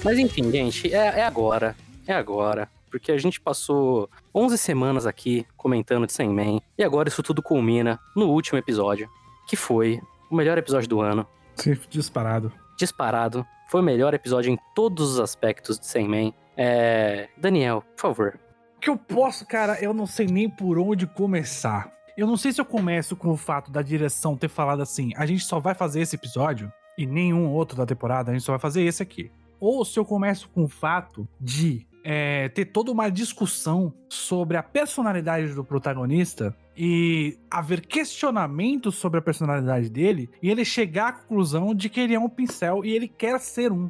Mas 0.05 0.19
enfim, 0.19 0.51
gente, 0.51 0.95
é, 0.95 1.21
é 1.21 1.23
agora. 1.25 1.75
É 2.07 2.13
agora. 2.13 2.69
Porque 2.91 3.11
a 3.11 3.17
gente 3.17 3.41
passou 3.41 4.09
11 4.35 4.59
semanas 4.59 5.07
aqui 5.07 5.47
comentando 5.57 6.07
de 6.07 6.13
Sandman. 6.13 6.61
E 6.77 6.85
agora 6.85 7.09
isso 7.09 7.23
tudo 7.23 7.43
culmina 7.43 7.99
no 8.15 8.27
último 8.27 8.59
episódio. 8.59 9.09
Que 9.49 9.57
foi 9.57 9.99
o 10.31 10.37
melhor 10.37 10.59
episódio 10.59 10.91
do 10.91 11.01
ano. 11.01 11.27
Sim, 11.57 11.75
disparado. 11.89 12.53
Disparado. 12.77 13.47
Foi 13.71 13.81
o 13.81 13.85
melhor 13.85 14.13
episódio 14.13 14.53
em 14.53 14.59
todos 14.75 15.13
os 15.13 15.19
aspectos 15.19 15.81
de 15.81 15.87
Sandman. 15.87 16.35
É... 16.55 17.31
Daniel, 17.39 17.83
por 17.97 18.03
favor. 18.03 18.39
O 18.77 18.81
que 18.81 18.91
eu 18.91 18.99
posso, 18.99 19.47
cara, 19.47 19.83
eu 19.83 19.95
não 19.95 20.07
sei 20.07 20.27
nem 20.27 20.51
por 20.51 20.79
onde 20.79 21.07
começar. 21.07 21.91
Eu 22.15 22.27
não 22.27 22.37
sei 22.37 22.53
se 22.53 22.61
eu 22.61 22.67
começo 22.67 23.17
com 23.17 23.31
o 23.31 23.37
fato 23.39 23.73
da 23.73 23.81
direção 23.81 24.37
ter 24.37 24.49
falado 24.49 24.83
assim: 24.83 25.13
a 25.17 25.25
gente 25.25 25.45
só 25.45 25.59
vai 25.59 25.75
fazer 25.75 26.03
esse 26.03 26.15
episódio 26.15 26.71
e 26.97 27.07
nenhum 27.07 27.51
outro 27.51 27.75
da 27.75 27.87
temporada, 27.87 28.31
a 28.31 28.35
gente 28.35 28.45
só 28.45 28.53
vai 28.53 28.61
fazer 28.61 28.83
esse 28.83 29.03
aqui. 29.03 29.33
Ou 29.65 29.83
se 29.83 29.99
eu 29.99 30.05
começo 30.05 30.47
com 30.51 30.65
o 30.65 30.69
fato 30.69 31.27
de 31.41 31.87
é, 32.05 32.51
ter 32.51 32.67
toda 32.67 32.93
uma 32.93 33.09
discussão 33.09 33.95
sobre 34.11 34.59
a 34.59 34.63
personalidade 34.63 35.55
do 35.55 35.65
protagonista 35.65 36.55
e 36.77 37.39
haver 37.51 37.81
questionamentos 37.81 38.97
sobre 38.97 39.21
a 39.21 39.23
personalidade 39.23 39.89
dele 39.89 40.29
e 40.43 40.51
ele 40.51 40.67
chegar 40.67 41.09
à 41.09 41.13
conclusão 41.13 41.75
de 41.75 41.89
que 41.89 41.99
ele 41.99 42.15
é 42.15 42.21
um 42.21 42.29
pincel 42.29 42.85
e 42.85 42.93
ele 42.93 43.09
quer 43.09 43.41
ser 43.41 43.73
um. 43.73 43.89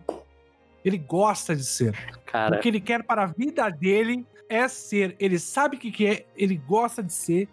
Ele 0.84 0.96
gosta 0.96 1.56
de 1.56 1.64
ser. 1.64 1.92
Cara, 2.24 2.56
O 2.56 2.60
que 2.60 2.68
ele 2.68 2.80
quer 2.80 3.02
para 3.02 3.24
a 3.24 3.26
vida 3.26 3.68
dele 3.68 4.24
é 4.48 4.68
ser. 4.68 5.16
Ele 5.18 5.38
sabe 5.38 5.76
o 5.76 5.80
que, 5.80 5.90
que 5.90 6.06
é, 6.06 6.26
ele 6.36 6.56
gosta 6.56 7.02
de 7.02 7.12
ser. 7.12 7.48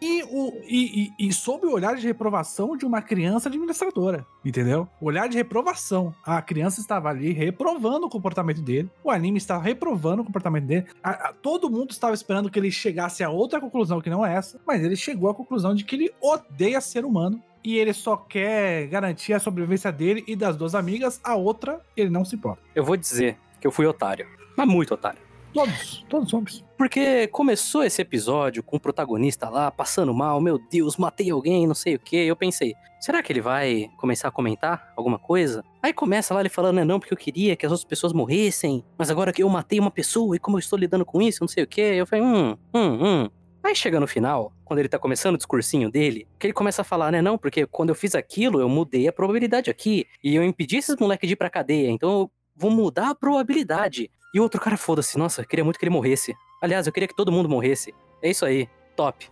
E, 0.00 0.22
o, 0.24 0.52
e, 0.68 1.10
e, 1.18 1.28
e 1.28 1.32
sob 1.32 1.66
o 1.66 1.72
olhar 1.72 1.94
de 1.96 2.06
reprovação 2.06 2.76
de 2.76 2.84
uma 2.84 3.00
criança 3.02 3.48
administradora. 3.48 4.26
Entendeu? 4.44 4.88
Olhar 5.00 5.28
de 5.28 5.36
reprovação. 5.36 6.14
A 6.24 6.40
criança 6.42 6.80
estava 6.80 7.08
ali 7.08 7.32
reprovando 7.32 8.06
o 8.06 8.10
comportamento 8.10 8.60
dele. 8.62 8.90
O 9.04 9.10
anime 9.10 9.38
estava 9.38 9.62
reprovando 9.62 10.22
o 10.22 10.24
comportamento 10.24 10.64
dele. 10.66 10.86
A- 11.02 11.28
a- 11.28 11.32
todo 11.32 11.70
mundo 11.70 11.90
estava 11.90 12.14
esperando 12.14 12.50
que 12.50 12.58
ele 12.58 12.70
chegasse 12.70 13.22
a 13.22 13.30
outra 13.30 13.60
conclusão 13.60 14.00
que 14.00 14.10
não 14.10 14.24
essa. 14.24 14.60
Mas 14.66 14.82
ele 14.82 14.96
chegou 14.96 15.30
à 15.30 15.34
conclusão 15.34 15.74
de 15.74 15.84
que 15.84 15.94
ele 15.96 16.10
odeia 16.20 16.80
ser 16.80 17.04
humano. 17.04 17.42
E 17.64 17.76
ele 17.76 17.92
só 17.92 18.16
quer 18.16 18.88
garantir 18.88 19.32
a 19.34 19.38
sobrevivência 19.38 19.92
dele 19.92 20.24
e 20.26 20.34
das 20.34 20.56
duas 20.56 20.74
amigas. 20.74 21.20
A 21.22 21.36
outra, 21.36 21.80
ele 21.96 22.10
não 22.10 22.24
se 22.24 22.34
importa. 22.34 22.60
eu 22.74 22.82
vou 22.84 22.96
dizer 22.96 23.38
que 23.60 23.66
eu 23.66 23.70
fui 23.70 23.86
otário. 23.86 24.26
Mas 24.56 24.66
muito 24.66 24.92
otário. 24.92 25.20
Todos, 25.52 26.04
todos 26.08 26.30
somos. 26.30 26.64
Porque 26.78 27.26
começou 27.28 27.84
esse 27.84 28.00
episódio 28.00 28.62
com 28.62 28.76
o 28.76 28.80
protagonista 28.80 29.48
lá 29.48 29.70
passando 29.70 30.12
mal, 30.14 30.40
meu 30.40 30.58
Deus, 30.58 30.96
matei 30.96 31.30
alguém, 31.30 31.66
não 31.66 31.74
sei 31.74 31.94
o 31.94 31.98
que. 31.98 32.16
Eu 32.16 32.34
pensei, 32.34 32.74
será 33.00 33.22
que 33.22 33.32
ele 33.32 33.40
vai 33.40 33.90
começar 33.98 34.28
a 34.28 34.32
comentar 34.32 34.92
alguma 34.96 35.18
coisa? 35.18 35.62
Aí 35.82 35.92
começa 35.92 36.32
lá 36.32 36.40
ele 36.40 36.48
falando, 36.48 36.80
é 36.80 36.84
não, 36.84 36.98
porque 36.98 37.12
eu 37.12 37.18
queria 37.18 37.54
que 37.54 37.66
as 37.66 37.72
outras 37.72 37.86
pessoas 37.86 38.12
morressem, 38.12 38.84
mas 38.96 39.10
agora 39.10 39.32
que 39.32 39.42
eu 39.42 39.48
matei 39.48 39.78
uma 39.78 39.90
pessoa 39.90 40.34
e 40.34 40.38
como 40.38 40.56
eu 40.56 40.60
estou 40.60 40.78
lidando 40.78 41.04
com 41.04 41.20
isso, 41.20 41.38
não 41.42 41.48
sei 41.48 41.64
o 41.64 41.66
que. 41.66 41.80
Eu 41.80 42.06
falei, 42.06 42.24
hum, 42.24 42.56
hum, 42.74 42.98
hum. 43.04 43.30
Aí 43.62 43.76
chega 43.76 44.00
no 44.00 44.08
final, 44.08 44.52
quando 44.64 44.80
ele 44.80 44.88
tá 44.88 44.98
começando 44.98 45.34
o 45.34 45.38
discursinho 45.38 45.88
dele, 45.88 46.26
que 46.36 46.48
ele 46.48 46.54
começa 46.54 46.82
a 46.82 46.84
falar, 46.84 47.12
né, 47.12 47.22
não, 47.22 47.38
porque 47.38 47.64
quando 47.64 47.90
eu 47.90 47.94
fiz 47.94 48.14
aquilo, 48.16 48.60
eu 48.60 48.68
mudei 48.68 49.06
a 49.06 49.12
probabilidade 49.12 49.70
aqui, 49.70 50.04
e 50.22 50.34
eu 50.34 50.42
impedi 50.42 50.78
esses 50.78 50.96
moleques 50.96 51.28
de 51.28 51.34
ir 51.34 51.36
pra 51.36 51.48
cadeia, 51.48 51.88
então 51.88 52.10
eu 52.10 52.30
vou 52.56 52.72
mudar 52.72 53.10
a 53.10 53.14
probabilidade. 53.14 54.10
E 54.32 54.40
o 54.40 54.42
outro 54.42 54.60
cara, 54.60 54.76
foda-se, 54.76 55.18
nossa, 55.18 55.44
queria 55.44 55.64
muito 55.64 55.78
que 55.78 55.84
ele 55.84 55.90
morresse. 55.92 56.34
Aliás, 56.60 56.86
eu 56.86 56.92
queria 56.92 57.06
que 57.08 57.14
todo 57.14 57.30
mundo 57.32 57.48
morresse. 57.48 57.94
É 58.22 58.30
isso 58.30 58.44
aí, 58.46 58.68
top. 58.96 59.28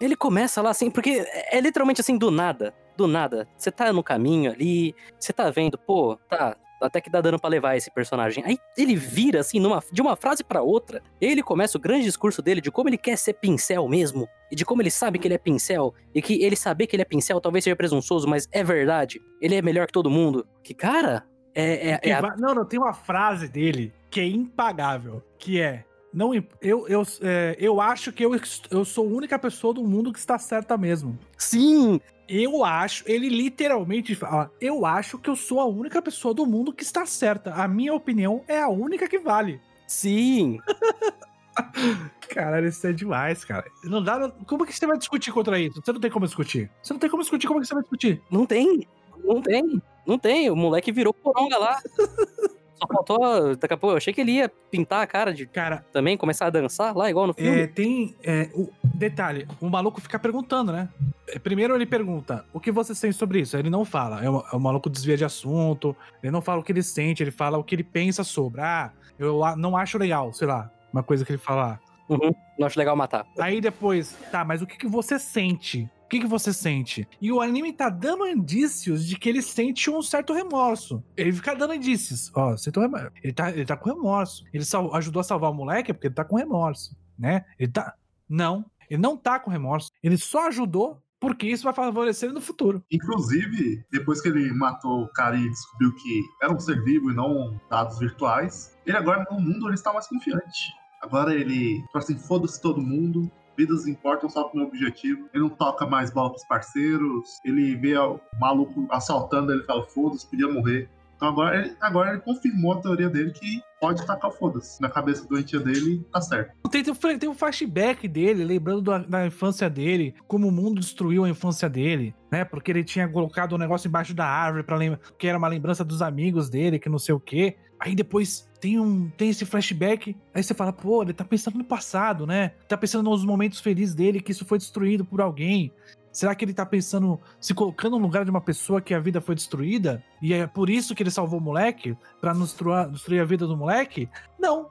Ele 0.00 0.16
começa 0.16 0.60
lá 0.60 0.70
assim, 0.70 0.90
porque 0.90 1.10
é 1.26 1.56
é 1.58 1.60
literalmente 1.60 2.00
assim, 2.00 2.18
do 2.18 2.30
nada. 2.30 2.74
Do 2.96 3.06
nada. 3.06 3.48
Você 3.56 3.70
tá 3.70 3.92
no 3.92 4.02
caminho 4.02 4.50
ali, 4.52 4.94
você 5.18 5.32
tá 5.32 5.50
vendo, 5.50 5.78
pô, 5.78 6.18
tá, 6.28 6.56
até 6.82 7.00
que 7.00 7.08
dá 7.10 7.20
dando 7.20 7.38
pra 7.38 7.48
levar 7.48 7.76
esse 7.76 7.90
personagem. 7.90 8.42
Aí 8.44 8.58
ele 8.76 8.96
vira 8.96 9.40
assim, 9.40 9.60
numa, 9.60 9.82
de 9.92 10.02
uma 10.02 10.16
frase 10.16 10.42
pra 10.42 10.60
outra. 10.62 11.02
Ele 11.20 11.42
começa 11.42 11.78
o 11.78 11.80
grande 11.80 12.04
discurso 12.04 12.42
dele 12.42 12.60
de 12.60 12.70
como 12.70 12.88
ele 12.88 12.98
quer 12.98 13.16
ser 13.16 13.34
pincel 13.34 13.86
mesmo. 13.88 14.26
E 14.50 14.56
de 14.56 14.64
como 14.64 14.82
ele 14.82 14.90
sabe 14.90 15.18
que 15.18 15.26
ele 15.28 15.34
é 15.34 15.38
pincel. 15.38 15.94
E 16.14 16.20
que 16.20 16.42
ele 16.42 16.56
saber 16.56 16.86
que 16.86 16.96
ele 16.96 17.02
é 17.02 17.06
pincel 17.06 17.40
talvez 17.40 17.64
seja 17.64 17.76
presunçoso, 17.76 18.26
mas 18.28 18.48
é 18.50 18.64
verdade. 18.64 19.20
Ele 19.40 19.54
é 19.54 19.62
melhor 19.62 19.86
que 19.86 19.92
todo 19.92 20.10
mundo. 20.10 20.46
Que 20.62 20.74
cara, 20.74 21.24
é, 21.54 21.92
é, 21.92 22.00
é 22.02 22.12
a- 22.12 22.36
Não, 22.36 22.54
não, 22.54 22.64
tem 22.66 22.78
uma 22.78 22.92
frase 22.92 23.48
dele 23.48 23.92
que 24.16 24.20
é 24.22 24.26
impagável, 24.26 25.22
que 25.38 25.60
é. 25.60 25.84
Não, 26.10 26.32
eu, 26.34 26.42
eu, 26.88 27.02
é, 27.20 27.54
eu 27.60 27.82
acho 27.82 28.10
que 28.10 28.24
eu, 28.24 28.32
eu 28.70 28.82
sou 28.82 29.06
a 29.06 29.10
única 29.10 29.38
pessoa 29.38 29.74
do 29.74 29.84
mundo 29.84 30.10
que 30.10 30.18
está 30.18 30.38
certa 30.38 30.78
mesmo. 30.78 31.18
Sim! 31.36 32.00
Eu 32.26 32.64
acho, 32.64 33.04
ele 33.06 33.28
literalmente 33.28 34.14
fala, 34.14 34.50
eu 34.58 34.86
acho 34.86 35.18
que 35.18 35.28
eu 35.28 35.36
sou 35.36 35.60
a 35.60 35.66
única 35.66 36.00
pessoa 36.00 36.32
do 36.32 36.46
mundo 36.46 36.72
que 36.72 36.82
está 36.82 37.04
certa. 37.04 37.52
A 37.52 37.68
minha 37.68 37.92
opinião 37.92 38.42
é 38.48 38.58
a 38.58 38.70
única 38.70 39.06
que 39.06 39.18
vale. 39.18 39.60
Sim! 39.86 40.60
Caralho, 42.30 42.68
isso 42.68 42.86
é 42.86 42.94
demais, 42.94 43.44
cara. 43.44 43.66
Não 43.84 44.02
dá. 44.02 44.30
Como 44.46 44.64
que 44.64 44.72
você 44.72 44.86
vai 44.86 44.96
discutir 44.96 45.30
contra 45.30 45.60
isso? 45.60 45.82
Você 45.84 45.92
não 45.92 46.00
tem 46.00 46.10
como 46.10 46.24
discutir. 46.24 46.70
Você 46.82 46.94
não 46.94 47.00
tem 47.00 47.10
como 47.10 47.22
discutir, 47.22 47.46
como 47.46 47.60
que 47.60 47.66
você 47.66 47.74
vai 47.74 47.82
discutir? 47.82 48.22
Não 48.30 48.46
tem, 48.46 48.88
não 49.22 49.42
tem, 49.42 49.82
não 50.06 50.18
tem. 50.18 50.50
O 50.50 50.56
moleque 50.56 50.90
virou 50.90 51.12
poronga 51.12 51.58
lá. 51.58 51.82
Só 52.76 52.86
faltou, 52.86 53.56
daqui 53.56 53.72
a 53.72 53.76
pouco, 53.76 53.94
eu 53.94 53.96
achei 53.96 54.12
que 54.12 54.20
ele 54.20 54.32
ia 54.32 54.48
pintar 54.70 55.02
a 55.02 55.06
cara 55.06 55.32
de 55.32 55.46
Cara, 55.46 55.84
também, 55.92 56.16
começar 56.16 56.46
a 56.46 56.50
dançar 56.50 56.94
lá, 56.94 57.08
igual 57.08 57.26
no 57.26 57.32
filme. 57.32 57.60
É, 57.60 57.66
tem. 57.66 58.14
é, 58.22 58.50
o 58.54 58.68
detalhe, 58.84 59.48
o 59.60 59.68
maluco 59.68 60.00
fica 60.00 60.18
perguntando, 60.18 60.72
né? 60.72 60.88
É, 61.28 61.38
Primeiro 61.38 61.74
ele 61.74 61.86
pergunta: 61.86 62.44
o 62.52 62.60
que 62.60 62.70
você 62.70 62.94
sente 62.94 63.16
sobre 63.16 63.40
isso? 63.40 63.56
Ele 63.56 63.70
não 63.70 63.84
fala. 63.84 64.22
É 64.22 64.28
o, 64.28 64.44
é 64.52 64.56
o 64.56 64.60
maluco 64.60 64.90
desvia 64.90 65.16
de 65.16 65.24
assunto. 65.24 65.96
Ele 66.22 66.30
não 66.30 66.42
fala 66.42 66.60
o 66.60 66.62
que 66.62 66.72
ele 66.72 66.82
sente, 66.82 67.22
ele 67.22 67.30
fala 67.30 67.56
o 67.56 67.64
que 67.64 67.74
ele 67.74 67.84
pensa 67.84 68.22
sobre. 68.22 68.60
Ah, 68.60 68.92
eu 69.18 69.40
não 69.56 69.76
acho 69.76 69.96
legal, 69.96 70.32
sei 70.32 70.46
lá. 70.46 70.70
Uma 70.92 71.02
coisa 71.02 71.24
que 71.24 71.32
ele 71.32 71.38
fala. 71.38 71.80
Uhum, 72.08 72.34
não 72.58 72.66
acho 72.66 72.78
legal 72.78 72.94
matar. 72.94 73.26
Aí 73.38 73.60
depois, 73.60 74.16
tá, 74.30 74.44
mas 74.44 74.62
o 74.62 74.66
que, 74.66 74.76
que 74.76 74.86
você 74.86 75.18
sente? 75.18 75.90
O 76.06 76.08
que, 76.08 76.20
que 76.20 76.26
você 76.26 76.52
sente? 76.52 77.06
E 77.20 77.32
o 77.32 77.40
anime 77.40 77.72
tá 77.72 77.88
dando 77.88 78.28
indícios 78.28 79.04
de 79.04 79.18
que 79.18 79.28
ele 79.28 79.42
sente 79.42 79.90
um 79.90 80.00
certo 80.00 80.32
remorso. 80.32 81.02
Ele 81.16 81.32
fica 81.32 81.52
dando 81.52 81.74
indícios. 81.74 82.30
Ó, 82.32 82.56
sinto 82.56 82.80
remorso. 82.80 83.10
Ele 83.24 83.32
tá, 83.32 83.50
ele 83.50 83.66
tá 83.66 83.76
com 83.76 83.90
remorso. 83.90 84.44
Ele 84.54 84.64
ajudou 84.92 85.18
a 85.18 85.24
salvar 85.24 85.50
o 85.50 85.54
moleque 85.54 85.92
porque 85.92 86.06
ele 86.06 86.14
tá 86.14 86.24
com 86.24 86.36
remorso, 86.36 86.96
né? 87.18 87.44
Ele 87.58 87.72
tá. 87.72 87.92
Não. 88.28 88.64
Ele 88.88 89.02
não 89.02 89.16
tá 89.16 89.40
com 89.40 89.50
remorso. 89.50 89.90
Ele 90.00 90.16
só 90.16 90.46
ajudou 90.46 91.02
Porque 91.18 91.46
isso 91.46 91.64
vai 91.64 91.72
favorecer 91.72 92.28
ele 92.28 92.34
no 92.34 92.40
futuro. 92.40 92.84
Inclusive, 92.90 93.84
depois 93.90 94.20
que 94.20 94.28
ele 94.28 94.52
matou 94.52 95.02
o 95.02 95.08
cara 95.08 95.36
e 95.36 95.48
descobriu 95.48 95.92
que 95.94 96.22
era 96.42 96.52
um 96.52 96.60
ser 96.60 96.82
vivo 96.84 97.10
e 97.10 97.14
não 97.14 97.58
dados 97.70 97.98
virtuais, 97.98 98.76
ele 98.86 98.96
agora 98.96 99.26
no 99.30 99.40
mundo 99.40 99.66
ele 99.66 99.74
está 99.74 99.92
mais 99.92 100.06
confiante. 100.06 100.72
Agora 101.02 101.34
ele, 101.34 101.82
assim, 101.94 102.18
foda-se 102.18 102.60
todo 102.60 102.80
mundo, 102.80 103.30
vidas 103.56 103.86
importam 103.86 104.28
só 104.28 104.44
pro 104.44 104.58
meu 104.58 104.68
objetivo. 104.68 105.28
Ele 105.32 105.44
não 105.44 105.50
toca 105.50 105.86
mais 105.86 106.10
bola 106.10 106.30
pros 106.30 106.44
parceiros, 106.44 107.40
ele 107.44 107.74
vê 107.76 107.96
o 107.96 108.20
maluco 108.40 108.86
assaltando, 108.90 109.52
ele 109.52 109.64
fala, 109.64 109.84
foda-se, 109.84 110.26
podia 110.26 110.48
morrer. 110.48 110.88
Então 111.16 111.28
agora 111.28 111.58
ele, 111.58 111.76
agora 111.80 112.10
ele 112.10 112.20
confirmou 112.20 112.74
a 112.74 112.80
teoria 112.80 113.08
dele 113.08 113.30
que 113.30 113.62
pode 113.80 114.06
tacar 114.06 114.30
foda-se. 114.30 114.80
Na 114.80 114.88
cabeça 114.88 115.26
doentia 115.26 115.58
dele, 115.58 116.04
tá 116.12 116.20
certo. 116.20 116.52
Tem, 116.70 116.82
tem, 116.82 117.18
tem 117.18 117.28
um 117.28 117.34
flashback 117.34 118.06
dele, 118.06 118.44
lembrando 118.44 118.82
da, 118.82 118.98
da 118.98 119.26
infância 119.26 119.68
dele, 119.70 120.14
como 120.26 120.48
o 120.48 120.52
mundo 120.52 120.80
destruiu 120.80 121.24
a 121.24 121.28
infância 121.28 121.68
dele, 121.68 122.14
né? 122.30 122.44
Porque 122.44 122.70
ele 122.70 122.84
tinha 122.84 123.08
colocado 123.08 123.54
um 123.54 123.58
negócio 123.58 123.88
embaixo 123.88 124.14
da 124.14 124.26
árvore 124.26 124.62
para 124.62 124.78
que 125.18 125.26
era 125.26 125.38
uma 125.38 125.48
lembrança 125.48 125.84
dos 125.84 126.02
amigos 126.02 126.50
dele, 126.50 126.78
que 126.78 126.88
não 126.88 126.98
sei 126.98 127.14
o 127.14 127.20
quê. 127.20 127.56
Aí 127.78 127.94
depois 127.94 128.48
tem 128.60 128.80
um 128.80 129.10
tem 129.10 129.28
esse 129.28 129.44
flashback, 129.44 130.16
aí 130.34 130.42
você 130.42 130.54
fala, 130.54 130.72
pô, 130.72 131.02
ele 131.02 131.12
tá 131.12 131.24
pensando 131.24 131.58
no 131.58 131.64
passado, 131.64 132.26
né? 132.26 132.52
Tá 132.68 132.76
pensando 132.76 133.08
nos 133.08 133.24
momentos 133.24 133.60
felizes 133.60 133.94
dele, 133.94 134.20
que 134.20 134.32
isso 134.32 134.44
foi 134.44 134.58
destruído 134.58 135.04
por 135.04 135.20
alguém. 135.20 135.72
Será 136.16 136.34
que 136.34 136.46
ele 136.46 136.54
tá 136.54 136.64
pensando, 136.64 137.20
se 137.38 137.52
colocando 137.52 137.98
no 137.98 138.02
lugar 138.02 138.24
de 138.24 138.30
uma 138.30 138.40
pessoa 138.40 138.80
que 138.80 138.94
a 138.94 138.98
vida 138.98 139.20
foi 139.20 139.34
destruída? 139.34 140.02
E 140.22 140.32
é 140.32 140.46
por 140.46 140.70
isso 140.70 140.94
que 140.94 141.02
ele 141.02 141.10
salvou 141.10 141.38
o 141.38 141.42
moleque? 141.42 141.94
Pra 142.22 142.32
destruir, 142.32 142.88
destruir 142.90 143.20
a 143.20 143.24
vida 143.26 143.46
do 143.46 143.54
moleque? 143.54 144.08
Não. 144.38 144.70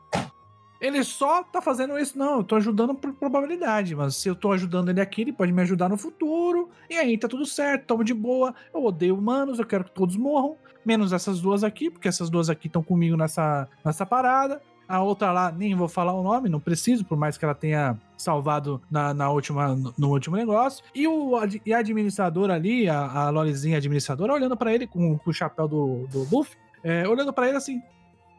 Ele 0.82 1.04
só 1.04 1.44
tá 1.44 1.62
fazendo 1.62 2.00
isso, 2.00 2.18
não. 2.18 2.38
Eu 2.38 2.44
tô 2.44 2.56
ajudando 2.56 2.96
por 2.96 3.14
probabilidade, 3.14 3.96
mas 3.96 4.16
se 4.16 4.28
eu 4.28 4.36
tô 4.36 4.52
ajudando 4.52 4.90
ele 4.90 5.00
aqui, 5.00 5.22
ele 5.22 5.32
pode 5.32 5.52
me 5.52 5.62
ajudar 5.62 5.88
no 5.88 5.98
futuro. 5.98 6.70
E 6.90 6.96
aí 6.96 7.16
tá 7.16 7.28
tudo 7.28 7.46
certo, 7.46 7.86
tamo 7.86 8.04
de 8.04 8.14
boa. 8.14 8.54
Eu 8.74 8.84
odeio 8.84 9.16
humanos, 9.16 9.60
eu 9.60 9.68
quero 9.68 9.84
que 9.84 9.92
todos 9.92 10.18
morram. 10.18 10.58
Menos 10.86 11.12
essas 11.12 11.42
duas 11.42 11.64
aqui, 11.64 11.90
porque 11.90 12.08
essas 12.08 12.30
duas 12.30 12.50
aqui 12.50 12.68
estão 12.68 12.84
comigo 12.84 13.18
nessa, 13.18 13.68
nessa 13.84 14.06
parada. 14.06 14.62
A 14.88 15.02
outra 15.02 15.32
lá, 15.32 15.52
nem 15.52 15.74
vou 15.74 15.88
falar 15.88 16.14
o 16.14 16.22
nome, 16.22 16.48
não 16.48 16.60
preciso, 16.60 17.04
por 17.04 17.18
mais 17.18 17.38
que 17.38 17.44
ela 17.44 17.56
tenha 17.56 17.98
salvado 18.16 18.80
na, 18.90 19.16
na 19.16 19.30
última, 19.32 19.76
no, 19.98 20.10
último 20.10 20.36
negócio. 20.36 20.84
E, 20.94 21.08
o, 21.08 21.34
e 21.66 21.74
a 21.74 21.80
administradora 21.80 22.54
ali, 22.54 22.88
a, 22.88 23.00
a 23.00 23.30
Lolizinha 23.32 23.78
administradora, 23.78 24.34
olhando 24.34 24.56
pra 24.56 24.72
ele 24.72 24.86
com, 24.86 25.18
com 25.18 25.30
o 25.30 25.34
chapéu 25.34 25.68
do, 25.68 26.06
do 26.08 26.28
Luffy, 26.32 26.56
é, 26.84 27.08
olhando 27.08 27.34
pra 27.34 27.48
ele 27.48 27.58
assim, 27.58 27.82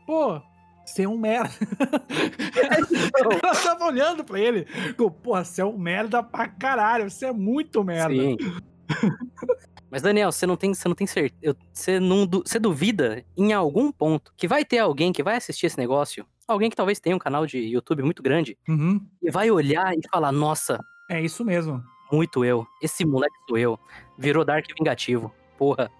pô, 0.06 0.40
você 0.84 1.02
é 1.02 1.08
um 1.08 1.18
merda. 1.18 1.50
Ela 3.42 3.54
tava 3.56 3.86
olhando 3.86 4.22
pra 4.22 4.38
ele, 4.38 4.66
porra, 5.22 5.44
você 5.44 5.62
é 5.62 5.64
um 5.64 5.76
merda 5.76 6.22
pra 6.22 6.46
caralho, 6.46 7.10
você 7.10 7.26
é 7.26 7.32
muito 7.32 7.82
merda. 7.82 8.14
Sim. 8.14 8.36
Mas, 9.90 10.02
Daniel, 10.02 10.32
você 10.32 10.46
não 10.46 10.56
tem, 10.56 10.74
você 10.74 10.88
não 10.88 10.94
tem 10.94 11.06
certeza. 11.06 11.56
Você, 11.72 12.00
não, 12.00 12.26
você 12.26 12.58
duvida 12.58 13.24
em 13.36 13.52
algum 13.52 13.90
ponto 13.92 14.32
que 14.36 14.48
vai 14.48 14.64
ter 14.64 14.78
alguém 14.78 15.12
que 15.12 15.22
vai 15.22 15.36
assistir 15.36 15.66
esse 15.66 15.78
negócio? 15.78 16.26
Alguém 16.48 16.70
que 16.70 16.76
talvez 16.76 16.98
tenha 17.00 17.14
um 17.16 17.18
canal 17.20 17.44
de 17.46 17.58
YouTube 17.58 18.02
muito 18.02 18.22
grande 18.22 18.56
Uhum, 18.68 19.00
e 19.22 19.30
vai 19.30 19.50
olhar 19.50 19.92
e 19.94 20.00
falar: 20.10 20.30
Nossa, 20.32 20.78
é 21.10 21.20
isso 21.20 21.44
mesmo. 21.44 21.82
muito 22.12 22.44
eu. 22.44 22.66
Esse 22.82 23.04
moleque 23.04 23.34
sou 23.48 23.58
eu. 23.58 23.78
Virou 24.18 24.44
Dark 24.44 24.64
Vingativo. 24.78 25.32
Porra. 25.58 25.90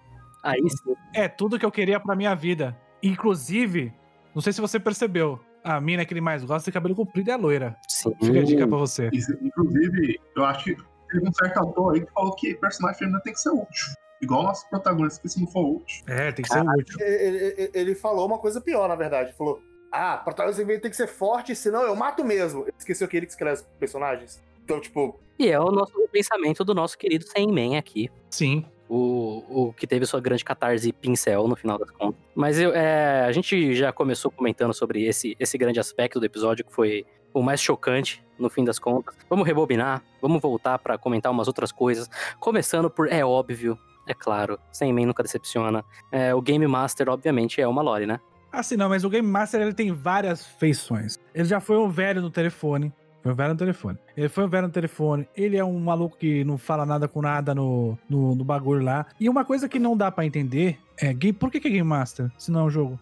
Aí 0.43 0.61
sim. 0.69 0.93
É 1.13 1.27
tudo 1.27 1.57
que 1.59 1.65
eu 1.65 1.71
queria 1.71 1.99
pra 1.99 2.15
minha 2.15 2.33
vida. 2.35 2.77
Inclusive, 3.03 3.93
não 4.35 4.41
sei 4.41 4.53
se 4.53 4.61
você 4.61 4.79
percebeu, 4.79 5.39
a 5.63 5.81
mina 5.81 6.05
que 6.05 6.13
ele 6.13 6.21
mais 6.21 6.43
gosta 6.43 6.69
de 6.69 6.73
cabelo 6.73 6.95
comprido 6.95 7.31
é 7.31 7.35
loira. 7.35 7.75
sim. 7.89 8.13
Fica 8.21 8.39
a 8.39 8.43
dica 8.43 8.67
pra 8.67 8.77
você. 8.77 9.09
Isso, 9.11 9.33
inclusive, 9.41 10.19
eu 10.35 10.45
acho 10.45 10.63
que 10.65 10.77
teve 11.07 11.27
um 11.27 11.33
certo 11.33 11.57
autor 11.57 11.93
aí 11.95 12.05
que 12.05 12.11
falou 12.11 12.35
que 12.35 12.53
personagem 12.55 12.99
feminino 12.99 13.21
tem 13.23 13.33
que 13.33 13.39
ser 13.39 13.49
útil. 13.49 13.87
Igual 14.21 14.41
o 14.41 14.43
nosso 14.45 14.67
protagonista, 14.69 15.21
que 15.21 15.29
se 15.29 15.39
não 15.39 15.47
for 15.47 15.75
útil. 15.77 16.03
É, 16.07 16.31
tem 16.31 16.43
que 16.43 16.51
ser 16.51 16.61
útil. 16.61 16.97
Ele, 16.99 17.37
ele- 17.37 17.71
ele 17.73 17.95
falou 17.95 18.25
uma 18.25 18.39
coisa 18.39 18.59
pior, 18.59 18.87
na 18.89 18.95
verdade. 18.95 19.29
Ele 19.29 19.37
falou: 19.37 19.61
Ah, 19.91 20.17
protagonista 20.17 20.65
tem 20.65 20.89
que 20.91 20.97
ser 20.97 21.07
forte, 21.07 21.55
senão 21.55 21.83
eu 21.83 21.95
mato 21.95 22.23
mesmo. 22.23 22.61
Ele 22.63 22.73
Esqueceu 22.77 23.07
que 23.07 23.15
ele 23.17 23.25
que 23.27 23.31
escreve 23.31 23.61
os 23.61 23.67
personagens. 23.79 24.41
Então, 24.63 24.81
tipo, 24.81 25.19
E 25.39 25.47
é 25.49 25.59
o 25.59 25.71
nosso 25.71 25.93
o 25.97 26.07
pensamento 26.09 26.63
do 26.65 26.73
nosso 26.73 26.97
querido 26.97 27.25
Sandman 27.25 27.77
aqui. 27.77 28.09
Sim. 28.29 28.65
O, 28.89 29.67
o 29.67 29.73
que 29.73 29.85
teve 29.85 30.05
sua 30.05 30.19
grande 30.21 30.43
catarse 30.45 30.91
pincel 30.93 31.45
no 31.47 31.55
final 31.57 31.77
das 31.77 31.91
contas. 31.91 32.19
Mas 32.33 32.57
eu, 32.59 32.73
é, 32.73 33.21
a 33.25 33.31
gente 33.33 33.75
já 33.75 33.91
começou 33.91 34.31
comentando 34.31 34.73
sobre 34.73 35.05
esse, 35.05 35.35
esse 35.39 35.57
grande 35.57 35.79
aspecto 35.79 36.19
do 36.21 36.25
episódio, 36.25 36.65
que 36.65 36.73
foi 36.73 37.05
o 37.33 37.41
mais 37.41 37.61
chocante 37.61 38.23
no 38.37 38.49
fim 38.49 38.63
das 38.63 38.79
contas. 38.79 39.15
Vamos 39.29 39.45
rebobinar, 39.45 40.03
vamos 40.21 40.41
voltar 40.41 40.77
pra 40.79 40.97
comentar 40.97 41.31
umas 41.31 41.47
outras 41.47 41.71
coisas. 41.71 42.09
Começando 42.39 42.89
por, 42.89 43.11
é 43.11 43.25
óbvio, 43.25 43.77
é 44.07 44.13
claro, 44.13 44.59
Sandman 44.71 45.05
nunca 45.05 45.23
decepciona. 45.23 45.83
É, 46.11 46.33
o 46.33 46.41
Game 46.41 46.65
Master, 46.67 47.09
obviamente, 47.09 47.61
é 47.61 47.67
uma 47.67 47.81
Lore, 47.81 48.05
né? 48.05 48.19
Assim, 48.51 48.77
não, 48.77 48.89
mas 48.89 49.03
o 49.03 49.09
Game 49.09 49.27
Master 49.27 49.61
ele 49.61 49.73
tem 49.73 49.91
várias 49.91 50.45
feições. 50.45 51.19
Ele 51.33 51.45
já 51.45 51.59
foi 51.59 51.77
um 51.77 51.89
velho 51.89 52.21
no 52.21 52.29
telefone. 52.29 52.93
Foi 53.21 53.33
um 53.33 53.35
velho 53.35 53.49
no 53.49 53.59
telefone. 53.59 53.97
Ele 54.15 54.29
foi 54.29 54.45
um 54.45 54.47
velho 54.47 54.67
no 54.67 54.73
telefone. 54.73 55.27
Ele 55.35 55.57
é 55.57 55.65
um 55.65 55.77
maluco 55.79 56.17
que 56.17 56.43
não 56.45 56.57
fala 56.57 56.85
nada 56.85 57.07
com 57.07 57.21
nada 57.21 57.53
no, 57.53 57.97
no, 58.09 58.35
no 58.35 58.43
bagulho 58.45 58.83
lá. 58.83 59.05
E 59.19 59.27
uma 59.27 59.43
coisa 59.43 59.67
que 59.67 59.77
não 59.77 59.97
dá 59.97 60.09
pra 60.09 60.25
entender 60.25 60.79
é 60.97 61.13
por 61.33 61.51
que, 61.51 61.59
que 61.59 61.67
é 61.67 61.71
Game 61.71 61.87
Master, 61.87 62.31
se 62.37 62.51
não 62.51 62.61
é 62.61 62.63
um 62.63 62.69
jogo? 62.69 62.99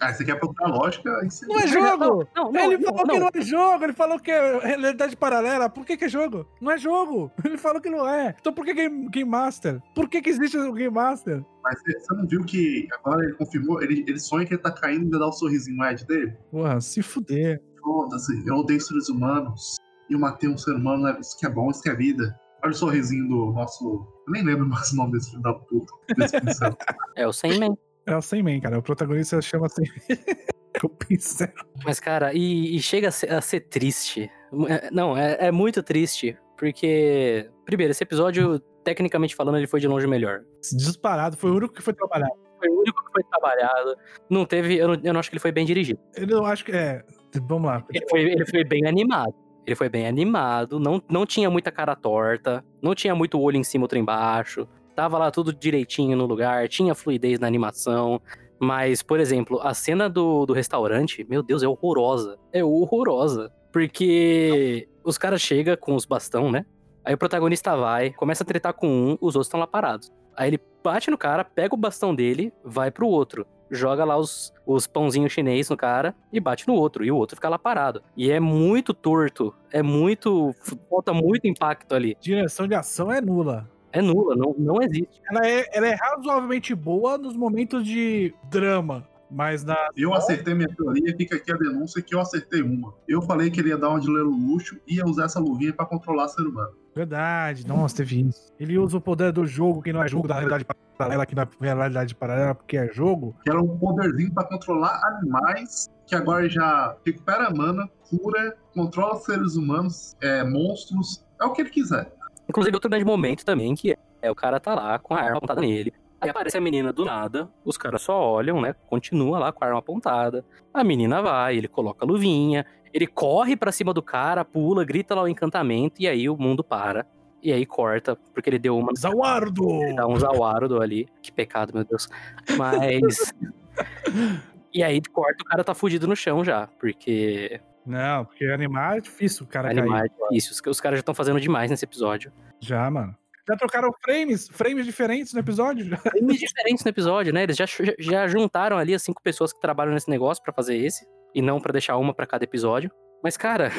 Ah, 0.00 0.12
você 0.12 0.24
quer 0.24 0.38
procurar 0.38 0.68
lógica, 0.68 1.10
aí 1.20 1.30
você... 1.30 1.46
Não 1.46 1.58
é 1.58 1.66
jogo! 1.66 2.28
Não, 2.34 2.52
não, 2.52 2.72
ele 2.72 2.84
não, 2.84 2.94
falou 2.94 3.06
que 3.06 3.18
não. 3.18 3.30
é 3.34 3.40
jogo, 3.40 3.84
ele 3.84 3.92
falou 3.92 4.20
que 4.20 4.30
é 4.30 4.58
realidade 4.58 5.16
paralela. 5.16 5.70
Por 5.70 5.84
que, 5.86 5.96
que 5.96 6.04
é 6.04 6.08
jogo? 6.08 6.46
Não 6.60 6.70
é 6.70 6.78
jogo. 6.78 7.30
Ele 7.44 7.56
falou 7.56 7.80
que 7.80 7.90
não 7.90 8.08
é. 8.08 8.34
Então 8.38 8.52
por 8.52 8.64
que 8.64 8.74
Game, 8.74 9.08
Game 9.08 9.30
Master? 9.30 9.80
Por 9.94 10.08
que, 10.08 10.20
que 10.20 10.30
existe 10.30 10.56
o 10.56 10.72
Game 10.72 10.94
Master? 10.94 11.44
Mas 11.62 11.78
você 11.82 12.14
não 12.14 12.26
viu 12.26 12.44
que 12.44 12.86
agora 12.92 13.24
ele 13.24 13.34
confirmou, 13.34 13.82
ele, 13.82 14.04
ele 14.06 14.18
sonha 14.18 14.46
que 14.46 14.54
ele 14.54 14.62
tá 14.62 14.70
caindo 14.70 15.02
e 15.02 15.04
ainda 15.04 15.18
dá 15.18 15.26
o 15.26 15.32
sorrisinho 15.32 15.76
no 15.78 15.84
Ed 15.86 16.04
dele? 16.06 16.36
Porra, 16.50 16.80
se 16.80 17.02
fuder. 17.02 17.62
Foda-se, 17.82 18.46
eu 18.46 18.56
odeio 18.56 18.80
seres 18.80 19.08
humanos. 19.08 19.76
E 20.10 20.12
eu 20.12 20.18
matei 20.18 20.48
um 20.48 20.58
ser 20.58 20.74
humano, 20.74 21.04
né? 21.04 21.16
isso 21.20 21.38
que 21.38 21.46
é 21.46 21.50
bom, 21.50 21.70
isso 21.70 21.82
que 21.82 21.88
é 21.88 21.94
vida. 21.94 22.38
Olha 22.62 22.72
o 22.72 22.74
sorrisinho 22.74 23.28
do 23.28 23.52
nosso. 23.52 24.06
Eu 24.26 24.32
nem 24.32 24.44
lembro 24.44 24.66
mais 24.66 24.92
o 24.92 24.96
nome 24.96 25.12
desse 25.12 25.30
filho 25.30 25.42
da 25.42 25.54
puta. 25.54 25.92
Desse. 26.16 26.36
É 27.16 27.26
o 27.26 27.32
Sandman. 27.32 27.76
É 28.06 28.16
o 28.16 28.22
Sandman, 28.22 28.60
cara. 28.60 28.78
O 28.78 28.82
protagonista 28.82 29.40
chama. 29.40 29.66
É 29.66 30.78
o 30.84 30.88
pincel. 30.88 31.48
Mas, 31.84 31.98
cara, 32.00 32.32
e, 32.34 32.76
e 32.76 32.80
chega 32.80 33.08
a 33.08 33.10
ser, 33.10 33.32
a 33.32 33.40
ser 33.40 33.60
triste. 33.60 34.30
É, 34.68 34.90
Não, 34.90 35.16
é, 35.16 35.46
é 35.46 35.52
muito 35.52 35.82
triste. 35.82 36.36
Porque, 36.56 37.50
primeiro, 37.64 37.90
esse 37.90 38.04
episódio, 38.04 38.58
tecnicamente 38.84 39.34
falando, 39.34 39.56
ele 39.56 39.66
foi 39.66 39.80
de 39.80 39.88
longe 39.88 40.06
o 40.06 40.08
melhor. 40.08 40.42
Disparado. 40.60 41.36
Foi 41.36 41.50
o 41.50 41.56
único 41.56 41.74
que 41.74 41.82
foi 41.82 41.92
trabalhado. 41.92 42.34
Foi 42.58 42.68
o 42.68 42.80
único 42.80 43.04
que 43.04 43.12
foi 43.12 43.24
trabalhado. 43.24 43.96
Não 44.30 44.44
teve. 44.44 44.76
Eu 44.76 44.88
não, 44.88 45.00
eu 45.02 45.12
não 45.12 45.20
acho 45.20 45.30
que 45.30 45.34
ele 45.34 45.40
foi 45.40 45.52
bem 45.52 45.66
dirigido. 45.66 45.98
Eu 46.16 46.44
acho 46.44 46.64
que. 46.64 46.72
É. 46.72 47.02
Vamos 47.48 47.68
lá. 47.68 47.84
Ele 47.90 48.06
foi, 48.08 48.20
ele 48.20 48.46
foi 48.46 48.64
bem 48.64 48.86
animado. 48.86 49.34
Ele 49.66 49.74
foi 49.74 49.88
bem 49.88 50.06
animado. 50.06 50.78
Não, 50.78 51.02
não 51.10 51.26
tinha 51.26 51.50
muita 51.50 51.72
cara 51.72 51.96
torta. 51.96 52.64
Não 52.80 52.94
tinha 52.94 53.14
muito 53.14 53.40
olho 53.40 53.56
em 53.56 53.64
cima, 53.64 53.84
outro 53.84 53.98
embaixo. 53.98 54.68
Tava 54.94 55.18
lá 55.18 55.30
tudo 55.30 55.52
direitinho 55.52 56.16
no 56.16 56.26
lugar. 56.26 56.68
Tinha 56.68 56.94
fluidez 56.94 57.38
na 57.38 57.46
animação. 57.46 58.20
Mas, 58.58 59.02
por 59.02 59.20
exemplo, 59.20 59.60
a 59.62 59.74
cena 59.74 60.08
do, 60.08 60.46
do 60.46 60.52
restaurante, 60.52 61.26
meu 61.28 61.42
Deus, 61.42 61.62
é 61.62 61.68
horrorosa. 61.68 62.38
É 62.52 62.64
horrorosa. 62.64 63.52
Porque 63.72 64.88
os 65.02 65.18
caras 65.18 65.40
chegam 65.40 65.76
com 65.76 65.94
os 65.94 66.06
bastão, 66.06 66.50
né? 66.50 66.64
Aí 67.04 67.14
o 67.14 67.18
protagonista 67.18 67.76
vai, 67.76 68.10
começa 68.12 68.42
a 68.42 68.46
tretar 68.46 68.72
com 68.72 68.88
um, 68.88 69.12
os 69.20 69.34
outros 69.34 69.48
estão 69.48 69.60
lá 69.60 69.66
parados. 69.66 70.10
Aí 70.34 70.48
ele 70.48 70.60
bate 70.82 71.10
no 71.10 71.18
cara, 71.18 71.44
pega 71.44 71.74
o 71.74 71.78
bastão 71.78 72.14
dele, 72.14 72.52
vai 72.64 72.90
pro 72.90 73.06
outro. 73.06 73.46
Joga 73.70 74.04
lá 74.04 74.16
os, 74.16 74.52
os 74.66 74.86
pãozinhos 74.86 75.32
chinês 75.32 75.68
no 75.68 75.76
cara 75.76 76.14
e 76.32 76.38
bate 76.38 76.66
no 76.68 76.74
outro. 76.74 77.04
E 77.04 77.10
o 77.10 77.16
outro 77.16 77.36
fica 77.36 77.48
lá 77.48 77.58
parado. 77.58 78.02
E 78.16 78.30
é 78.30 78.38
muito 78.38 78.94
torto. 78.94 79.54
É 79.72 79.82
muito. 79.82 80.54
Falta 80.88 81.12
muito 81.12 81.46
impacto 81.46 81.94
ali. 81.94 82.16
Direção 82.20 82.68
de 82.68 82.74
ação 82.74 83.10
é 83.10 83.20
nula. 83.20 83.68
É 83.94 84.02
nula, 84.02 84.34
não, 84.34 84.54
não 84.58 84.82
existe. 84.82 85.22
Ela 85.30 85.46
é, 85.46 85.64
ela 85.72 85.86
é 85.86 85.94
razoavelmente 85.94 86.74
boa 86.74 87.16
nos 87.16 87.36
momentos 87.36 87.86
de 87.86 88.34
drama. 88.50 89.06
Mas 89.30 89.64
na. 89.64 89.76
Eu 89.96 90.12
acertei 90.12 90.52
minha 90.52 90.68
teoria, 90.68 91.16
fica 91.16 91.36
aqui 91.36 91.52
a 91.52 91.56
denúncia 91.56 92.02
que 92.02 92.14
eu 92.14 92.20
acertei 92.20 92.60
uma. 92.60 92.92
Eu 93.08 93.22
falei 93.22 93.50
que 93.50 93.60
ele 93.60 93.68
ia 93.68 93.78
dar 93.78 93.90
uma 93.90 94.00
de 94.00 94.08
Lelo 94.08 94.30
Luxo 94.30 94.76
e 94.86 94.96
ia 94.96 95.04
usar 95.04 95.24
essa 95.24 95.40
luvinha 95.40 95.72
pra 95.72 95.86
controlar 95.86 96.28
ser 96.28 96.42
humano. 96.42 96.72
Verdade, 96.94 97.66
nossa, 97.66 97.96
teve 97.96 98.20
isso. 98.20 98.52
Ele 98.58 98.78
usa 98.78 98.96
o 98.96 99.00
poder 99.00 99.32
do 99.32 99.46
jogo, 99.46 99.82
que 99.82 99.92
não 99.92 100.02
é 100.02 100.08
jogo 100.08 100.28
da 100.28 100.34
realidade 100.34 100.64
paralela, 100.96 101.26
que 101.26 101.34
não 101.34 101.42
é 101.42 101.48
realidade 101.60 102.14
paralela, 102.14 102.54
porque 102.54 102.76
é 102.76 102.92
jogo. 102.92 103.34
Que 103.42 103.50
era 103.50 103.60
um 103.60 103.78
poderzinho 103.78 104.32
pra 104.32 104.44
controlar 104.44 105.00
animais, 105.04 105.88
que 106.06 106.14
agora 106.14 106.48
já 106.48 106.96
recupera 107.04 107.48
a 107.48 107.50
mana, 107.54 107.88
cura, 108.08 108.56
controla 108.72 109.16
seres 109.16 109.56
humanos, 109.56 110.14
é, 110.20 110.44
monstros, 110.44 111.24
é 111.40 111.44
o 111.44 111.52
que 111.52 111.62
ele 111.62 111.70
quiser. 111.70 112.12
Inclusive, 112.48 112.76
outro 112.76 112.90
grande 112.90 113.04
momento 113.04 113.44
também, 113.44 113.74
que 113.74 113.96
é 114.20 114.30
o 114.30 114.34
cara 114.34 114.60
tá 114.60 114.74
lá 114.74 114.98
com 114.98 115.14
a 115.14 115.20
arma 115.20 115.38
apontada 115.38 115.60
nele. 115.60 115.92
Aí 116.20 116.30
aparece 116.30 116.56
a 116.56 116.60
menina 116.60 116.92
do 116.92 117.04
nada, 117.04 117.50
os 117.64 117.76
caras 117.76 118.00
só 118.02 118.18
olham, 118.18 118.60
né? 118.60 118.74
Continua 118.86 119.38
lá 119.38 119.52
com 119.52 119.62
a 119.62 119.66
arma 119.66 119.78
apontada. 119.78 120.44
A 120.72 120.82
menina 120.82 121.20
vai, 121.20 121.56
ele 121.56 121.68
coloca 121.68 122.04
a 122.04 122.08
luvinha, 122.08 122.64
ele 122.92 123.06
corre 123.06 123.56
pra 123.56 123.72
cima 123.72 123.92
do 123.92 124.02
cara, 124.02 124.44
pula, 124.44 124.84
grita 124.84 125.14
lá 125.14 125.22
o 125.22 125.28
encantamento, 125.28 126.00
e 126.00 126.08
aí 126.08 126.28
o 126.28 126.36
mundo 126.36 126.64
para. 126.64 127.06
E 127.42 127.52
aí 127.52 127.66
corta, 127.66 128.16
porque 128.32 128.48
ele 128.48 128.58
deu 128.58 128.78
uma. 128.78 128.92
Zawardo! 128.96 129.68
Ele 129.82 129.94
dá 129.94 130.06
um 130.06 130.18
Zawardo 130.18 130.80
ali. 130.80 131.06
Que 131.20 131.30
pecado, 131.30 131.74
meu 131.74 131.84
Deus. 131.84 132.08
Mas. 132.56 133.34
e 134.72 134.82
aí 134.82 135.02
corta, 135.12 135.42
o 135.42 135.46
cara 135.46 135.62
tá 135.62 135.74
fudido 135.74 136.06
no 136.06 136.16
chão 136.16 136.42
já, 136.42 136.68
porque 136.78 137.60
Não, 137.86 138.24
porque 138.24 138.44
animar 138.46 138.98
é 138.98 139.00
difícil 139.00 139.44
o 139.44 139.48
cara 139.48 139.70
animar 139.70 140.00
cair. 140.00 140.10
é 140.10 140.28
difícil. 140.28 140.52
Os- 140.52 140.62
Os 140.76 140.80
caras 140.80 140.98
já 140.98 141.00
estão 141.00 141.14
fazendo 141.14 141.40
demais 141.40 141.70
nesse 141.70 141.84
episódio. 141.84 142.32
Já, 142.60 142.90
mano. 142.90 143.14
Já 143.46 143.56
trocaram 143.56 143.90
frames, 144.02 144.48
frames 144.48 144.86
diferentes 144.86 145.34
no 145.34 145.40
episódio? 145.40 145.84
já. 145.84 145.96
Filmes 145.98 146.38
diferentes 146.40 146.82
no 146.84 146.88
episódio, 146.88 147.32
né? 147.32 147.42
Eles 147.42 147.56
já, 147.56 147.66
já- 147.98 148.26
juntaram 148.26 148.78
ali 148.78 148.94
as 148.94 149.02
cinco 149.02 149.22
pessoas 149.22 149.52
que 149.52 149.60
trabalham 149.60 149.92
nesse 149.92 150.08
negócio 150.08 150.42
pra 150.42 150.52
fazer 150.52 150.76
esse. 150.76 151.06
E 151.34 151.42
não 151.42 151.60
pra 151.60 151.72
deixar 151.72 151.96
uma 151.98 152.14
pra 152.14 152.26
cada 152.26 152.44
episódio. 152.44 152.90
Mas, 153.22 153.36
cara, 153.36 153.70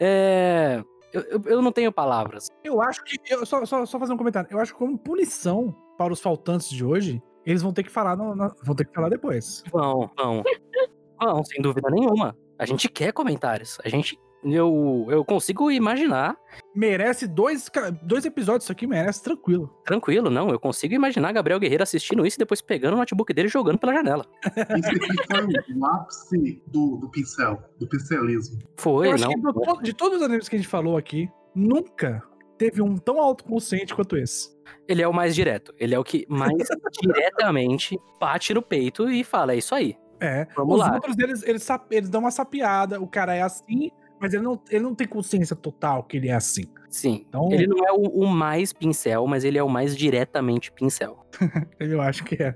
é. 0.00 0.82
Eu, 1.12 1.22
eu, 1.22 1.42
eu 1.46 1.62
não 1.62 1.70
tenho 1.72 1.92
palavras. 1.92 2.48
Eu 2.64 2.80
acho 2.82 3.02
que. 3.04 3.16
Eu, 3.30 3.44
só, 3.46 3.64
só, 3.64 3.84
só 3.86 3.98
fazer 3.98 4.12
um 4.12 4.16
comentário. 4.16 4.48
Eu 4.50 4.58
acho 4.58 4.72
que 4.72 4.78
como 4.78 4.98
punição 4.98 5.74
para 5.98 6.12
os 6.12 6.20
faltantes 6.20 6.68
de 6.70 6.84
hoje, 6.84 7.22
eles 7.46 7.62
vão 7.62 7.72
ter 7.72 7.82
que 7.82 7.90
falar 7.90 8.16
no- 8.16 8.34
na- 8.34 8.54
vão 8.64 8.74
ter 8.74 8.86
que 8.86 8.94
falar 8.94 9.08
depois. 9.10 9.62
Vão, 9.70 10.10
vão. 10.16 10.42
Vão, 11.20 11.44
sem 11.44 11.60
dúvida 11.62 11.88
nenhuma. 11.90 12.36
A 12.58 12.66
gente 12.66 12.88
quer 12.88 13.12
comentários. 13.12 13.78
A 13.84 13.88
gente. 13.88 14.18
Eu, 14.44 15.06
eu 15.08 15.24
consigo 15.24 15.70
imaginar. 15.70 16.36
Merece 16.74 17.28
dois, 17.28 17.70
dois 18.02 18.24
episódios, 18.24 18.64
isso 18.64 18.72
aqui 18.72 18.88
merece 18.88 19.22
tranquilo. 19.22 19.72
Tranquilo, 19.84 20.30
não. 20.30 20.50
Eu 20.50 20.58
consigo 20.58 20.94
imaginar 20.94 21.30
Gabriel 21.32 21.60
Guerreiro 21.60 21.84
assistindo 21.84 22.26
isso 22.26 22.36
e 22.36 22.40
depois 22.40 22.60
pegando 22.60 22.94
o 22.94 22.96
notebook 22.96 23.32
dele 23.32 23.46
e 23.46 23.50
jogando 23.50 23.78
pela 23.78 23.94
janela. 23.94 24.26
Isso 24.44 24.90
aqui 24.90 25.64
foi 25.64 25.76
o 25.76 25.86
ápice 25.86 26.62
do, 26.66 26.96
do 26.96 27.08
pincel, 27.08 27.62
do 27.78 27.88
pincelismo. 27.88 28.58
Foi, 28.78 29.08
eu 29.08 29.12
acho 29.12 29.28
não. 29.28 29.76
que 29.76 29.82
de 29.84 29.94
todos 29.94 30.18
os 30.18 30.24
animes 30.24 30.48
que 30.48 30.56
a 30.56 30.58
gente 30.58 30.68
falou 30.68 30.96
aqui, 30.96 31.30
nunca 31.54 32.20
teve 32.58 32.80
um 32.80 32.96
tão 32.96 33.20
autoconsciente 33.20 33.94
quanto 33.94 34.16
esse. 34.16 34.50
Ele 34.86 35.02
é 35.02 35.08
o 35.08 35.12
mais 35.12 35.34
direto. 35.34 35.74
Ele 35.78 35.94
é 35.94 35.98
o 35.98 36.04
que 36.04 36.24
mais 36.28 36.52
diretamente 37.02 37.98
bate 38.20 38.54
no 38.54 38.62
peito 38.62 39.10
e 39.10 39.24
fala: 39.24 39.52
é 39.52 39.56
isso 39.56 39.74
aí. 39.74 39.96
É. 40.22 40.46
Vamos 40.56 40.74
Os 40.76 40.80
lá. 40.80 40.94
outros, 40.94 41.18
eles, 41.18 41.42
eles, 41.42 41.68
eles 41.90 42.08
dão 42.08 42.20
uma 42.20 42.30
sapiada, 42.30 43.00
o 43.00 43.06
cara 43.08 43.34
é 43.34 43.42
assim, 43.42 43.90
mas 44.20 44.32
ele 44.32 44.44
não, 44.44 44.60
ele 44.70 44.84
não 44.84 44.94
tem 44.94 45.06
consciência 45.06 45.56
total 45.56 46.04
que 46.04 46.16
ele 46.16 46.28
é 46.28 46.32
assim. 46.34 46.64
Sim. 46.88 47.24
Então- 47.28 47.48
Ele 47.50 47.66
não 47.66 47.84
é 47.86 47.92
o, 47.92 48.02
o 48.02 48.26
mais 48.28 48.72
pincel, 48.72 49.26
mas 49.26 49.42
ele 49.44 49.58
é 49.58 49.62
o 49.62 49.68
mais 49.68 49.96
diretamente 49.96 50.70
pincel. 50.70 51.26
Eu 51.80 52.00
acho 52.00 52.22
que 52.22 52.40
é. 52.40 52.54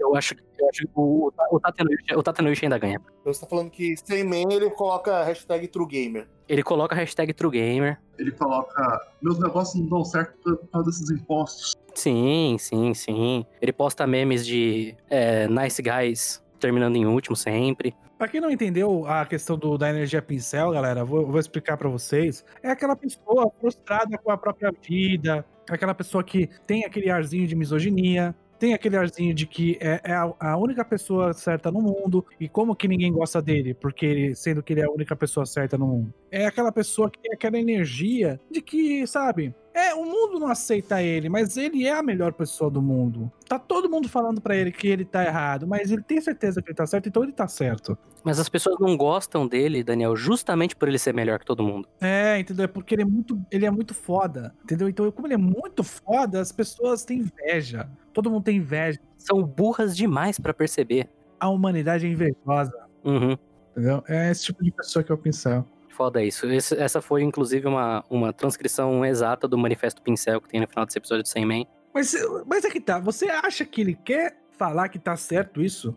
Eu 0.00 0.14
acho, 0.16 0.34
eu 0.58 0.68
acho 0.68 0.82
que 0.86 0.90
o, 0.94 1.30
o 1.50 1.60
Tatenouchi 1.60 2.14
o 2.16 2.22
Tatenouchi 2.22 2.64
ainda 2.64 2.78
ganha. 2.78 3.00
Você 3.24 3.40
tá 3.42 3.46
falando 3.46 3.70
que 3.70 3.94
sem 4.04 4.24
man 4.24 4.50
ele 4.52 4.70
coloca 4.70 5.16
a 5.18 5.24
hashtag 5.24 5.68
TrueGamer. 5.68 6.28
Ele 6.48 6.62
coloca 6.62 6.94
a 6.94 6.98
hashtag 6.98 7.32
TrueGamer. 7.34 8.00
Ele 8.18 8.30
coloca: 8.32 9.00
Meus 9.20 9.38
negócios 9.38 9.80
não 9.82 9.88
dão 9.88 10.04
certo 10.04 10.34
por 10.42 10.68
causa 10.68 10.86
desses 10.90 11.10
impostos. 11.10 11.74
Sim, 11.94 12.56
sim, 12.58 12.94
sim. 12.94 13.46
Ele 13.60 13.72
posta 13.72 14.06
memes 14.06 14.46
de 14.46 14.94
é, 15.10 15.46
nice 15.48 15.80
guys 15.82 16.42
terminando 16.58 16.96
em 16.96 17.06
último 17.06 17.34
sempre. 17.34 17.94
Pra 18.16 18.28
quem 18.28 18.40
não 18.40 18.50
entendeu 18.50 19.04
a 19.06 19.26
questão 19.26 19.58
do, 19.58 19.76
da 19.76 19.90
energia 19.90 20.22
pincel, 20.22 20.70
galera, 20.70 21.04
vou, 21.04 21.26
vou 21.26 21.40
explicar 21.40 21.76
pra 21.76 21.88
vocês. 21.88 22.44
É 22.62 22.70
aquela 22.70 22.94
pessoa 22.94 23.50
frustrada 23.60 24.16
com 24.16 24.30
a 24.30 24.38
própria 24.38 24.72
vida, 24.80 25.44
aquela 25.68 25.92
pessoa 25.92 26.22
que 26.22 26.48
tem 26.64 26.84
aquele 26.84 27.10
arzinho 27.10 27.48
de 27.48 27.56
misoginia, 27.56 28.32
tem 28.60 28.74
aquele 28.74 28.96
arzinho 28.96 29.34
de 29.34 29.44
que 29.44 29.76
é, 29.80 30.00
é 30.04 30.12
a, 30.12 30.32
a 30.38 30.56
única 30.56 30.84
pessoa 30.84 31.32
certa 31.32 31.68
no 31.72 31.82
mundo, 31.82 32.24
e 32.38 32.48
como 32.48 32.76
que 32.76 32.86
ninguém 32.86 33.12
gosta 33.12 33.42
dele, 33.42 33.74
porque 33.74 34.06
ele, 34.06 34.34
sendo 34.36 34.62
que 34.62 34.72
ele 34.72 34.82
é 34.82 34.84
a 34.84 34.90
única 34.90 35.16
pessoa 35.16 35.44
certa 35.44 35.76
no 35.76 35.88
mundo. 35.88 36.14
É 36.30 36.46
aquela 36.46 36.70
pessoa 36.70 37.10
que 37.10 37.18
tem 37.18 37.32
aquela 37.32 37.58
energia 37.58 38.38
de 38.48 38.62
que, 38.62 39.04
sabe, 39.04 39.52
é, 39.74 39.94
o 39.94 40.04
mundo 40.04 40.38
não 40.38 40.48
aceita 40.48 41.02
ele, 41.02 41.28
mas 41.28 41.56
ele 41.56 41.86
é 41.86 41.92
a 41.92 42.02
melhor 42.02 42.32
pessoa 42.32 42.70
do 42.70 42.80
mundo. 42.82 43.30
Tá 43.48 43.58
todo 43.58 43.88
mundo 43.88 44.08
falando 44.08 44.40
pra 44.40 44.54
ele 44.56 44.70
que 44.72 44.86
ele 44.88 45.04
tá 45.04 45.24
errado, 45.24 45.66
mas 45.66 45.90
ele 45.90 46.02
tem 46.02 46.20
certeza 46.20 46.60
que 46.62 46.70
ele 46.70 46.76
tá 46.76 46.86
certo, 46.86 47.08
então 47.08 47.22
ele 47.22 47.32
tá 47.32 47.46
certo. 47.48 47.96
Mas 48.24 48.38
as 48.38 48.48
pessoas 48.48 48.76
não 48.78 48.96
gostam 48.96 49.46
dele, 49.46 49.82
Daniel, 49.82 50.14
justamente 50.16 50.76
por 50.76 50.88
ele 50.88 50.98
ser 50.98 51.12
melhor 51.14 51.38
que 51.38 51.44
todo 51.46 51.62
mundo. 51.62 51.88
É, 52.00 52.38
entendeu? 52.38 52.64
É 52.64 52.68
porque 52.68 52.94
ele 52.94 53.02
é 53.02 53.06
muito, 53.06 53.40
ele 53.50 53.66
é 53.66 53.70
muito 53.70 53.94
foda, 53.94 54.54
entendeu? 54.64 54.88
Então, 54.88 55.10
como 55.10 55.26
ele 55.26 55.34
é 55.34 55.38
muito 55.38 55.82
foda, 55.82 56.40
as 56.40 56.52
pessoas 56.52 57.04
têm 57.04 57.18
inveja. 57.20 57.88
Todo 58.12 58.30
mundo 58.30 58.44
tem 58.44 58.58
inveja. 58.58 58.98
São 59.16 59.42
burras 59.42 59.96
demais 59.96 60.38
pra 60.38 60.52
perceber. 60.54 61.08
A 61.40 61.48
humanidade 61.48 62.06
é 62.06 62.10
invejosa, 62.10 62.72
Uhum. 63.04 63.36
entendeu? 63.72 64.04
É 64.08 64.30
esse 64.30 64.44
tipo 64.44 64.62
de 64.62 64.70
pessoa 64.70 65.02
que 65.02 65.12
o 65.12 65.18
pincel. 65.18 65.66
Foda 65.92 66.22
isso. 66.24 66.46
Esse- 66.46 66.76
essa 66.78 67.00
foi, 67.02 67.22
inclusive, 67.22 67.66
uma, 67.68 68.04
uma 68.10 68.32
transcrição 68.32 69.04
exata 69.04 69.46
do 69.46 69.56
Manifesto 69.58 70.00
Pincel 70.02 70.40
que 70.40 70.48
tem 70.48 70.60
no 70.60 70.66
final 70.68 70.84
desse 70.86 70.98
episódio 70.98 71.22
do 71.22 71.28
100 71.28 71.44
Man. 71.46 71.64
Mas, 71.94 72.14
mas 72.46 72.64
é 72.64 72.70
que 72.70 72.80
tá, 72.80 72.98
você 72.98 73.26
acha 73.28 73.64
que 73.64 73.80
ele 73.82 73.94
quer 73.94 74.38
falar 74.58 74.88
que 74.88 74.98
tá 74.98 75.16
certo 75.16 75.60
isso? 75.62 75.96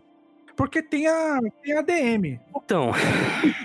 Porque 0.54 0.82
tem 0.82 1.06
a, 1.06 1.38
tem 1.62 1.76
a 1.76 1.82
DM, 1.82 2.40
Então, 2.56 2.90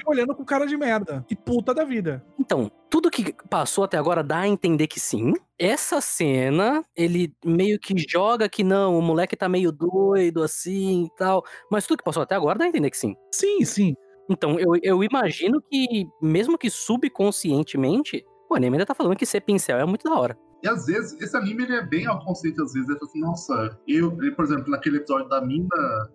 olhando 0.06 0.36
com 0.36 0.44
cara 0.44 0.66
de 0.66 0.76
merda. 0.76 1.26
E 1.30 1.36
puta 1.36 1.74
da 1.74 1.84
vida. 1.86 2.24
então, 2.40 2.70
tudo 2.90 3.10
que 3.10 3.34
passou 3.50 3.86
até 3.86 3.98
agora 3.98 4.22
dá 4.22 4.40
a 4.40 4.48
entender 4.48 4.88
que 4.88 5.00
sim. 5.00 5.34
Essa 5.58 6.02
cena, 6.02 6.84
ele 6.96 7.34
meio 7.46 7.80
que 7.80 7.96
joga 8.10 8.50
que 8.50 8.64
não, 8.64 8.98
o 8.98 9.02
moleque 9.02 9.38
tá 9.38 9.48
meio 9.48 9.72
doido 9.72 10.44
assim 10.44 11.06
e 11.06 11.16
tal. 11.16 11.44
Mas 11.72 11.88
tudo 11.88 12.00
que 12.00 12.04
passou 12.04 12.24
até 12.24 12.36
agora 12.36 12.60
dá 12.60 12.66
a 12.66 12.68
entender 12.68 12.90
que 12.90 12.98
sim. 12.98 13.16
Sim, 13.32 13.64
sim. 13.64 13.94
Então, 14.30 14.60
eu, 14.60 14.72
eu 14.82 15.04
imagino 15.04 15.62
que, 15.62 16.08
mesmo 16.22 16.58
que 16.58 16.70
subconscientemente, 16.70 18.24
o 18.50 18.56
anime 18.56 18.76
ainda 18.76 18.86
tá 18.86 18.96
falando 18.96 19.16
que 19.16 19.26
ser 19.26 19.42
pincel 19.42 19.80
é 19.80 19.86
muito 19.86 20.10
da 20.10 20.16
hora. 20.16 20.38
E 20.64 20.68
às 20.68 20.86
vezes, 20.86 21.20
esse 21.20 21.36
anime 21.36 21.64
ele 21.64 21.76
é 21.76 21.82
bem 21.84 22.06
autoconsciente, 22.06 22.62
às 22.62 22.72
vezes. 22.74 22.88
Ele 22.88 23.00
fala 23.00 23.10
assim, 23.10 23.20
nossa, 23.20 23.80
eu, 23.88 24.12
ele, 24.22 24.32
por 24.32 24.46
exemplo, 24.46 24.70
naquele 24.70 24.98
episódio 24.98 25.28
da 25.28 25.42
mina, 25.42 25.68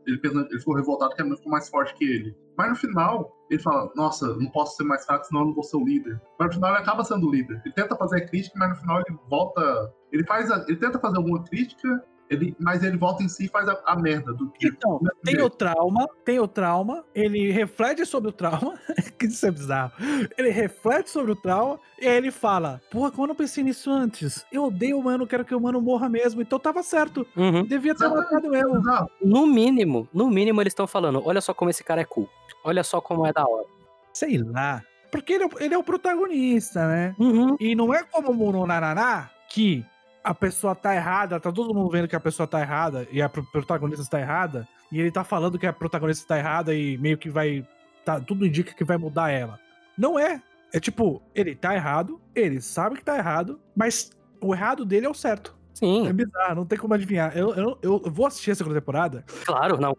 ele, 0.06 0.20
ele 0.22 0.58
ficou 0.60 0.76
revoltado 0.76 1.14
que 1.16 1.20
a 1.20 1.24
mina 1.24 1.36
ficou 1.36 1.50
mais 1.50 1.68
forte 1.68 1.94
que 1.94 2.04
ele. 2.04 2.36
Mas 2.56 2.68
no 2.70 2.76
final, 2.76 3.36
ele 3.50 3.60
fala, 3.60 3.90
nossa, 3.96 4.36
não 4.36 4.46
posso 4.50 4.76
ser 4.76 4.84
mais 4.84 5.04
fraco, 5.04 5.24
senão 5.26 5.40
eu 5.40 5.46
não 5.48 5.54
vou 5.54 5.64
ser 5.64 5.76
o 5.76 5.84
líder. 5.84 6.20
Mas 6.38 6.48
no 6.48 6.54
final 6.54 6.70
ele 6.70 6.78
acaba 6.78 7.02
sendo 7.02 7.26
o 7.26 7.30
líder. 7.30 7.60
Ele 7.64 7.74
tenta 7.74 7.96
fazer 7.96 8.18
a 8.18 8.26
crítica, 8.26 8.56
mas 8.56 8.68
no 8.70 8.76
final 8.76 9.00
ele 9.00 9.18
volta. 9.28 9.92
Ele 10.12 10.24
faz 10.24 10.48
a- 10.52 10.64
ele 10.68 10.76
tenta 10.78 10.98
fazer 11.00 11.16
alguma 11.16 11.42
crítica, 11.42 12.04
ele, 12.28 12.56
mas 12.58 12.82
ele 12.82 12.96
volta 12.96 13.22
em 13.22 13.28
si 13.28 13.44
e 13.46 13.48
faz 13.48 13.68
a, 13.68 13.80
a 13.86 13.96
merda 13.96 14.32
do 14.32 14.50
que. 14.50 14.68
Então, 14.68 15.00
tem 15.24 15.40
o 15.40 15.48
trauma, 15.50 16.08
tem 16.24 16.38
o 16.40 16.48
trauma, 16.48 17.04
ele 17.14 17.50
reflete 17.50 18.04
sobre 18.04 18.30
o 18.30 18.32
trauma, 18.32 18.74
que 19.18 19.26
isso 19.26 19.46
é 19.46 19.50
bizarro. 19.50 19.92
Ele 20.36 20.50
reflete 20.50 21.10
sobre 21.10 21.32
o 21.32 21.36
trauma 21.36 21.78
e 22.00 22.06
aí 22.06 22.16
ele 22.16 22.30
fala: 22.30 22.80
Porra, 22.90 23.10
como 23.10 23.24
eu 23.24 23.28
não 23.28 23.34
pensei 23.34 23.62
nisso 23.62 23.90
antes? 23.90 24.44
Eu 24.50 24.64
odeio 24.64 24.98
o 24.98 25.02
mano, 25.04 25.26
quero 25.26 25.44
que 25.44 25.54
o 25.54 25.60
mano 25.60 25.80
morra 25.80 26.08
mesmo, 26.08 26.42
então 26.42 26.58
tava 26.58 26.82
certo. 26.82 27.26
Uhum. 27.36 27.64
Devia 27.64 27.94
ter 27.94 28.04
Exatamente. 28.04 28.32
matado 28.32 28.50
mesmo. 28.50 28.76
Exato. 28.78 29.12
No 29.22 29.46
mínimo, 29.46 30.08
no 30.12 30.28
mínimo 30.28 30.60
eles 30.60 30.72
estão 30.72 30.86
falando, 30.86 31.22
olha 31.24 31.40
só 31.40 31.54
como 31.54 31.70
esse 31.70 31.82
cara 31.84 32.00
é 32.00 32.04
cool. 32.04 32.28
Olha 32.64 32.82
só 32.82 33.00
como 33.00 33.26
é 33.26 33.32
da 33.32 33.46
hora. 33.46 33.66
Sei 34.12 34.38
lá. 34.38 34.82
Porque 35.12 35.34
ele, 35.34 35.44
é 35.44 35.46
o- 35.46 35.50
ele 35.60 35.74
é 35.74 35.78
o 35.78 35.84
protagonista, 35.84 36.86
né? 36.88 37.14
Uhum. 37.18 37.56
E 37.60 37.74
não 37.76 37.94
é 37.94 38.02
como 38.02 38.32
o 38.32 38.34
Muno 38.34 38.66
Nananá, 38.66 39.30
que 39.48 39.84
a 40.26 40.34
pessoa 40.34 40.74
tá 40.74 40.94
errada, 40.94 41.38
tá 41.38 41.52
todo 41.52 41.72
mundo 41.72 41.88
vendo 41.88 42.08
que 42.08 42.16
a 42.16 42.20
pessoa 42.20 42.46
tá 42.46 42.60
errada 42.60 43.06
e 43.12 43.22
a 43.22 43.28
pro- 43.28 43.44
protagonista 43.44 44.02
está 44.02 44.20
errada, 44.20 44.66
e 44.90 44.98
ele 45.00 45.10
tá 45.10 45.22
falando 45.22 45.58
que 45.58 45.66
a 45.66 45.72
protagonista 45.72 46.24
está 46.24 46.36
errada 46.38 46.74
e 46.74 46.98
meio 46.98 47.16
que 47.16 47.30
vai. 47.30 47.64
Tá, 48.04 48.20
tudo 48.20 48.44
indica 48.46 48.74
que 48.74 48.84
vai 48.84 48.96
mudar 48.96 49.30
ela. 49.30 49.58
Não 49.96 50.18
é. 50.18 50.42
É 50.72 50.80
tipo, 50.80 51.22
ele 51.34 51.54
tá 51.54 51.74
errado, 51.74 52.20
ele 52.34 52.60
sabe 52.60 52.96
que 52.96 53.04
tá 53.04 53.16
errado, 53.16 53.60
mas 53.74 54.10
o 54.40 54.52
errado 54.52 54.84
dele 54.84 55.06
é 55.06 55.08
o 55.08 55.14
certo. 55.14 55.56
É 55.74 55.78
Sim, 55.78 56.12
bizarro, 56.12 56.54
não 56.56 56.66
tem 56.66 56.78
como 56.78 56.94
adivinhar. 56.94 57.36
Eu, 57.36 57.54
eu, 57.54 57.78
eu 57.82 58.02
vou 58.10 58.26
assistir 58.26 58.50
a 58.50 58.54
segunda 58.54 58.74
temporada 58.80 59.24
claro, 59.44 59.78
não. 59.80 59.96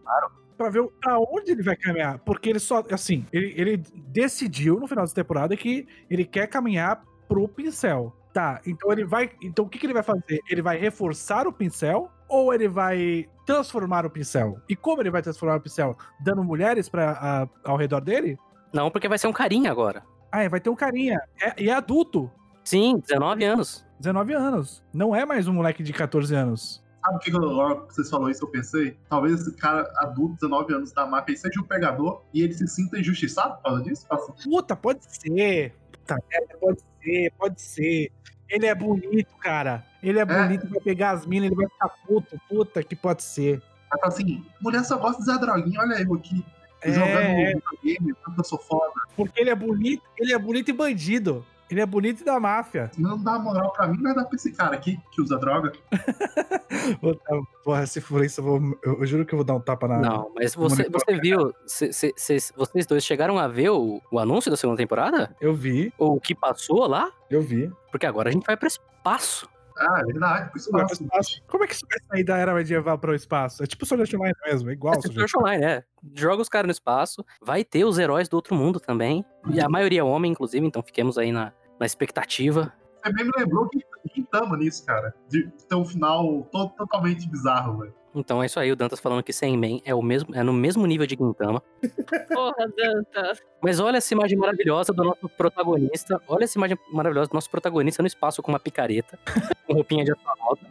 pra 0.58 0.70
ver 0.70 0.80
o- 0.82 0.92
pra 1.02 1.18
onde 1.20 1.52
ele 1.52 1.64
vai 1.64 1.76
caminhar. 1.76 2.20
Porque 2.20 2.50
ele 2.50 2.60
só, 2.60 2.84
assim, 2.92 3.26
ele, 3.32 3.54
ele 3.56 3.78
decidiu 4.08 4.80
no 4.80 4.88
final 4.88 5.04
dessa 5.06 5.16
temporada 5.16 5.56
que 5.56 5.88
ele 6.10 6.26
quer 6.26 6.48
caminhar 6.48 7.02
pro 7.28 7.48
pincel. 7.48 8.14
Tá, 8.38 8.62
então 8.68 8.92
ele 8.92 9.04
vai. 9.04 9.32
Então 9.42 9.66
o 9.66 9.68
que, 9.68 9.80
que 9.80 9.88
ele 9.88 9.96
vai 9.96 10.04
fazer? 10.04 10.40
Ele 10.48 10.62
vai 10.62 10.78
reforçar 10.78 11.48
o 11.48 11.52
pincel 11.52 12.12
ou 12.30 12.54
ele 12.54 12.68
vai 12.68 13.28
transformar 13.48 14.06
o 14.06 14.12
pincel? 14.12 14.62
E 14.70 14.76
como 14.76 15.02
ele 15.02 15.10
vai 15.10 15.24
transformar 15.24 15.56
o 15.56 15.60
pincel? 15.60 15.98
Dando 16.20 16.44
mulheres 16.44 16.88
pra, 16.88 17.14
a- 17.14 17.48
ao 17.68 17.76
redor 17.78 18.00
dele? 18.00 18.38
Não, 18.72 18.92
porque 18.92 19.08
vai 19.10 19.18
ser 19.18 19.26
um 19.26 19.34
carinha 19.34 19.72
agora. 19.72 20.04
Ah, 20.32 20.44
é, 20.44 20.50
vai 20.50 20.60
ter 20.60 20.70
um 20.70 20.76
carinha. 20.76 21.20
É- 21.42 21.64
e 21.64 21.68
é 21.68 21.74
adulto. 21.74 22.30
Sim, 22.64 23.00
19 23.00 23.44
anos. 23.44 23.84
19 24.00 24.34
anos. 24.36 24.84
Não 24.94 25.16
é 25.16 25.26
mais 25.26 25.48
um 25.48 25.54
moleque 25.54 25.82
de 25.82 25.92
14 25.92 26.36
anos. 26.36 26.86
Sabe 27.04 27.16
o 27.16 27.20
que, 27.20 27.32
eu- 27.32 27.86
vocês 27.88 28.08
falaram 28.08 28.30
isso, 28.30 28.44
eu 28.46 28.50
pensei? 28.50 29.00
Talvez 29.10 29.42
esse 29.42 29.56
cara 29.56 29.92
adulto, 29.98 30.36
19 30.36 30.74
anos 30.76 30.92
da 30.92 31.08
máfia, 31.08 31.36
seja 31.36 31.60
um 31.60 31.64
pegador 31.64 32.22
e 32.32 32.44
ele 32.44 32.54
se 32.54 32.68
sinta 32.68 33.00
injustiçado 33.00 33.56
por 33.56 33.64
causa 33.64 33.84
disso? 33.84 34.06
Puta, 34.44 34.76
pode 34.76 35.00
ser. 35.08 35.74
Puta 36.16 36.58
pode 36.60 36.82
ser, 37.02 37.34
pode 37.38 37.62
ser. 37.62 38.12
Ele 38.50 38.66
é 38.66 38.76
bonito, 38.76 39.36
cara. 39.42 39.84
Ele 40.02 40.20
é, 40.20 40.26
bonito, 40.26 40.70
vai 40.70 40.80
pegar 40.80 41.12
as 41.12 41.26
minas, 41.26 41.48
ele 41.48 41.56
vai 41.56 41.68
ficar 41.68 41.90
puto. 41.90 42.40
Puta 42.48 42.82
que 42.84 42.96
pode 42.96 43.24
ser. 43.24 43.62
Assim, 44.04 44.46
mulher 44.62 44.84
só 44.84 44.98
gosta 44.98 45.20
de 45.20 45.26
Zé 45.26 45.38
Droguinha, 45.38 45.80
olha 45.80 46.02
eu 46.02 46.14
aqui. 46.14 46.46
É, 46.82 46.92
jogando 46.92 47.62
videogame, 47.82 48.14
tanto 48.24 48.40
eu 48.40 48.44
sou 48.44 48.60
foda. 48.60 48.94
porque 49.16 49.42
ele 49.42 49.50
é 49.50 49.56
bonito, 49.56 50.04
ele 50.18 50.34
é 50.34 50.38
bonito 50.38 50.70
e 50.70 50.74
bandido. 50.74 51.46
Ele 51.70 51.82
é 51.82 51.86
bonito 51.86 52.22
e 52.22 52.24
da 52.26 52.40
máfia. 52.40 52.90
Não 52.98 53.22
dá 53.22 53.38
moral 53.38 53.72
pra 53.74 53.88
mim, 53.88 54.02
vai 54.02 54.16
dar 54.16 54.24
pra 54.26 54.36
esse 54.36 54.52
cara 54.54 54.76
aqui 54.76 54.98
que 55.12 55.22
usa 55.22 55.38
droga. 55.38 55.74
Porra, 57.64 57.86
se 57.86 58.00
for 58.02 58.24
isso, 58.24 58.40
eu, 58.42 58.46
vou, 58.46 58.80
eu, 58.84 59.00
eu 59.00 59.06
juro 59.06 59.26
que 59.26 59.34
eu 59.34 59.38
vou 59.38 59.46
dar 59.46 59.56
um 59.56 59.60
tapa 59.60 59.88
na. 59.88 60.00
Não, 60.00 60.32
mas 60.36 60.56
você, 60.56 60.88
você 60.90 61.20
viu, 61.20 61.54
cê- 61.66 61.92
cê- 61.92 62.14
cês- 62.16 62.54
vocês 62.56 62.86
dois 62.86 63.04
chegaram 63.04 63.38
a 63.38 63.48
ver 63.48 63.70
o, 63.72 64.02
o 64.12 64.20
anúncio 64.20 64.50
da 64.50 64.58
segunda 64.58 64.78
temporada? 64.78 65.36
Eu 65.42 65.54
vi, 65.54 65.94
Ou 65.98 66.16
o 66.16 66.22
que 66.22 66.34
passou 66.34 66.88
lá? 66.88 67.12
eu 67.30 67.42
vi. 67.42 67.72
Porque 67.92 68.06
agora 68.06 68.30
a 68.30 68.32
gente 68.32 68.46
vai 68.46 68.56
pro 68.56 68.68
espaço. 68.68 69.50
Ah, 69.80 70.00
é 70.02 70.06
verdade, 70.06 70.50
por 70.52 70.60
Vai 70.72 70.86
pro 70.86 70.94
espaço. 70.94 71.04
espaço. 71.04 71.42
Como 71.48 71.64
é 71.64 71.68
que 71.68 71.74
isso 71.76 71.86
vai 71.88 72.00
sair 72.10 72.24
da 72.24 72.36
era 72.38 72.52
medieval 72.54 72.98
pro 72.98 73.14
espaço? 73.14 73.62
É 73.62 73.68
tipo 73.68 73.86
Sword 73.86 74.02
Art 74.04 74.14
Online 74.16 74.36
mesmo, 74.48 74.70
é 74.72 74.74
igual. 74.74 74.94
É 74.96 75.02
Sword 75.02 75.14
Sword 75.14 75.32
Art 75.36 75.44
Online, 75.44 75.64
é. 75.66 75.84
Joga 76.16 76.42
os 76.42 76.50
caras 76.50 76.66
no 76.68 76.72
espaço. 76.72 77.24
Vai 77.40 77.64
ter 77.64 77.86
os 77.86 78.00
heróis 78.00 78.28
do 78.28 78.34
outro 78.36 78.56
mundo 78.56 78.80
também. 78.80 79.24
E 79.52 79.62
a 79.62 79.70
maioria 79.70 80.00
é 80.00 80.04
homem, 80.04 80.32
inclusive, 80.32 80.66
então 80.66 80.82
fiquemos 80.82 81.16
aí 81.20 81.32
na, 81.32 81.54
na 81.80 81.86
expectativa. 81.86 82.74
Você 83.04 83.14
bem 83.14 83.26
me 83.26 83.32
lembrou 83.38 83.68
que 83.70 83.80
Gintama 84.16 84.56
nisso, 84.58 84.86
cara. 84.86 85.14
De 85.30 85.48
ter 85.68 85.76
um 85.76 85.86
final 85.86 86.44
to- 86.52 86.70
totalmente 86.78 87.28
bizarro, 87.30 87.80
velho. 87.80 87.94
Então 88.16 88.42
é 88.42 88.46
isso 88.48 88.60
aí, 88.60 88.72
o 88.72 88.76
Dantas 88.76 89.00
falando 89.00 89.22
que 89.22 89.32
Sandman 89.34 89.82
é, 89.86 89.94
o 89.94 90.02
mesmo, 90.02 90.34
é 90.34 90.42
no 90.42 90.54
mesmo 90.54 90.86
nível 90.88 91.06
de 91.06 91.16
Gintama. 91.16 91.62
Porra, 92.34 92.68
Dantas. 92.76 93.40
Mas 93.62 93.80
olha 93.80 93.98
essa 93.98 94.14
imagem 94.14 94.38
maravilhosa 94.38 94.92
do 94.94 95.04
nosso 95.04 95.30
protagonista. 95.30 96.20
Olha 96.28 96.46
essa 96.46 96.58
imagem 96.58 96.78
maravilhosa 96.92 97.30
do 97.30 97.34
nosso 97.34 97.50
protagonista 97.50 98.02
no 98.02 98.08
espaço 98.08 98.42
com 98.42 98.52
uma 98.52 98.60
picareta, 98.60 99.20
com 99.68 99.74
roupinha 99.74 100.04
de 100.04 100.12
astronauta. 100.14 100.66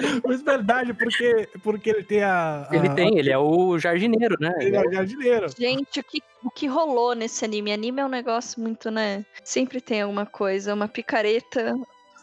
Mas 0.26 0.42
verdade, 0.42 0.94
porque, 0.94 1.48
porque 1.62 1.90
ele 1.90 2.02
tem 2.04 2.22
a. 2.22 2.68
a- 2.70 2.76
Ele 2.76 2.88
tem, 2.90 3.18
ele 3.18 3.30
é 3.30 3.38
o 3.38 3.78
jardineiro, 3.78 4.36
né? 4.40 4.52
Ele 4.60 4.76
é 4.76 4.80
o 4.86 4.92
jardineiro. 4.92 5.46
Gente, 5.56 6.00
o 6.00 6.04
que, 6.04 6.22
o 6.44 6.50
que 6.50 6.66
rolou 6.66 7.14
nesse 7.14 7.44
anime? 7.44 7.72
Anime 7.72 8.00
é 8.00 8.04
um 8.04 8.08
negócio 8.08 8.60
muito, 8.60 8.90
né? 8.90 9.24
Sempre 9.44 9.80
tem 9.80 10.02
alguma 10.02 10.26
coisa, 10.26 10.74
uma 10.74 10.88
picareta. 10.88 11.74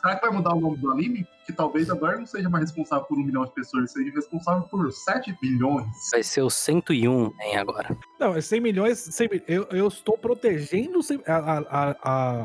Será 0.01 0.15
que 0.15 0.21
vai 0.27 0.35
mudar 0.35 0.53
o 0.53 0.59
nome 0.59 0.77
do 0.77 0.91
anime? 0.91 1.25
Que 1.47 1.53
talvez 1.53 1.89
agora 1.89 2.17
não 2.17 2.25
seja 2.25 2.49
mais 2.49 2.65
responsável 2.65 3.05
por 3.05 3.17
um 3.17 3.23
milhão 3.23 3.45
de 3.45 3.53
pessoas, 3.53 3.89
seja 3.93 4.11
responsável 4.11 4.63
por 4.67 4.91
7 4.91 5.33
bilhões. 5.41 5.87
Vai 6.11 6.21
ser 6.21 6.41
o 6.41 6.49
101 6.49 7.31
em 7.41 7.55
agora. 7.55 7.97
Não, 8.19 8.35
é 8.35 8.41
100 8.41 8.59
milhões. 8.59 8.99
100 8.99 9.29
mi- 9.31 9.43
eu, 9.47 9.63
eu 9.71 9.87
estou 9.87 10.17
protegendo. 10.17 11.01
100 11.01 11.21
a, 11.25 11.35
a, 11.37 11.57
a, 11.59 11.91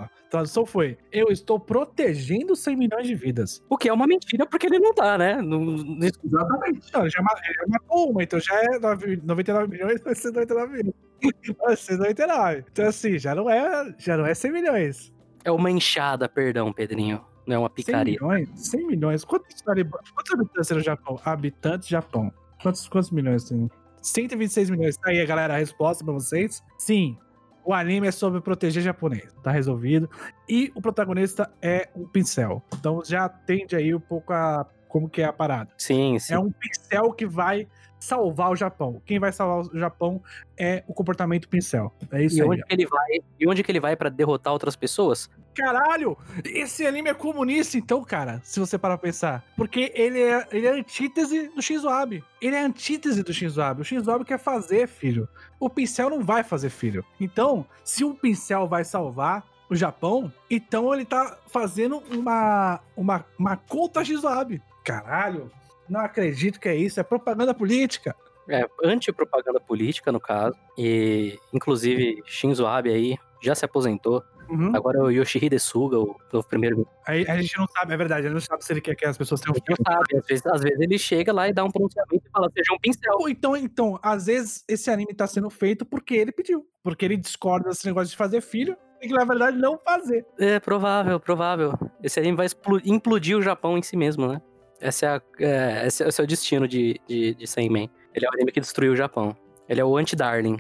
a 0.05 0.11
tradução 0.31 0.65
foi: 0.65 0.97
Eu 1.11 1.27
estou 1.33 1.59
protegendo 1.59 2.55
100 2.55 2.77
milhões 2.77 3.07
de 3.07 3.15
vidas. 3.17 3.61
O 3.69 3.77
que 3.77 3.89
é 3.89 3.93
uma 3.93 4.07
mentira, 4.07 4.47
porque 4.47 4.67
ele 4.69 4.79
não 4.79 4.95
tá, 4.95 5.19
né? 5.19 5.43
Não- 5.43 5.61
não- 5.65 5.99
Exatamente. 5.99 6.93
Não, 6.93 7.01
ele 7.03 7.11
já, 7.11 7.21
ele 7.21 7.55
já 7.55 7.67
matou 7.69 8.11
uma, 8.13 8.23
então 8.23 8.39
já 8.39 8.55
é 8.55 8.79
9 8.79 9.21
99 9.25 9.67
milhões, 9.69 10.01
vai 10.01 10.15
ser 10.15 10.29
99 10.29 10.73
milhões. 10.73 10.95
Vai 11.61 11.77
ser 11.77 11.97
99. 11.99 12.65
Então, 12.73 12.87
assim, 12.87 13.17
já 13.19 13.35
não 13.35 13.49
é, 13.51 13.95
já 13.99 14.17
não 14.17 14.27
é 14.27 14.35
100 14.35 14.51
milhões. 14.53 15.13
É 15.45 15.51
uma 15.53 15.71
enxada, 15.71 16.29
perdão, 16.29 16.73
Pedrinho. 16.73 17.25
Não 17.47 17.57
é 17.57 17.59
uma 17.59 17.69
100 17.69 17.75
picareta. 17.75 18.11
milhões? 18.11 18.49
100 18.55 18.87
milhões? 18.87 19.25
Quantos, 19.25 19.61
quantos 19.63 20.33
habitantes 20.33 20.69
tem 20.69 20.77
no 20.77 20.83
Japão? 20.83 21.21
Habitantes 21.25 21.89
Japão. 21.89 22.33
Quantos, 22.63 22.89
quantos 22.89 23.11
milhões 23.11 23.45
tem? 23.45 23.71
126 24.01 24.71
milhões. 24.71 24.97
Tá 24.97 25.11
aí, 25.11 25.25
galera, 25.27 25.55
a 25.55 25.59
resposta 25.59 26.05
pra 26.05 26.13
vocês. 26.13 26.63
Sim, 26.79 27.17
o 27.65 27.73
anime 27.73 28.09
é 28.09 28.13
sobre 28.13 28.41
proteger 28.41 28.83
japonês. 28.83 29.33
Tá 29.43 29.51
resolvido. 29.51 30.09
E 30.49 30.73
o 30.75 30.83
protagonista 30.83 31.51
é 31.61 31.89
um 31.95 32.07
pincel. 32.07 32.63
Então 32.75 33.03
já 33.05 33.25
atende 33.25 33.77
aí 33.77 33.95
um 33.95 34.01
pouco 34.01 34.33
a 34.33 34.67
como 34.89 35.09
que 35.09 35.23
é 35.23 35.25
a 35.25 35.33
parada. 35.33 35.71
Sim, 35.79 36.19
sim. 36.19 36.35
É 36.35 36.39
um 36.39 36.51
pincel 36.51 37.13
que 37.13 37.25
vai 37.27 37.67
salvar 38.03 38.51
o 38.51 38.57
Japão. 38.57 39.01
Quem 39.07 39.21
vai 39.21 39.31
salvar 39.33 39.65
o 39.73 39.79
Japão 39.79 40.21
é 40.59 40.83
o 40.89 40.93
comportamento 40.93 41.49
pincel. 41.49 41.93
É 42.11 42.25
isso 42.25 42.37
E 42.37 42.43
aí. 42.43 42.49
onde, 42.49 42.63
que 42.65 42.75
ele 42.75 42.87
vai, 42.87 43.09
e 43.39 43.49
onde 43.49 43.63
que 43.63 43.71
ele 43.71 43.79
vai 43.79 43.95
pra 43.95 44.09
derrotar 44.09 44.53
outras 44.53 44.75
pessoas? 44.75 45.31
Caralho! 45.55 46.19
Esse 46.45 46.85
anime 46.85 47.11
é 47.11 47.15
comunista, 47.15 47.79
então, 47.79 48.03
cara, 48.03 48.41
se 48.43 48.59
você 48.59 48.77
parar 48.77 48.99
pra 48.99 49.07
pensar. 49.09 49.45
Porque 49.57 49.93
ele 49.95 50.21
é, 50.21 50.49
ele 50.51 50.67
é 50.67 50.73
antítese 50.73 51.49
do 51.55 51.63
Shinzo 51.63 51.89
Abe. 51.89 52.25
Ele 52.41 52.57
é 52.57 52.61
antítese 52.61 53.23
do 53.23 53.33
Shinzo 53.33 53.63
Abe. 53.63 53.83
O 53.83 53.85
Shinzo 53.85 54.11
Abe 54.11 54.25
quer 54.25 54.39
fazer, 54.39 54.89
filho. 54.89 55.29
O 55.61 55.71
pincel 55.71 56.11
não 56.11 56.25
vai 56.25 56.43
fazer, 56.43 56.71
filho. 56.71 57.05
Então, 57.21 57.65
se 57.85 58.03
o 58.03 58.15
pincel 58.15 58.67
vai 58.67 58.83
salvar 58.83 59.45
o 59.71 59.77
Japão, 59.77 60.33
então 60.51 60.93
ele 60.93 61.05
tá 61.05 61.39
fazendo 61.47 62.03
uma, 62.11 62.81
uma, 62.97 63.25
uma 63.39 63.57
conta 63.57 64.05
Shinzo 64.05 64.27
Abe. 64.27 64.61
Caralho! 64.83 65.53
Não 65.93 66.01
acredito 66.01 66.59
que 66.59 66.69
é 66.69 66.75
isso. 66.75 66.99
É 66.99 67.03
propaganda 67.03 67.53
política. 67.53 68.17
É, 68.49 68.67
antipropaganda 68.83 69.61
política, 69.61 70.11
no 70.11 70.19
caso. 70.19 70.57
E, 70.77 71.39
inclusive, 71.53 72.23
Shinzo 72.25 72.67
Abe 72.67 72.91
aí 72.91 73.17
já 73.43 73.55
se 73.55 73.67
aposentou. 73.67 74.25
Uhum. 74.49 74.75
Agora 74.75 74.99
é 74.99 75.03
o 75.03 75.11
Yoshihide 75.11 75.59
Suga, 75.59 75.99
o 75.99 76.17
novo 76.33 76.47
primeiro 76.47 76.87
Aí 77.07 77.25
a 77.27 77.41
gente 77.41 77.57
não 77.57 77.67
sabe, 77.69 77.95
é 77.95 77.97
verdade, 77.97 78.27
a 78.27 78.29
gente 78.29 78.35
não 78.35 78.41
sabe 78.41 78.63
se 78.63 78.73
ele 78.73 78.83
quer 78.83 78.95
que 78.95 79.07
as 79.07 79.17
pessoas 79.17 79.41
tenham 79.41 79.55
Não 79.55 79.77
sabe, 79.77 80.19
às 80.19 80.27
vezes, 80.27 80.47
às 80.47 80.61
vezes 80.61 80.81
ele 80.81 80.99
chega 80.99 81.33
lá 81.33 81.49
e 81.49 81.55
dá 81.55 81.65
um 81.65 81.71
pronunciamento 81.71 82.23
e 82.27 82.31
fala, 82.31 82.51
seja 82.53 82.75
um 82.75 82.79
pincel. 82.79 83.15
Ou 83.19 83.29
então, 83.29 83.57
então, 83.57 83.99
às 84.03 84.27
vezes 84.27 84.65
esse 84.69 84.91
anime 84.91 85.15
tá 85.15 85.27
sendo 85.27 85.49
feito 85.49 85.87
porque 85.87 86.15
ele 86.15 86.33
pediu. 86.33 86.67
Porque 86.83 87.05
ele 87.05 87.17
discorda 87.17 87.71
desse 87.71 87.87
negócio 87.87 88.11
de 88.11 88.17
fazer 88.17 88.41
filho 88.41 88.77
e 89.01 89.09
que, 89.09 89.15
na 89.15 89.25
verdade, 89.25 89.57
não 89.57 89.79
fazer. 89.79 90.27
É 90.39 90.61
provável, 90.61 91.19
provável. 91.19 91.73
Esse 92.03 92.21
anime 92.21 92.37
vai 92.37 92.47
implodir 92.85 93.39
o 93.39 93.43
Japão 93.43 93.79
em 93.79 93.83
si 93.83 93.97
mesmo, 93.97 94.27
né? 94.29 94.41
Essa 94.83 95.07
é 95.07 95.09
a- 95.09 95.23
é, 95.41 95.87
esse, 95.87 96.03
é, 96.05 96.09
esse 96.09 96.21
é 96.21 96.25
o 96.25 96.27
destino 96.27 96.67
de, 96.69 97.01
de, 97.09 97.35
de 97.35 97.47
Sandman. 97.47 97.89
Ele 98.15 98.27
é 98.27 98.29
o 98.29 98.33
anime 98.35 98.51
que 98.53 98.61
destruiu 98.61 98.93
o 98.93 98.97
Japão. 98.97 99.35
Ele 99.69 99.81
é 99.81 99.85
o 99.85 99.97
anti-Darling. 99.97 100.59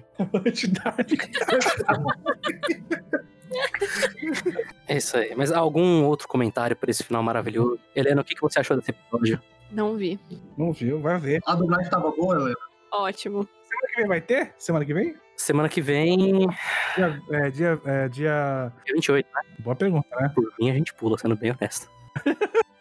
É 4.89 4.97
isso 4.97 5.16
aí. 5.16 5.35
Mas 5.37 5.53
algum 5.53 6.05
outro 6.05 6.29
comentário 6.29 6.77
pra 6.77 6.91
esse 6.91 7.03
final 7.05 7.23
maravilhoso? 7.23 7.79
Helena, 7.95 8.20
o 8.20 8.25
que, 8.25 8.35
que 8.35 8.41
você 8.41 8.61
achou 8.61 8.77
desse 8.77 8.91
episódio? 8.91 9.41
Não 9.70 9.97
vi. 9.97 10.20
não 10.57 10.73
viu, 10.73 11.01
vai 11.01 11.18
ver. 11.18 11.41
A 11.47 11.55
dublagem 11.55 11.91
tava 11.91 12.11
boa, 12.11 12.37
Helena. 12.37 12.57
Ótimo. 12.93 13.49
Semana 13.64 13.89
que 13.89 13.97
vem 13.97 14.07
vai 14.09 14.20
ter? 14.20 14.55
Semana 14.59 14.85
que 14.85 14.95
vem? 14.95 15.14
Semana 15.37 15.68
que 15.68 15.81
vem, 15.81 16.47
Dia, 16.95 17.23
é, 17.31 17.51
dia, 17.51 17.81
é, 17.87 18.09
dia... 18.09 18.73
dia 18.85 18.95
28, 18.95 19.27
né? 19.35 19.41
Boa 19.61 19.75
pergunta, 19.75 20.09
né? 20.20 20.31
Por 20.35 20.53
mim 20.61 20.70
a 20.70 20.75
gente 20.75 20.93
pula, 20.95 21.16
sendo 21.18 21.35
bem 21.37 21.53
honesto. 21.53 21.91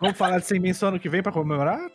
Vamos 0.00 0.16
falar 0.16 0.38
de 0.38 0.46
100 0.46 0.72
só 0.74 0.88
ano 0.88 0.98
que 1.00 1.08
vem 1.08 1.22
pra 1.22 1.32
comemorar? 1.32 1.90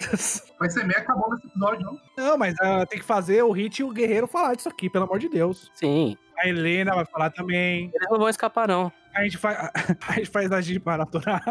Mas 0.59 0.74
você 0.74 0.84
meio 0.84 0.99
acabou 0.99 1.30
nesse 1.32 1.47
episódio, 1.47 1.86
não? 1.86 1.99
Não, 2.18 2.38
mas 2.38 2.55
ah, 2.61 2.86
tem 2.86 2.99
que 2.99 3.05
fazer 3.05 3.43
o 3.43 3.51
Hit 3.51 3.80
e 3.80 3.84
o 3.84 3.91
Guerreiro 3.91 4.28
falar 4.28 4.55
disso 4.55 4.70
aqui, 4.70 4.89
pelo 4.89 5.05
amor 5.05 5.20
de 5.20 5.30
Deus. 5.30 5.72
Sim, 5.74 6.18
A 6.38 6.47
Helena 6.47 6.93
vai 6.95 7.05
falar 7.05 7.30
também. 7.32 7.91
eles 7.93 8.09
não 8.09 8.20
vão 8.20 8.30
escapar, 8.30 8.68
não. 8.68 8.91
A 9.13 9.24
gente 9.24 9.38
faz, 9.38 9.57
a 10.09 10.13
gente 10.13 10.30
faz 10.30 10.51
a 10.51 10.61
gente 10.61 10.82
maratona. 10.86 11.41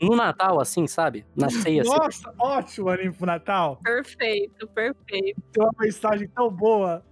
No 0.00 0.16
Natal, 0.16 0.60
assim, 0.60 0.86
sabe? 0.86 1.24
Na 1.36 1.48
ceia, 1.48 1.82
assim. 1.82 1.90
Nossa, 1.90 2.34
ótimo 2.38 2.88
anime 2.90 3.12
pro 3.12 3.26
Natal. 3.26 3.78
Perfeito, 3.82 4.66
perfeito. 4.68 5.40
Tem 5.52 5.62
uma 5.62 5.72
mensagem 5.78 6.28
tão 6.28 6.50
boa. 6.50 7.04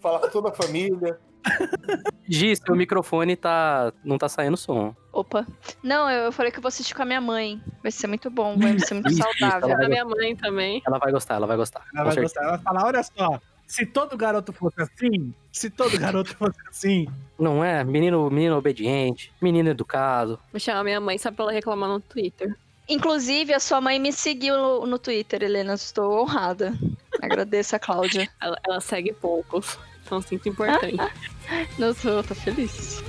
Falar 0.00 0.20
com 0.20 0.28
toda 0.30 0.48
a 0.48 0.52
família. 0.54 1.18
Gi, 2.28 2.54
seu 2.56 2.76
microfone 2.76 3.36
tá. 3.36 3.92
não 4.04 4.18
tá 4.18 4.28
saindo 4.28 4.56
som. 4.56 4.94
Opa. 5.12 5.46
Não, 5.82 6.10
eu 6.10 6.24
eu 6.24 6.32
falei 6.32 6.52
que 6.52 6.58
eu 6.58 6.62
vou 6.62 6.68
assistir 6.68 6.94
com 6.94 7.02
a 7.02 7.06
minha 7.06 7.20
mãe. 7.20 7.60
Vai 7.82 7.90
ser 7.90 8.06
muito 8.06 8.30
bom, 8.30 8.56
vai 8.56 8.78
ser 8.78 8.94
muito 8.94 9.12
saudável. 9.16 9.76
Da 9.76 9.88
minha 9.88 10.04
mãe 10.04 10.36
também. 10.36 10.82
Ela 10.86 10.98
vai 10.98 11.10
gostar, 11.10 11.34
ela 11.36 11.46
vai 11.46 11.56
gostar. 11.56 11.84
Ela 11.94 12.04
vai 12.04 12.14
certeza. 12.14 12.34
gostar. 12.34 12.42
Ela 12.42 12.56
vai 12.56 12.60
falar, 12.60 12.86
olha 12.86 13.02
só, 13.02 13.40
se 13.66 13.86
todo 13.86 14.16
garoto 14.16 14.52
fosse 14.52 14.80
assim, 14.80 15.34
se 15.52 15.70
todo 15.70 15.98
garoto 15.98 16.36
fosse 16.36 16.58
assim, 16.68 17.06
Não 17.38 17.64
é? 17.64 17.82
Menino, 17.82 18.30
menino 18.30 18.56
obediente, 18.56 19.32
menino 19.40 19.70
educado. 19.70 20.38
Vou 20.52 20.60
chamar 20.60 20.84
minha 20.84 21.00
mãe 21.00 21.18
só 21.18 21.30
pra 21.32 21.44
ela 21.44 21.52
reclamar 21.52 21.88
no 21.88 22.00
Twitter. 22.00 22.56
Inclusive, 22.88 23.52
a 23.52 23.60
sua 23.60 23.80
mãe 23.80 23.98
me 23.98 24.10
seguiu 24.12 24.56
no, 24.56 24.86
no 24.86 24.98
Twitter, 24.98 25.42
Helena. 25.42 25.74
Estou 25.74 26.22
honrada. 26.22 26.72
Agradeço 27.20 27.76
a 27.76 27.78
Cláudia. 27.78 28.28
Ela, 28.40 28.58
ela 28.66 28.80
segue 28.80 29.12
poucos. 29.12 29.78
Então 30.08 30.22
sinto 30.22 30.48
importante. 30.48 30.96
Não 31.78 31.92
tô, 31.92 32.22
tô 32.22 32.34
feliz. 32.34 33.02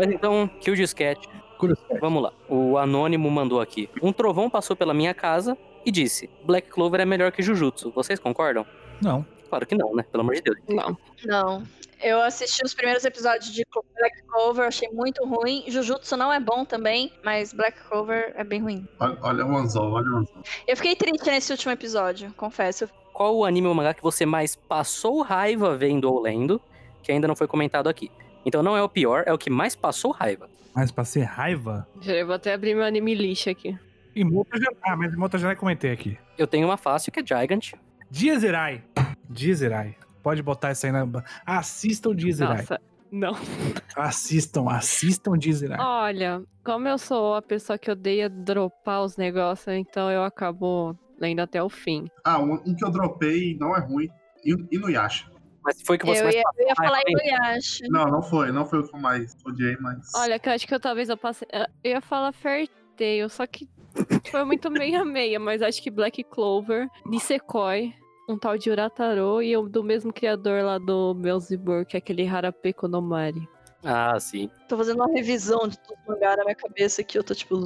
Mas 0.00 0.14
então, 0.14 0.48
que 0.60 0.70
o 0.70 0.76
disquete. 0.76 1.28
Curiosidade. 1.58 2.00
Vamos 2.00 2.22
lá. 2.22 2.32
O 2.48 2.78
Anônimo 2.78 3.30
mandou 3.30 3.60
aqui. 3.60 3.86
Um 4.02 4.14
trovão 4.14 4.48
passou 4.48 4.74
pela 4.74 4.94
minha 4.94 5.12
casa 5.12 5.58
e 5.84 5.90
disse: 5.90 6.30
Black 6.42 6.70
Clover 6.70 7.02
é 7.02 7.04
melhor 7.04 7.30
que 7.30 7.42
Jujutsu. 7.42 7.90
Vocês 7.90 8.18
concordam? 8.18 8.64
não. 9.02 9.24
Claro 9.50 9.66
que 9.66 9.74
não, 9.74 9.92
né? 9.96 10.04
Pelo 10.04 10.22
amor 10.22 10.36
de 10.36 10.42
Deus. 10.42 10.56
Não. 10.68 10.96
Não. 11.24 11.64
Eu 12.00 12.22
assisti 12.22 12.64
os 12.64 12.72
primeiros 12.72 13.04
episódios 13.04 13.52
de 13.52 13.66
Black 13.98 14.22
Clover, 14.28 14.64
achei 14.64 14.88
muito 14.90 15.26
ruim. 15.26 15.64
Jujutsu 15.66 16.16
não 16.16 16.32
é 16.32 16.38
bom 16.38 16.64
também, 16.64 17.12
mas 17.24 17.52
Black 17.52 17.76
Clover 17.88 18.32
é 18.36 18.44
bem 18.44 18.62
ruim. 18.62 18.86
Olha, 19.00 19.18
olha 19.20 19.44
o 19.44 19.56
anzol, 19.56 19.92
olha 19.92 20.08
o 20.08 20.16
anzol. 20.18 20.42
Eu 20.68 20.76
fiquei 20.76 20.94
triste 20.94 21.28
nesse 21.28 21.50
último 21.50 21.72
episódio, 21.72 22.32
confesso. 22.36 22.88
Qual 23.12 23.36
o 23.36 23.44
anime 23.44 23.66
ou 23.66 23.74
mangá 23.74 23.92
que 23.92 24.02
você 24.04 24.24
mais 24.24 24.54
passou 24.54 25.20
raiva 25.20 25.76
vendo 25.76 26.04
ou 26.04 26.20
lendo, 26.20 26.62
que 27.02 27.10
ainda 27.10 27.26
não 27.26 27.34
foi 27.34 27.48
comentado 27.48 27.88
aqui? 27.88 28.08
Então 28.44 28.62
não 28.62 28.76
é 28.76 28.82
o 28.82 28.88
pior, 28.88 29.24
é 29.26 29.32
o 29.32 29.38
que 29.38 29.50
mais 29.50 29.74
passou 29.74 30.10
raiva. 30.12 30.48
Mas 30.74 30.90
pra 30.90 31.04
ser 31.04 31.22
raiva. 31.22 31.86
Já 32.00 32.24
vou 32.24 32.34
até 32.34 32.54
abrir 32.54 32.74
meu 32.74 32.84
anime 32.84 33.14
lixo 33.14 33.50
aqui. 33.50 33.76
E 34.14 34.24
Mota 34.24 34.58
já. 34.58 34.68
Ah, 34.82 34.96
mas 34.96 35.14
Mota 35.14 35.38
já 35.38 35.54
comentei 35.54 35.92
aqui. 35.92 36.18
Eu 36.38 36.46
tenho 36.46 36.66
uma 36.66 36.76
fácil 36.76 37.12
que 37.12 37.20
é 37.20 37.22
Gigant. 37.26 37.72
Diazerai. 38.10 38.82
Diazerai. 39.28 39.96
Pode 40.22 40.42
botar 40.42 40.72
isso 40.72 40.86
aí 40.86 40.92
na. 40.92 41.06
Assistam 41.44 42.14
Diazerai. 42.14 42.58
Nossa, 42.58 42.80
não. 43.10 43.32
Assistam, 43.96 44.68
assistam 44.68 45.36
Diazerai. 45.36 45.78
Olha, 45.80 46.42
como 46.64 46.88
eu 46.88 46.98
sou 46.98 47.34
a 47.34 47.42
pessoa 47.42 47.78
que 47.78 47.90
odeia 47.90 48.28
dropar 48.28 49.02
os 49.02 49.16
negócios, 49.16 49.74
então 49.74 50.10
eu 50.10 50.22
acabo 50.22 50.96
lendo 51.18 51.40
até 51.40 51.62
o 51.62 51.68
fim. 51.68 52.06
Ah, 52.24 52.38
um, 52.40 52.54
um 52.54 52.74
que 52.74 52.84
eu 52.84 52.90
dropei 52.90 53.56
não 53.58 53.76
é 53.76 53.80
ruim. 53.80 54.08
E, 54.44 54.78
no 54.78 54.88
Yasha. 54.88 55.30
Mas 55.70 55.82
foi 55.86 55.98
que 55.98 56.06
você 56.06 56.20
Eu 56.20 56.24
mais 56.24 56.34
ia, 56.34 56.42
passou 56.42 56.62
eu 56.62 56.68
ia 56.68 56.74
falar? 56.74 57.00
Inuyasha. 57.06 57.84
Não, 57.88 58.04
não 58.06 58.22
foi. 58.22 58.50
Não 58.50 58.66
foi 58.66 58.80
o 58.80 58.88
que 58.88 58.94
eu 58.94 59.00
mais 59.00 59.36
odiei, 59.46 59.76
mas. 59.80 60.10
Olha, 60.16 60.38
que 60.38 60.48
eu 60.48 60.52
acho 60.52 60.66
que 60.66 60.74
eu 60.74 60.80
talvez 60.80 61.08
eu 61.08 61.16
passei. 61.16 61.46
Eu 61.84 61.92
ia 61.92 62.00
falar 62.00 62.32
Fairtail, 62.32 63.28
só 63.28 63.46
que 63.46 63.68
foi 64.30 64.44
muito 64.44 64.70
meia-meia, 64.70 65.38
mas 65.38 65.62
acho 65.62 65.82
que 65.82 65.90
Black 65.90 66.24
Clover, 66.24 66.88
Nisekoi, 67.06 67.94
um 68.28 68.38
tal 68.38 68.58
de 68.58 68.70
Urataro 68.70 69.42
e 69.42 69.56
o 69.56 69.68
do 69.68 69.82
mesmo 69.82 70.12
criador 70.12 70.62
lá 70.62 70.78
do 70.78 71.14
Belzebur, 71.14 71.84
que 71.84 71.96
é 71.96 71.98
aquele 71.98 72.26
Harapeko 72.26 72.88
no 72.88 73.00
Mari. 73.00 73.48
Ah, 73.84 74.18
sim. 74.20 74.50
Tô 74.68 74.76
fazendo 74.76 74.96
uma 74.96 75.12
revisão 75.12 75.66
de 75.66 75.78
tudo 75.78 75.98
mangá 76.06 76.36
na 76.36 76.44
minha 76.44 76.54
cabeça 76.54 77.00
aqui, 77.00 77.16
eu 77.16 77.24
tô 77.24 77.34
tipo. 77.34 77.56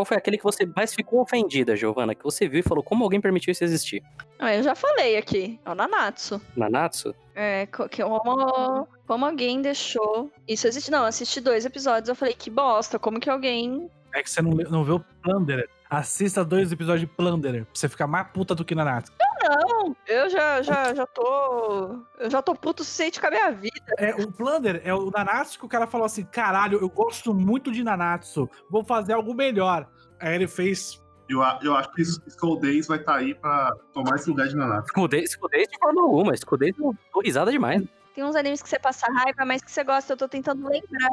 Qual 0.00 0.06
foi 0.06 0.16
aquele 0.16 0.38
que 0.38 0.44
você 0.44 0.64
mais 0.64 0.94
ficou 0.94 1.20
ofendida, 1.20 1.76
Giovana? 1.76 2.14
Que 2.14 2.24
você 2.24 2.48
viu 2.48 2.60
e 2.60 2.62
falou 2.62 2.82
como 2.82 3.04
alguém 3.04 3.20
permitiu 3.20 3.52
isso 3.52 3.62
existir? 3.62 4.02
Ah, 4.38 4.56
eu 4.56 4.62
já 4.62 4.74
falei 4.74 5.18
aqui, 5.18 5.60
é 5.62 5.70
o 5.70 5.74
Nanatsu. 5.74 6.40
Nanatsu? 6.56 7.14
É, 7.34 7.66
como, 7.66 8.88
como 9.06 9.26
alguém 9.26 9.60
deixou 9.60 10.32
isso 10.48 10.66
existir. 10.66 10.90
Não, 10.90 11.00
eu 11.00 11.04
assisti 11.04 11.38
dois 11.38 11.66
episódios, 11.66 12.08
eu 12.08 12.14
falei, 12.14 12.32
que 12.32 12.48
bosta, 12.48 12.98
como 12.98 13.20
que 13.20 13.28
alguém. 13.28 13.90
É 14.14 14.22
que 14.22 14.30
você 14.30 14.40
não, 14.40 14.52
não 14.52 14.82
vê 14.84 14.92
o 14.92 15.04
Plunderer. 15.22 15.68
Assista 15.90 16.44
dois 16.44 16.70
episódios 16.70 17.00
de 17.00 17.06
Plunderer. 17.08 17.64
Pra 17.64 17.74
você 17.74 17.88
ficar 17.88 18.06
mais 18.06 18.28
puta 18.28 18.54
do 18.54 18.64
que 18.64 18.76
Nanatsu. 18.76 19.12
Não, 19.42 19.96
eu 20.06 20.30
já, 20.30 20.62
já, 20.62 20.94
já 20.94 21.04
tô. 21.04 21.98
Eu 22.18 22.30
já 22.30 22.40
tô 22.40 22.54
puto 22.54 22.82
o 22.82 22.84
suficiente 22.84 23.20
com 23.20 23.26
a 23.26 23.30
minha 23.30 23.50
vida. 23.50 23.74
É, 23.98 24.14
o 24.14 24.30
Plunder 24.30 24.80
é 24.84 24.94
o 24.94 25.10
Nanatsu 25.10 25.58
que 25.58 25.64
o 25.64 25.68
cara 25.68 25.88
falou 25.88 26.04
assim: 26.04 26.24
caralho, 26.24 26.78
eu 26.80 26.88
gosto 26.88 27.34
muito 27.34 27.72
de 27.72 27.82
Nanatsu, 27.82 28.48
vou 28.70 28.84
fazer 28.84 29.14
algo 29.14 29.34
melhor. 29.34 29.88
Aí 30.20 30.36
ele 30.36 30.46
fez. 30.46 31.02
Eu, 31.28 31.40
eu 31.62 31.76
acho 31.76 31.92
que 31.92 32.02
Skull 32.02 32.60
Days 32.60 32.86
vai 32.86 32.98
estar 32.98 33.16
aí 33.16 33.34
pra 33.34 33.72
tomar 33.92 34.16
esse 34.16 34.28
lugar 34.28 34.46
de 34.46 34.56
Nanatsu. 34.56 34.86
Escudei, 34.86 35.22
escudei 35.22 35.66
de 35.66 35.78
forma 35.78 36.02
alguma. 36.02 36.34
Escudei, 36.34 36.72
tô 36.72 36.94
tô 37.12 37.20
risada 37.20 37.50
demais. 37.50 37.82
Tem 38.14 38.24
uns 38.24 38.34
animes 38.34 38.62
que 38.62 38.68
você 38.68 38.78
passa 38.78 39.06
raiva, 39.06 39.44
mas 39.44 39.62
que 39.62 39.70
você 39.70 39.84
gosta, 39.84 40.12
eu 40.12 40.16
tô 40.16 40.28
tentando 40.28 40.68
lembrar. 40.68 41.08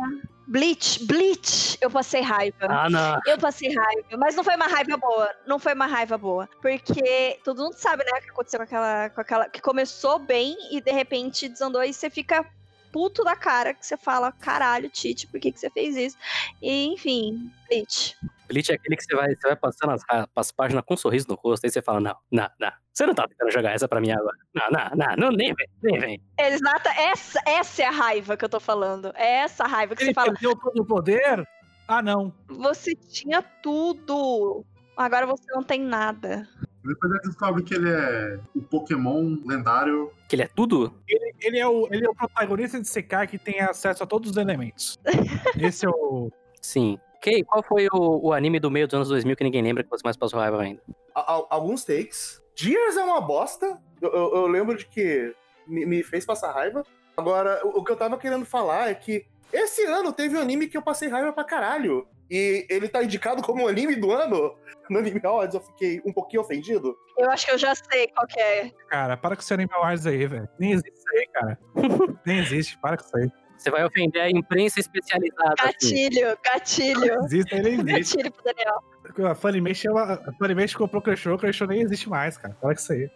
Bleach, 0.47 1.05
Bleach, 1.05 1.77
eu 1.81 1.91
passei 1.91 2.21
raiva. 2.21 2.57
Ah, 2.61 2.89
não. 2.89 3.19
Eu 3.25 3.37
passei 3.37 3.73
raiva, 3.73 4.17
mas 4.17 4.35
não 4.35 4.43
foi 4.43 4.55
uma 4.55 4.67
raiva 4.67 4.97
boa. 4.97 5.29
Não 5.45 5.59
foi 5.59 5.73
uma 5.73 5.85
raiva 5.85 6.17
boa. 6.17 6.49
Porque 6.61 7.39
todo 7.43 7.63
mundo 7.63 7.73
sabe, 7.73 8.03
né, 8.03 8.11
o 8.17 8.21
que 8.23 8.29
aconteceu 8.31 8.59
com 8.59 8.63
aquela, 8.63 9.09
com 9.09 9.21
aquela. 9.21 9.49
Que 9.49 9.61
começou 9.61 10.17
bem 10.17 10.55
e 10.71 10.81
de 10.81 10.91
repente 10.91 11.47
desandou 11.47 11.83
e 11.83 11.93
você 11.93 12.09
fica 12.09 12.45
puto 12.91 13.23
da 13.23 13.35
cara 13.35 13.73
que 13.73 13.85
você 13.85 13.97
fala: 13.97 14.31
caralho, 14.31 14.89
Tite, 14.89 15.27
por 15.27 15.39
que, 15.39 15.51
que 15.51 15.59
você 15.59 15.69
fez 15.69 15.95
isso? 15.95 16.17
E, 16.61 16.87
enfim, 16.87 17.51
Bleach. 17.67 18.17
Bleach 18.47 18.71
é 18.71 18.75
aquele 18.75 18.95
que 18.95 19.03
você 19.03 19.15
vai, 19.15 19.35
você 19.35 19.47
vai 19.47 19.55
passando 19.55 19.91
as, 19.91 20.01
as 20.35 20.51
páginas 20.51 20.83
com 20.85 20.93
um 20.93 20.97
sorriso 20.97 21.27
no 21.27 21.35
rosto, 21.35 21.65
aí 21.65 21.71
você 21.71 21.81
fala, 21.81 21.99
não, 21.99 22.15
não, 22.31 22.49
não. 22.59 22.71
Você 22.93 23.05
não 23.05 23.13
tá 23.13 23.27
tentando 23.27 23.51
jogar 23.51 23.71
essa 23.71 23.87
pra 23.87 24.01
mim 24.01 24.11
agora. 24.11 24.37
Não, 24.53 24.69
não, 24.71 24.89
não, 24.95 25.15
não 25.17 25.29
nem 25.29 25.53
vem, 25.53 25.67
nem 25.83 25.99
vem. 25.99 26.21
Eles 26.39 26.61
nata, 26.61 26.89
essa, 26.89 27.39
essa 27.45 27.83
é 27.83 27.85
a 27.85 27.91
raiva 27.91 28.35
que 28.35 28.43
eu 28.43 28.49
tô 28.49 28.59
falando. 28.59 29.11
É 29.15 29.41
essa 29.41 29.65
raiva 29.65 29.95
que 29.95 30.03
Ele 30.03 30.09
você 30.09 30.15
fala. 30.15 30.31
perdeu 30.31 30.55
todo 30.55 30.81
o 30.81 30.85
poder? 30.85 31.47
Ah, 31.87 32.01
não. 32.01 32.33
Você 32.47 32.95
tinha 32.95 33.41
tudo. 33.41 34.65
Agora 34.95 35.27
você 35.27 35.45
não 35.53 35.63
tem 35.63 35.79
nada. 35.79 36.47
Depois 36.83 37.11
ele 37.11 37.21
descobre 37.21 37.63
que 37.63 37.73
ele 37.73 37.89
é 37.89 38.39
o 38.55 38.61
Pokémon 38.61 39.37
lendário. 39.45 40.11
Que 40.27 40.35
ele 40.35 40.43
é 40.43 40.47
tudo? 40.47 40.93
Ele 41.41 41.59
é 41.59 41.67
o, 41.67 41.87
ele 41.91 42.05
é 42.05 42.09
o 42.09 42.15
protagonista 42.15 42.79
de 42.79 42.87
Sekai 42.87 43.27
que 43.27 43.37
tem 43.37 43.59
acesso 43.59 44.03
a 44.03 44.07
todos 44.07 44.31
os 44.31 44.37
elementos. 44.37 44.97
Esse 45.59 45.85
é 45.85 45.89
o. 45.89 46.31
Sim. 46.61 46.97
Ok, 47.17 47.43
qual 47.43 47.63
foi 47.63 47.87
o, 47.91 48.27
o 48.27 48.33
anime 48.33 48.59
do 48.59 48.69
meio 48.71 48.87
dos 48.87 48.93
anos 48.95 49.09
2000 49.09 49.35
que 49.35 49.43
ninguém 49.43 49.61
lembra 49.61 49.83
que 49.83 49.89
você 49.89 50.01
mais 50.03 50.15
passou 50.15 50.39
raiva 50.39 50.61
ainda? 50.61 50.81
Alguns 51.13 51.83
takes. 51.83 52.41
Gears 52.55 52.95
é 52.97 53.03
uma 53.03 53.19
bosta. 53.21 53.79
Eu, 54.01 54.09
eu- 54.11 54.35
eu 54.35 54.47
lembro 54.47 54.77
de 54.77 54.85
que 54.85 55.33
me, 55.67 55.85
me 55.85 56.03
fez 56.03 56.25
passar 56.25 56.51
raiva. 56.51 56.83
Agora, 57.15 57.59
o, 57.65 57.79
o 57.79 57.83
que 57.83 57.91
eu 57.91 57.95
tava 57.97 58.17
querendo 58.17 58.45
falar 58.45 58.89
é 58.89 58.93
que 58.95 59.25
esse 59.51 59.83
ano 59.85 60.11
teve 60.13 60.37
um 60.37 60.41
anime 60.41 60.67
que 60.67 60.77
eu 60.77 60.81
passei 60.81 61.07
raiva 61.09 61.33
pra 61.33 61.43
caralho. 61.43 62.07
E 62.29 62.65
ele 62.69 62.87
tá 62.89 63.01
indicado 63.03 63.41
como 63.41 63.63
o 63.63 63.67
anime 63.67 63.95
do 63.95 64.11
ano. 64.11 64.55
No 64.89 64.99
Anime 64.99 65.19
Awards 65.21 65.53
eu 65.53 65.59
fiquei 65.59 66.01
um 66.05 66.13
pouquinho 66.13 66.41
ofendido. 66.41 66.95
Eu 67.17 67.29
acho 67.29 67.45
que 67.45 67.51
eu 67.51 67.57
já 67.57 67.75
sei 67.75 68.07
qual 68.07 68.25
que 68.25 68.39
é. 68.39 68.71
Cara, 68.87 69.17
para 69.17 69.35
com 69.35 69.41
esse 69.41 69.53
Animal 69.53 69.81
Wars 69.81 70.05
aí, 70.07 70.25
velho. 70.25 70.47
Nem 70.57 70.71
existe 70.71 70.93
isso 70.97 71.09
aí, 71.13 71.27
cara. 71.27 71.59
Nem 72.25 72.39
existe, 72.39 72.77
para 72.77 72.95
com 72.95 73.03
isso 73.03 73.17
aí. 73.17 73.29
Você 73.57 73.71
vai 73.71 73.83
ofender 73.83 74.21
a 74.21 74.29
imprensa 74.29 74.79
especializada. 74.79 75.55
assim. 75.59 76.07
Gatilho, 76.09 76.37
gatilho. 76.43 77.15
Não 77.15 77.25
existe, 77.25 77.55
ele 77.55 77.69
existe. 77.69 78.17
Gatilho 78.17 78.31
pro 78.31 78.43
Daniel. 78.43 79.31
A 79.31 79.35
Funimation, 79.35 79.97
a 79.97 80.31
Funimation 80.37 80.77
comprou 80.77 80.99
o 80.99 81.03
Crunchyroll, 81.03 81.37
o 81.37 81.39
Crunchyroll 81.39 81.69
nem 81.71 81.81
existe 81.81 82.07
mais, 82.09 82.37
cara. 82.37 82.55
Para 82.61 82.75
com 82.75 82.79
isso 82.81 82.93
aí. 82.93 83.09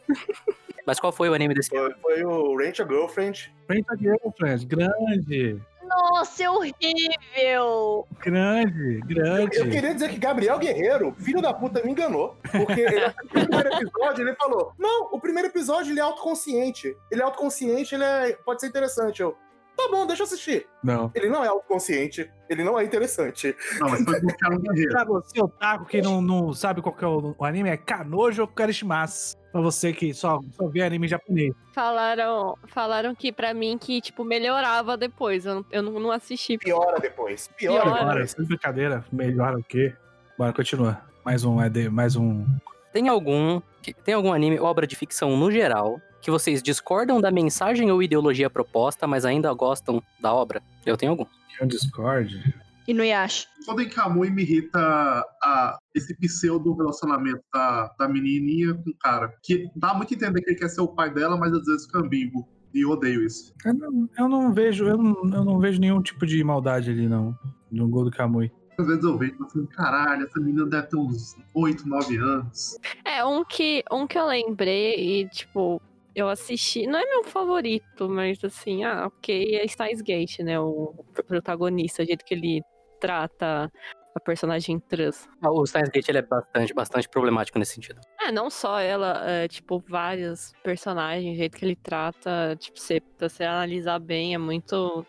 Mas 0.86 1.00
qual 1.00 1.12
foi 1.12 1.30
o 1.30 1.34
anime 1.34 1.54
desse 1.54 1.76
ano? 1.78 1.94
Foi, 2.02 2.16
foi 2.22 2.26
o 2.26 2.58
Rent 2.58 2.80
a 2.80 2.86
Girlfriend. 2.88 3.54
Frente 3.68 3.86
a 3.89 3.96
Girlfriend, 3.96 4.66
grande, 4.66 5.62
Nossa, 5.84 6.44
é 6.44 6.50
horrível. 6.50 8.08
grande, 8.20 9.00
grande. 9.02 9.58
Eu 9.58 9.70
queria 9.70 9.94
dizer 9.94 10.10
que 10.10 10.18
Gabriel 10.18 10.58
Guerreiro, 10.58 11.14
filho 11.20 11.42
da 11.42 11.54
puta, 11.54 11.84
me 11.84 11.92
enganou. 11.92 12.36
Porque 12.52 12.82
ele, 12.82 13.00
no 13.08 13.30
primeiro 13.30 13.70
episódio 13.76 14.28
ele 14.28 14.36
falou: 14.36 14.74
Não, 14.80 15.10
o 15.12 15.20
primeiro 15.20 15.50
episódio 15.50 15.92
ele 15.92 16.00
é 16.00 16.04
autoconsciente. 16.04 16.96
Ele 17.12 17.22
é 17.22 17.24
autoconsciente, 17.24 17.94
ele 17.94 18.04
é, 18.04 18.34
pode 18.44 18.62
ser 18.62 18.68
interessante. 18.68 19.22
Eu, 19.22 19.38
tá 19.86 19.92
bom, 19.92 20.06
deixa 20.06 20.24
eu 20.24 20.26
assistir. 20.26 20.68
Não. 20.84 21.12
Ele 21.16 21.30
não 21.30 21.44
é 21.44 21.48
autoconsciente, 21.48 22.30
ele 22.50 22.64
não 22.64 22.80
é 22.80 22.84
interessante. 22.84 23.56
Não, 23.80 23.90
mas 23.90 24.04
foi 24.04 24.20
um. 24.20 24.88
Pra 24.90 25.04
você, 25.06 25.42
otaku, 25.42 25.86
que 25.86 26.02
não, 26.02 26.22
não 26.22 26.54
sabe 26.54 26.82
qual 26.82 26.96
que 26.96 27.04
é 27.04 27.08
o, 27.08 27.36
o 27.38 27.46
anime, 27.46 27.70
é 27.70 27.78
Kanojo 27.78 28.48
Karishimasu. 28.48 29.38
Pra 29.52 29.60
você 29.60 29.92
que 29.92 30.14
só, 30.14 30.40
só 30.52 30.68
vê 30.68 30.82
anime 30.82 31.08
japonês. 31.10 31.54
Falaram, 31.74 32.58
falaram 32.68 33.14
que 33.14 33.32
pra 33.34 33.54
mim 33.54 33.78
que, 33.78 34.00
tipo, 34.00 34.24
melhorava 34.24 34.96
depois. 34.96 35.46
Eu 35.46 35.56
não, 35.56 35.66
eu 35.72 35.82
não, 35.84 36.00
não 36.00 36.12
assisti. 36.12 36.58
Piora 36.58 37.00
depois. 37.00 37.50
Piora, 37.58 37.84
Piora. 37.84 38.06
Depois. 38.14 38.32
sem 38.32 38.46
brincadeira. 38.46 39.04
Melhor 39.12 39.56
o 39.58 39.64
quê? 39.64 39.94
Bora, 40.38 40.54
continua. 40.54 41.02
Mais 41.26 41.44
um, 41.44 41.62
ED, 41.62 41.90
mais 41.90 42.16
um. 42.16 42.46
Tem 42.94 43.10
algum, 43.10 43.62
que- 43.82 43.94
tem 43.94 44.14
algum 44.14 44.32
anime, 44.34 44.58
obra 44.60 44.88
de 44.88 44.96
ficção 44.96 45.36
no 45.36 45.52
geral, 45.52 46.00
que 46.22 46.32
vocês 46.32 46.62
discordam 46.62 47.20
da 47.20 47.32
mensagem 47.32 47.92
ou 47.92 48.02
ideologia 48.02 48.50
proposta, 48.50 49.08
mas 49.08 49.26
ainda 49.26 49.52
gostam 49.54 50.02
da 50.20 50.34
obra? 50.34 50.62
Eu 50.86 50.96
tenho 50.96 51.12
algum. 51.12 51.26
É 51.60 51.64
um 51.64 51.68
Discord. 51.68 52.54
E 52.88 52.94
no 52.94 53.04
Yasha. 53.04 53.48
Quando 53.66 53.82
em 53.82 53.90
Kamui 53.90 54.30
me 54.30 54.42
irrita 54.42 54.80
a, 54.80 55.78
esse 55.96 56.16
pseudo 56.18 56.74
relacionamento 56.74 57.42
da, 57.54 57.94
da 57.98 58.08
menininha 58.08 58.74
com 58.74 58.90
o 58.90 58.96
cara. 59.00 59.34
Que 59.44 59.70
dá 59.76 59.94
muito 59.94 60.14
a 60.14 60.18
entender 60.18 60.42
que 60.42 60.52
ele 60.52 60.60
quer 60.60 60.70
ser 60.70 60.82
o 60.82 60.88
pai 60.88 61.14
dela, 61.14 61.38
mas 61.38 61.54
às 61.54 61.66
vezes 61.66 61.86
fica 61.86 62.00
ambíguo. 62.00 62.48
E 62.74 62.82
eu 62.82 62.90
odeio 62.90 63.26
isso. 63.26 63.54
Eu 63.66 63.74
não, 63.74 64.10
eu 64.18 64.30
não 64.30 64.54
vejo, 64.54 64.88
eu 64.88 64.98
não, 64.98 65.14
eu 65.24 65.46
não 65.46 65.60
vejo 65.60 65.80
nenhum 65.80 66.02
tipo 66.02 66.26
de 66.26 66.44
maldade 66.44 66.90
ali, 66.90 67.08
não. 67.08 67.38
No 67.72 67.88
gol 67.88 68.06
do 68.06 68.12
Kamui. 68.12 68.52
Às 68.78 68.88
vezes 68.88 69.04
eu 69.04 69.18
vejo 69.18 69.34
e 69.34 69.38
falo 69.38 69.48
assim, 69.48 69.66
caralho, 69.68 70.26
essa 70.26 70.40
menina 70.40 70.66
deve 70.66 70.88
ter 70.88 70.98
uns 70.98 71.36
8, 71.54 71.88
9 71.88 72.18
anos. 72.18 72.78
É, 73.06 73.24
um 73.24 73.44
que, 73.44 73.84
um 73.92 74.08
que 74.08 74.18
eu 74.18 74.26
lembrei 74.26 74.96
e, 74.96 75.30
tipo, 75.30 75.82
eu 76.16 76.28
assisti. 76.30 76.86
Não 76.88 76.99
é 76.99 77.05
meu 77.05 77.24
favorito, 77.24 78.09
mas 78.09 78.43
assim, 78.43 78.84
ah, 78.84 79.07
ok, 79.07 79.55
é 79.55 79.68
Steins 79.68 80.01
Gate, 80.01 80.39
né? 80.39 80.59
O 80.59 81.05
protagonista, 81.28 82.03
o 82.03 82.05
jeito 82.05 82.26
que 82.26 82.34
ele 82.34 82.62
trata 82.99 83.72
a 84.14 84.20
personagem 84.20 84.80
trans. 84.80 85.28
Ah, 85.41 85.51
O 85.51 85.66
Steins 85.66 85.89
Gate 85.89 86.09
ele 86.09 86.18
é 86.20 86.22
bastante, 86.22 86.74
bastante 86.74 87.09
problemático 87.09 87.57
nesse 87.57 87.76
sentido. 87.76 88.01
É, 88.20 88.32
não 88.32 88.49
só 88.49 88.80
ela, 88.80 89.24
é, 89.30 89.47
tipo, 89.47 89.84
vários 89.88 90.53
personagens, 90.64 91.34
o 91.34 91.38
jeito 91.38 91.57
que 91.57 91.66
ele 91.66 91.76
trata, 91.76 92.55
tipo, 92.59 92.78
pra 93.18 93.30
você 93.30 93.43
analisar 93.43 93.99
bem, 93.99 94.34
é 94.34 94.38
muito. 94.38 95.05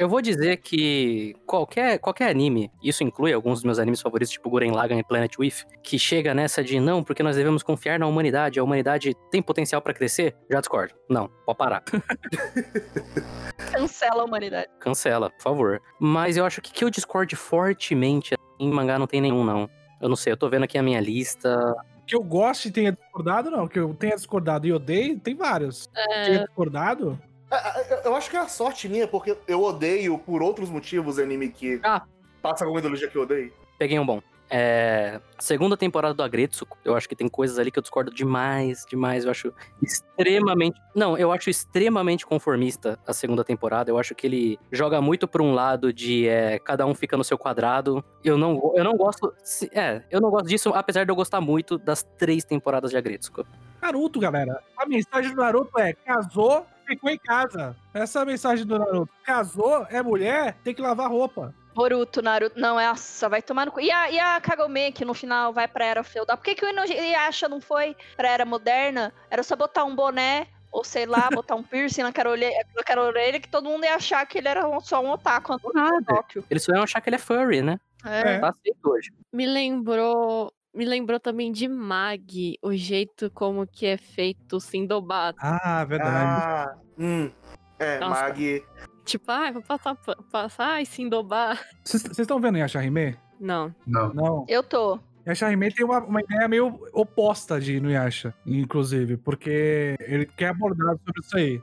Eu 0.00 0.08
vou 0.08 0.22
dizer 0.22 0.56
que 0.56 1.36
qualquer, 1.44 1.98
qualquer 1.98 2.30
anime, 2.30 2.72
isso 2.82 3.04
inclui 3.04 3.34
alguns 3.34 3.58
dos 3.58 3.64
meus 3.64 3.78
animes 3.78 4.00
favoritos, 4.00 4.32
tipo 4.32 4.48
Guren 4.48 4.70
Lagann 4.70 4.98
e 4.98 5.04
Planet 5.04 5.38
With, 5.38 5.66
que 5.82 5.98
chega 5.98 6.32
nessa 6.32 6.64
de 6.64 6.80
não, 6.80 7.04
porque 7.04 7.22
nós 7.22 7.36
devemos 7.36 7.62
confiar 7.62 7.98
na 7.98 8.06
humanidade, 8.06 8.58
a 8.58 8.64
humanidade 8.64 9.14
tem 9.30 9.42
potencial 9.42 9.82
pra 9.82 9.92
crescer, 9.92 10.34
já 10.50 10.58
discordo. 10.58 10.94
Não, 11.06 11.28
pode 11.44 11.58
parar. 11.58 11.82
Cancela 13.70 14.22
a 14.22 14.24
humanidade. 14.24 14.68
Cancela, 14.78 15.28
por 15.28 15.42
favor. 15.42 15.82
Mas 16.00 16.38
eu 16.38 16.46
acho 16.46 16.62
que 16.62 16.72
que 16.72 16.82
eu 16.82 16.88
discorde 16.88 17.36
fortemente 17.36 18.34
em 18.58 18.70
mangá 18.70 18.98
não 18.98 19.06
tem 19.06 19.20
nenhum, 19.20 19.44
não. 19.44 19.68
Eu 20.00 20.08
não 20.08 20.16
sei, 20.16 20.32
eu 20.32 20.36
tô 20.38 20.48
vendo 20.48 20.64
aqui 20.64 20.78
a 20.78 20.82
minha 20.82 20.98
lista. 20.98 21.76
Que 22.06 22.16
eu 22.16 22.22
goste 22.22 22.68
e 22.68 22.72
tenha 22.72 22.92
discordado, 22.92 23.50
não. 23.50 23.68
Que 23.68 23.78
eu 23.78 23.92
tenha 23.92 24.16
discordado 24.16 24.66
e 24.66 24.72
odeio, 24.72 25.20
tem 25.20 25.34
vários. 25.34 25.90
Tenha 26.24 26.46
discordado? 26.46 27.20
Ah, 27.50 27.74
ah, 27.76 27.80
eu- 27.90 28.00
Eu 28.10 28.16
acho 28.16 28.30
que 28.30 28.36
é 28.36 28.40
a 28.40 28.48
sorte 28.48 28.88
minha, 28.88 29.06
porque 29.08 29.36
eu 29.48 29.62
odeio 29.62 30.16
por 30.18 30.42
outros 30.42 30.68
motivos 30.70 31.18
anime 31.18 31.48
que 31.48 31.80
Ah. 31.82 32.02
passa 32.42 32.64
alguma 32.64 32.78
ideologia 32.80 33.08
que 33.08 33.16
eu 33.16 33.22
odeio. 33.22 33.52
Peguei 33.78 33.98
um 33.98 34.06
bom. 34.06 34.22
É, 34.52 35.20
segunda 35.38 35.76
temporada 35.76 36.12
do 36.12 36.24
Agretsuko, 36.24 36.76
eu 36.84 36.96
acho 36.96 37.08
que 37.08 37.14
tem 37.14 37.28
coisas 37.28 37.56
ali 37.56 37.70
que 37.70 37.78
eu 37.78 37.82
discordo 37.82 38.12
demais, 38.12 38.84
demais. 38.90 39.24
Eu 39.24 39.30
acho 39.30 39.52
extremamente. 39.80 40.76
Não, 40.94 41.16
eu 41.16 41.30
acho 41.30 41.48
extremamente 41.50 42.26
conformista 42.26 42.98
a 43.06 43.12
segunda 43.12 43.44
temporada. 43.44 43.90
Eu 43.92 43.98
acho 43.98 44.12
que 44.12 44.26
ele 44.26 44.58
joga 44.72 45.00
muito 45.00 45.28
pra 45.28 45.40
um 45.40 45.52
lado 45.54 45.92
de 45.92 46.26
é, 46.26 46.58
cada 46.58 46.84
um 46.84 46.94
fica 46.96 47.16
no 47.16 47.22
seu 47.22 47.38
quadrado. 47.38 48.04
Eu 48.24 48.36
não, 48.36 48.72
eu 48.74 48.82
não 48.82 48.96
gosto. 48.96 49.32
se- 49.44 49.70
É, 49.72 50.02
eu 50.10 50.20
não 50.20 50.30
gosto 50.30 50.48
disso, 50.48 50.70
apesar 50.74 51.04
de 51.04 51.12
eu 51.12 51.16
gostar 51.16 51.40
muito 51.40 51.78
das 51.78 52.02
três 52.18 52.44
temporadas 52.44 52.90
de 52.90 52.96
Agretsuko. 52.96 53.46
Naruto, 53.80 54.18
galera. 54.18 54.60
A 54.76 54.84
mensagem 54.84 55.32
do 55.32 55.40
Naruto 55.40 55.78
é: 55.78 55.92
casou, 55.92 56.66
ficou 56.94 57.10
em 57.10 57.18
casa. 57.18 57.76
Essa 57.94 58.20
é 58.20 58.22
a 58.22 58.26
mensagem 58.26 58.66
do 58.66 58.78
Naruto. 58.78 59.12
Casou, 59.24 59.86
é 59.90 60.02
mulher, 60.02 60.56
tem 60.64 60.74
que 60.74 60.82
lavar 60.82 61.08
roupa. 61.10 61.54
Boruto, 61.74 62.20
Naruto. 62.20 62.58
Não, 62.58 62.78
essa 62.78 63.28
vai 63.28 63.40
tomar 63.40 63.66
no 63.66 63.72
cu. 63.72 63.80
E 63.80 63.90
a, 63.90 64.10
e 64.10 64.18
a 64.18 64.40
Kagome, 64.40 64.92
que 64.92 65.04
no 65.04 65.14
final 65.14 65.52
vai 65.52 65.68
pra 65.68 65.84
era 65.84 66.02
feudal. 66.02 66.36
Por 66.36 66.44
que, 66.44 66.54
que 66.54 66.64
o 66.64 66.68
Inuyasha 66.68 67.48
não 67.48 67.60
foi 67.60 67.96
pra 68.16 68.28
era 68.28 68.44
moderna? 68.44 69.12
Era 69.30 69.42
só 69.42 69.54
botar 69.54 69.84
um 69.84 69.94
boné, 69.94 70.48
ou 70.72 70.84
sei 70.84 71.06
lá, 71.06 71.28
botar 71.32 71.54
um 71.54 71.62
piercing 71.62 72.02
na 72.02 72.12
cara 72.12 72.30
orelha, 72.30 72.66
na 72.74 72.82
cara 72.82 73.02
orelha 73.02 73.40
que 73.40 73.48
todo 73.48 73.68
mundo 73.68 73.84
ia 73.84 73.94
achar 73.94 74.26
que 74.26 74.38
ele 74.38 74.48
era 74.48 74.62
só 74.80 75.02
um 75.02 75.10
otaku 75.10 75.56
Nada. 75.72 76.04
Tóquio. 76.06 76.44
Eles 76.50 76.64
só 76.64 76.72
iam 76.72 76.82
achar 76.82 77.00
que 77.00 77.08
ele 77.08 77.16
é 77.16 77.20
furry, 77.20 77.62
né? 77.62 77.78
É. 78.04 78.36
É. 78.36 78.38
Tá 78.40 78.48
aceito 78.48 78.90
hoje. 78.90 79.12
Me 79.32 79.46
lembrou. 79.46 80.52
Me 80.72 80.84
lembrou 80.84 81.18
também 81.18 81.50
de 81.50 81.66
Mag, 81.66 82.56
o 82.62 82.72
jeito 82.72 83.30
como 83.32 83.66
que 83.66 83.86
é 83.86 83.96
feito 83.96 84.56
o 84.56 84.60
Sindobato. 84.60 85.38
Ah, 85.42 85.84
verdade. 85.84 86.44
Ah, 86.44 86.78
hum. 86.98 87.30
É, 87.78 87.98
Nossa. 87.98 88.22
Mag. 88.22 88.64
Tipo, 89.04 89.32
ai, 89.32 89.52
vou 89.52 89.62
passar, 89.62 89.96
passar, 90.30 90.68
ai, 90.74 90.84
Sindobato. 90.84 91.60
Vocês 91.84 92.18
estão 92.18 92.40
vendo 92.40 92.58
Yashahime? 92.58 93.18
Não. 93.40 93.74
Não. 93.84 94.14
Não. 94.14 94.44
Eu 94.48 94.62
tô. 94.62 95.00
Yashahime 95.26 95.72
tem 95.72 95.84
uma, 95.84 95.98
uma 95.98 96.20
ideia 96.22 96.46
meio 96.46 96.80
oposta 96.92 97.60
de 97.60 97.76
Inuyasha, 97.76 98.32
inclusive, 98.46 99.16
porque 99.16 99.96
ele 100.00 100.24
quer 100.24 100.48
abordar 100.48 100.96
sobre 100.98 101.20
isso 101.20 101.36
aí. 101.36 101.62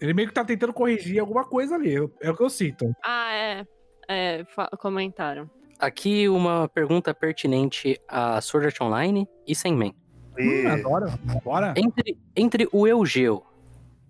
Ele 0.00 0.14
meio 0.14 0.28
que 0.28 0.34
tá 0.34 0.44
tentando 0.44 0.72
corrigir 0.72 1.18
alguma 1.18 1.44
coisa 1.44 1.74
ali, 1.74 1.94
é 2.20 2.30
o 2.30 2.36
que 2.36 2.42
eu 2.42 2.50
sinto. 2.50 2.94
Ah, 3.04 3.32
é. 3.32 3.66
É, 4.08 4.44
comentaram. 4.78 5.50
Aqui 5.78 6.28
uma 6.28 6.68
pergunta 6.68 7.12
pertinente 7.12 8.00
a 8.08 8.40
Sword 8.40 8.66
Art 8.66 8.80
Online 8.80 9.28
e 9.46 9.54
Senmen. 9.54 9.94
E... 10.38 10.42
Hum, 10.42 10.68
adoro. 10.68 11.06
Bora. 11.44 11.74
Entre, 11.76 12.18
entre 12.36 12.68
o 12.72 12.86
Eugeo 12.86 13.42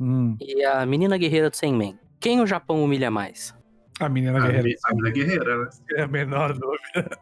Hum, 0.01 0.37
e 0.41 0.65
a 0.65 0.85
menina 0.85 1.17
guerreira 1.17 1.49
do 1.49 1.57
Senmen, 1.57 1.99
quem 2.19 2.41
o 2.41 2.47
Japão 2.47 2.83
humilha 2.83 3.11
mais? 3.11 3.55
A 4.05 4.09
menina 4.09 4.39
A 4.39 4.47
guerreira. 4.47 4.79
a 4.87 4.95
mina 4.95 5.11
guerreira, 5.11 5.59
né? 5.59 5.69
É 5.97 6.03
a 6.03 6.09
menor 6.09 6.53
dúvida. 6.53 7.19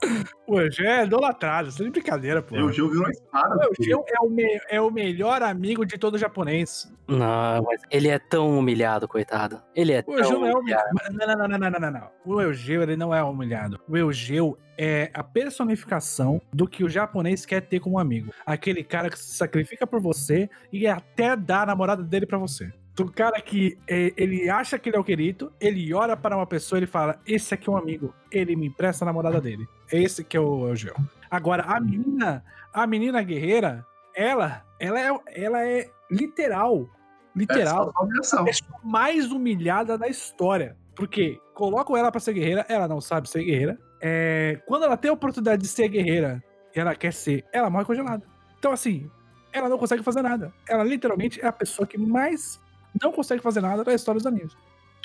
O 0.46 0.60
Eugeo 0.60 0.86
é 0.86 1.04
idolatrado, 1.04 1.68
isso 1.68 1.80
é 1.82 1.84
de 1.84 1.90
brincadeira, 1.90 2.42
pô. 2.42 2.56
O 2.56 2.72
Gil 2.72 2.88
virou 2.88 3.04
uma 3.04 3.10
espada. 3.10 3.56
O 3.56 3.62
Eugeo 3.80 4.04
é 4.08 4.20
o, 4.20 4.28
me- 4.28 4.60
é 4.68 4.80
o 4.80 4.90
melhor 4.90 5.42
amigo 5.42 5.84
de 5.86 5.96
todo 5.98 6.18
japonês. 6.18 6.92
Não, 7.08 7.62
mas 7.62 7.80
ele 7.90 8.08
é 8.08 8.18
tão 8.18 8.58
humilhado, 8.58 9.06
coitado. 9.08 9.60
Ele 9.74 9.92
é 9.92 10.00
O 10.06 10.16
tão 10.16 10.46
é 10.46 10.54
humilhado. 10.54 10.84
Não, 11.10 11.26
não, 11.26 11.36
não, 11.36 11.48
não, 11.58 11.70
não, 11.70 11.80
não, 11.80 11.90
não. 11.90 12.10
O 12.24 12.40
Eugeo, 12.40 12.82
ele 12.82 12.96
não 12.96 13.14
é 13.14 13.22
humilhado. 13.22 13.78
O 13.88 13.96
Eugeo 13.96 14.56
é 14.78 15.10
a 15.14 15.22
personificação 15.22 16.40
do 16.52 16.66
que 16.66 16.82
o 16.84 16.88
japonês 16.88 17.44
quer 17.46 17.60
ter 17.62 17.78
como 17.80 17.98
amigo. 17.98 18.32
Aquele 18.44 18.82
cara 18.82 19.10
que 19.10 19.18
se 19.18 19.36
sacrifica 19.36 19.86
por 19.86 20.00
você 20.00 20.48
e 20.72 20.86
até 20.86 21.36
dá 21.36 21.62
a 21.62 21.66
namorada 21.66 22.02
dele 22.02 22.26
pra 22.26 22.38
você. 22.38 22.72
O 22.98 23.10
cara 23.10 23.40
que 23.40 23.78
é, 23.88 24.12
ele 24.16 24.50
acha 24.50 24.78
que 24.78 24.90
ele 24.90 24.96
é 24.96 25.00
o 25.00 25.04
querido, 25.04 25.52
ele 25.58 25.92
olha 25.94 26.16
para 26.16 26.36
uma 26.36 26.46
pessoa 26.46 26.78
e 26.78 26.80
ele 26.80 26.86
fala: 26.86 27.18
Esse 27.26 27.54
aqui 27.54 27.68
é 27.68 27.72
um 27.72 27.76
amigo, 27.76 28.14
ele 28.30 28.54
me 28.54 28.66
empresta 28.66 29.04
a 29.04 29.06
namorada 29.06 29.40
dele. 29.40 29.66
Esse 29.90 30.22
que 30.22 30.36
é 30.36 30.40
o 30.40 30.68
Eugeo. 30.68 30.94
Agora, 31.30 31.62
a 31.62 31.80
menina, 31.80 32.44
a 32.72 32.86
menina 32.86 33.22
guerreira, 33.22 33.86
ela, 34.14 34.62
ela 34.78 35.00
é, 35.00 35.10
ela 35.28 35.66
é 35.66 35.90
literal. 36.10 36.88
Literal 37.34 37.94
É 38.40 38.44
pessoa 38.44 38.78
mais 38.84 39.30
humilhada 39.32 39.96
da 39.96 40.06
história. 40.06 40.76
Porque 40.94 41.40
colocam 41.54 41.96
ela 41.96 42.12
pra 42.12 42.20
ser 42.20 42.34
guerreira, 42.34 42.66
ela 42.68 42.86
não 42.86 43.00
sabe 43.00 43.28
ser 43.28 43.42
guerreira. 43.42 43.78
É, 44.02 44.60
quando 44.66 44.84
ela 44.84 44.96
tem 44.98 45.10
a 45.10 45.14
oportunidade 45.14 45.62
de 45.62 45.68
ser 45.68 45.88
guerreira 45.88 46.44
e 46.76 46.78
ela 46.78 46.94
quer 46.94 47.14
ser, 47.14 47.46
ela 47.50 47.70
morre 47.70 47.86
congelada. 47.86 48.26
Então, 48.58 48.72
assim, 48.72 49.10
ela 49.52 49.68
não 49.68 49.78
consegue 49.78 50.02
fazer 50.02 50.20
nada. 50.20 50.52
Ela 50.68 50.84
literalmente 50.84 51.40
é 51.40 51.46
a 51.46 51.52
pessoa 51.52 51.86
que 51.86 51.96
mais 51.96 52.60
não 53.00 53.12
consegue 53.12 53.42
fazer 53.42 53.60
nada 53.60 53.84
da 53.84 53.94
história 53.94 54.18
dos 54.18 54.26
animes. 54.26 54.56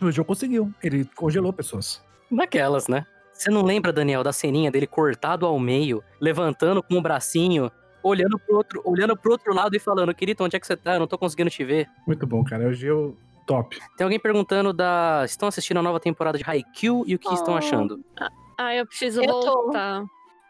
O 0.02 0.12
jogo 0.12 0.28
conseguiu. 0.28 0.74
Ele 0.84 1.06
congelou 1.16 1.52
pessoas. 1.54 2.04
Daquelas, 2.32 2.88
né? 2.88 3.06
Você 3.34 3.50
não 3.52 3.62
lembra, 3.64 3.94
Daniel, 3.94 4.24
da 4.24 4.32
ceninha 4.34 4.72
dele 4.72 4.88
cortado 4.88 5.46
ao 5.46 5.60
meio, 5.60 6.04
levantando 6.20 6.82
com 6.82 6.96
o 6.96 7.02
bracinho, 7.02 7.72
olhando 8.04 8.38
pro 8.40 8.56
outro, 8.58 8.82
olhando 8.84 9.16
pro 9.16 9.32
outro 9.32 9.54
lado 9.54 9.76
e 9.76 9.80
falando, 9.80 10.14
querido, 10.14 10.44
onde 10.44 10.56
é 10.56 10.60
que 10.60 10.66
você 10.68 10.76
tá? 10.76 10.96
Eu 10.96 11.00
não 11.00 11.08
tô 11.08 11.18
conseguindo 11.18 11.50
te 11.50 11.64
ver. 11.64 11.88
Muito 12.06 12.26
bom, 12.26 12.44
cara. 12.44 12.64
É 12.64 12.68
o 12.68 12.74
Geo 12.74 13.16
top. 13.46 13.78
Tem 13.96 14.04
alguém 14.04 14.20
perguntando 14.20 14.74
da. 14.74 15.22
Estão 15.26 15.48
assistindo 15.48 15.78
a 15.78 15.84
nova 15.84 16.00
temporada 16.00 16.38
de 16.38 16.44
Haikyuu 16.48 17.04
e 17.08 17.16
o 17.16 17.20
que 17.20 17.32
estão 17.34 17.54
Oh. 17.54 17.58
achando? 17.58 18.04
Ah, 18.58 18.76
eu 18.76 18.86
preciso 18.88 19.22
Eu 19.22 19.28
tô. 19.28 19.42
voltar. 19.64 20.04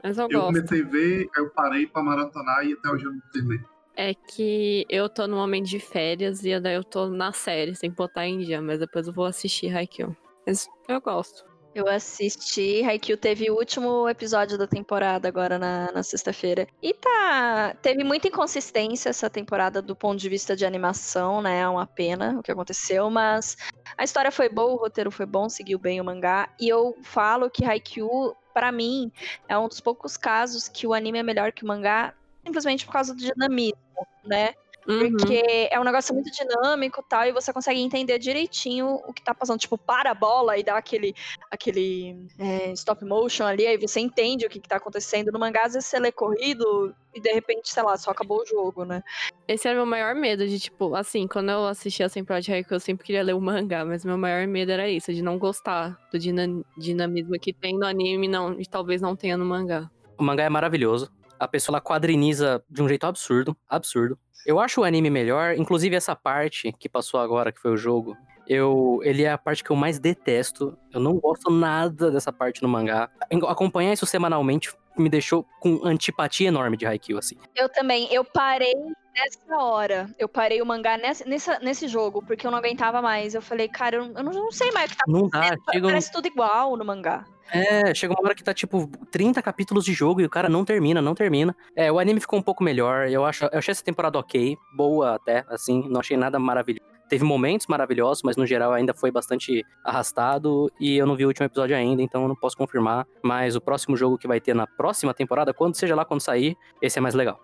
Mas 0.03 0.17
eu, 0.17 0.27
Eu 0.29 0.39
gosto. 0.39 0.45
comecei 0.53 0.81
a 0.81 0.85
ver, 0.85 1.29
aí 1.35 1.43
eu 1.43 1.49
parei 1.49 1.87
pra 1.87 2.01
maratonar 2.01 2.65
e 2.65 2.73
até 2.73 2.89
hoje 2.89 3.03
eu 3.05 3.11
não 3.11 3.19
terminei. 3.33 3.59
É 3.99 4.13
que 4.13 4.85
eu 4.87 5.09
tô 5.09 5.25
no 5.25 5.37
momento 5.37 5.65
de 5.65 5.79
férias 5.79 6.45
e 6.45 6.59
daí 6.59 6.75
eu 6.75 6.83
tô 6.83 7.07
na 7.07 7.33
série, 7.33 7.75
sem 7.75 7.89
botar 7.89 8.27
em 8.27 8.37
dia, 8.37 8.61
mas 8.61 8.79
depois 8.79 9.07
eu 9.07 9.13
vou 9.13 9.25
assistir 9.25 9.75
Haikyuu. 9.75 10.15
Mas 10.45 10.69
eu 10.87 11.01
gosto. 11.01 11.43
Eu 11.73 11.87
assisti, 11.87 12.83
Haikyuu 12.83 13.17
teve 13.17 13.49
o 13.49 13.55
último 13.55 14.07
episódio 14.07 14.57
da 14.57 14.67
temporada 14.67 15.27
agora 15.27 15.57
na, 15.57 15.91
na 15.91 16.03
sexta-feira. 16.03 16.67
E 16.81 16.93
tá. 16.93 17.75
Teve 17.81 18.03
muita 18.03 18.27
inconsistência 18.27 19.09
essa 19.09 19.31
temporada 19.31 19.81
do 19.81 19.95
ponto 19.95 20.19
de 20.19 20.29
vista 20.29 20.55
de 20.55 20.63
animação, 20.63 21.41
né? 21.41 21.61
É 21.61 21.67
uma 21.67 21.87
pena 21.87 22.37
o 22.37 22.43
que 22.43 22.51
aconteceu, 22.51 23.09
mas 23.09 23.57
a 23.97 24.03
história 24.03 24.31
foi 24.31 24.47
boa, 24.47 24.73
o 24.73 24.77
roteiro 24.77 25.09
foi 25.09 25.25
bom, 25.25 25.49
seguiu 25.49 25.79
bem 25.79 25.99
o 25.99 26.05
mangá. 26.05 26.49
E 26.59 26.69
eu 26.69 26.95
falo 27.01 27.49
que 27.49 27.65
Haikyuu, 27.65 28.35
pra 28.53 28.71
mim, 28.71 29.11
é 29.47 29.57
um 29.57 29.67
dos 29.67 29.79
poucos 29.79 30.17
casos 30.17 30.67
que 30.67 30.85
o 30.85 30.93
anime 30.93 31.19
é 31.19 31.23
melhor 31.23 31.51
que 31.51 31.63
o 31.63 31.67
mangá, 31.67 32.13
simplesmente 32.47 32.85
por 32.85 32.93
causa 32.93 33.13
do 33.13 33.19
dinamismo, 33.19 33.77
né? 34.23 34.53
Uhum. 34.87 35.17
Porque 35.17 35.67
é 35.69 35.77
um 35.77 35.83
negócio 35.83 36.15
muito 36.15 36.31
dinâmico 36.31 37.01
e 37.01 37.09
tal, 37.09 37.25
e 37.25 37.33
você 37.33 37.51
consegue 37.51 37.81
entender 37.81 38.17
direitinho 38.17 39.01
o 39.05 39.11
que 39.11 39.21
tá 39.21 39.35
passando. 39.35 39.59
Tipo, 39.59 39.77
para 39.77 40.11
a 40.11 40.13
bola 40.13 40.57
e 40.57 40.63
dá 40.63 40.77
aquele, 40.77 41.13
aquele 41.51 42.25
é, 42.39 42.71
stop 42.71 43.03
motion 43.03 43.45
ali, 43.45 43.67
aí 43.67 43.77
você 43.77 43.99
entende 43.99 44.45
o 44.45 44.49
que, 44.49 44.61
que 44.61 44.69
tá 44.69 44.77
acontecendo. 44.77 45.29
No 45.29 45.39
mangá, 45.39 45.65
às 45.65 45.73
vezes 45.73 45.89
você 45.89 45.99
lê 45.99 46.09
corrido 46.09 46.95
e 47.13 47.19
de 47.19 47.29
repente, 47.33 47.69
sei 47.69 47.83
lá, 47.83 47.97
só 47.97 48.11
acabou 48.11 48.41
o 48.41 48.45
jogo, 48.45 48.85
né? 48.85 49.03
Esse 49.45 49.67
era 49.67 49.75
o 49.75 49.79
meu 49.81 49.85
maior 49.85 50.15
medo 50.15 50.47
de, 50.47 50.57
tipo, 50.57 50.95
assim, 50.95 51.27
quando 51.27 51.51
eu 51.51 51.67
assistia 51.67 52.05
a 52.05 52.09
temporada 52.09 52.41
de 52.41 52.53
Haikyuu, 52.53 52.77
eu 52.77 52.79
sempre 52.79 53.05
queria 53.05 53.23
ler 53.23 53.35
o 53.35 53.41
mangá, 53.41 53.83
mas 53.83 54.05
meu 54.05 54.17
maior 54.17 54.47
medo 54.47 54.71
era 54.71 54.89
isso, 54.89 55.13
de 55.13 55.21
não 55.21 55.37
gostar 55.37 55.99
do 56.09 56.17
dina- 56.17 56.63
dinamismo 56.77 57.37
que 57.41 57.51
tem 57.51 57.77
no 57.77 57.85
anime 57.85 58.29
não, 58.29 58.57
e 58.57 58.65
talvez 58.65 59.01
não 59.01 59.17
tenha 59.17 59.35
no 59.35 59.43
mangá. 59.43 59.91
O 60.17 60.23
mangá 60.23 60.43
é 60.43 60.49
maravilhoso. 60.49 61.11
A 61.39 61.47
pessoa 61.47 61.75
ela 61.75 61.81
quadriniza 61.81 62.63
de 62.69 62.81
um 62.81 62.87
jeito 62.87 63.05
absurdo, 63.05 63.55
absurdo. 63.67 64.17
Eu 64.45 64.59
acho 64.59 64.81
o 64.81 64.83
anime 64.83 65.09
melhor, 65.09 65.55
inclusive 65.55 65.95
essa 65.95 66.15
parte 66.15 66.71
que 66.79 66.87
passou 66.87 67.19
agora, 67.19 67.51
que 67.51 67.59
foi 67.59 67.71
o 67.71 67.77
jogo. 67.77 68.15
Eu, 68.47 68.99
ele 69.03 69.23
é 69.23 69.31
a 69.31 69.37
parte 69.37 69.63
que 69.63 69.69
eu 69.69 69.75
mais 69.75 69.99
detesto. 69.99 70.77
Eu 70.93 71.01
não 71.01 71.15
gosto 71.19 71.51
nada 71.51 72.09
dessa 72.09 72.31
parte 72.31 72.61
no 72.61 72.69
mangá. 72.69 73.09
Acompanhar 73.47 73.91
isso 73.91 74.05
semanalmente 74.05 74.73
me 74.97 75.09
deixou 75.09 75.45
com 75.59 75.81
antipatia 75.83 76.47
enorme 76.47 76.77
de 76.77 76.85
Haikyuu, 76.85 77.19
assim. 77.19 77.35
Eu 77.55 77.69
também, 77.69 78.11
eu 78.11 78.23
parei 78.23 78.73
nessa 79.17 79.57
hora. 79.63 80.09
Eu 80.17 80.27
parei 80.29 80.61
o 80.61 80.65
mangá 80.65 80.97
nessa, 80.97 81.25
nessa- 81.25 81.59
nesse 81.59 81.87
jogo, 81.87 82.21
porque 82.25 82.45
eu 82.45 82.51
não 82.51 82.57
aguentava 82.57 83.01
mais. 83.01 83.33
Eu 83.35 83.41
falei, 83.41 83.67
cara, 83.67 83.97
eu 83.97 84.05
não, 84.07 84.15
eu 84.21 84.23
não- 84.23 84.51
sei 84.51 84.71
mais 84.71 84.87
o 84.87 84.93
que 84.93 84.97
tá 84.97 85.03
Não 85.07 85.27
dá, 85.29 85.55
chega 85.71 85.85
um- 85.87 85.89
Parece 85.89 86.11
tudo 86.11 86.27
igual 86.27 86.77
no 86.77 86.85
mangá. 86.85 87.25
É, 87.51 87.93
chega 87.93 88.13
uma 88.13 88.21
hora 88.25 88.35
que 88.35 88.43
tá, 88.43 88.53
tipo, 88.53 88.89
30 89.09 89.41
capítulos 89.41 89.85
de 89.85 89.93
jogo 89.93 90.19
e 90.19 90.25
o 90.25 90.29
cara 90.29 90.49
não 90.49 90.65
termina, 90.65 91.01
não 91.01 91.15
termina. 91.15 91.55
É, 91.75 91.89
o 91.89 91.97
anime 91.97 92.19
ficou 92.19 92.37
um 92.37 92.41
pouco 92.41 92.61
melhor. 92.61 93.07
Eu, 93.07 93.23
acho, 93.23 93.45
eu 93.45 93.57
achei 93.59 93.71
essa 93.71 93.83
temporada 93.83 94.19
ok, 94.19 94.57
boa 94.75 95.15
até, 95.15 95.45
assim, 95.49 95.87
não 95.89 96.01
achei 96.01 96.17
nada 96.17 96.37
maravilhoso. 96.37 96.85
teve 97.09 97.23
momentos 97.23 97.67
maravilhosos, 97.67 98.21
mas 98.21 98.35
no 98.35 98.45
geral 98.45 98.73
ainda 98.73 98.93
foi 98.93 99.09
bastante 99.09 99.63
arrastado. 99.81 100.69
E 100.77 100.97
eu 100.97 101.05
não 101.05 101.15
vi 101.15 101.23
o 101.23 101.29
último 101.29 101.45
episódio 101.45 101.73
ainda, 101.73 102.01
então 102.01 102.23
eu 102.23 102.27
não 102.27 102.35
posso 102.35 102.57
confirmar. 102.57 103.05
Mas 103.23 103.55
o 103.55 103.61
próximo 103.61 103.95
jogo 103.95 104.17
que 104.17 104.27
vai 104.27 104.41
ter 104.41 104.53
na 104.53 104.67
próxima 104.67 105.13
temporada, 105.13 105.53
quando 105.53 105.75
seja 105.75 105.95
lá 105.95 106.03
quando 106.03 106.19
sair, 106.19 106.57
esse 106.81 106.99
é 106.99 107.01
mais 107.01 107.15
legal. 107.15 107.39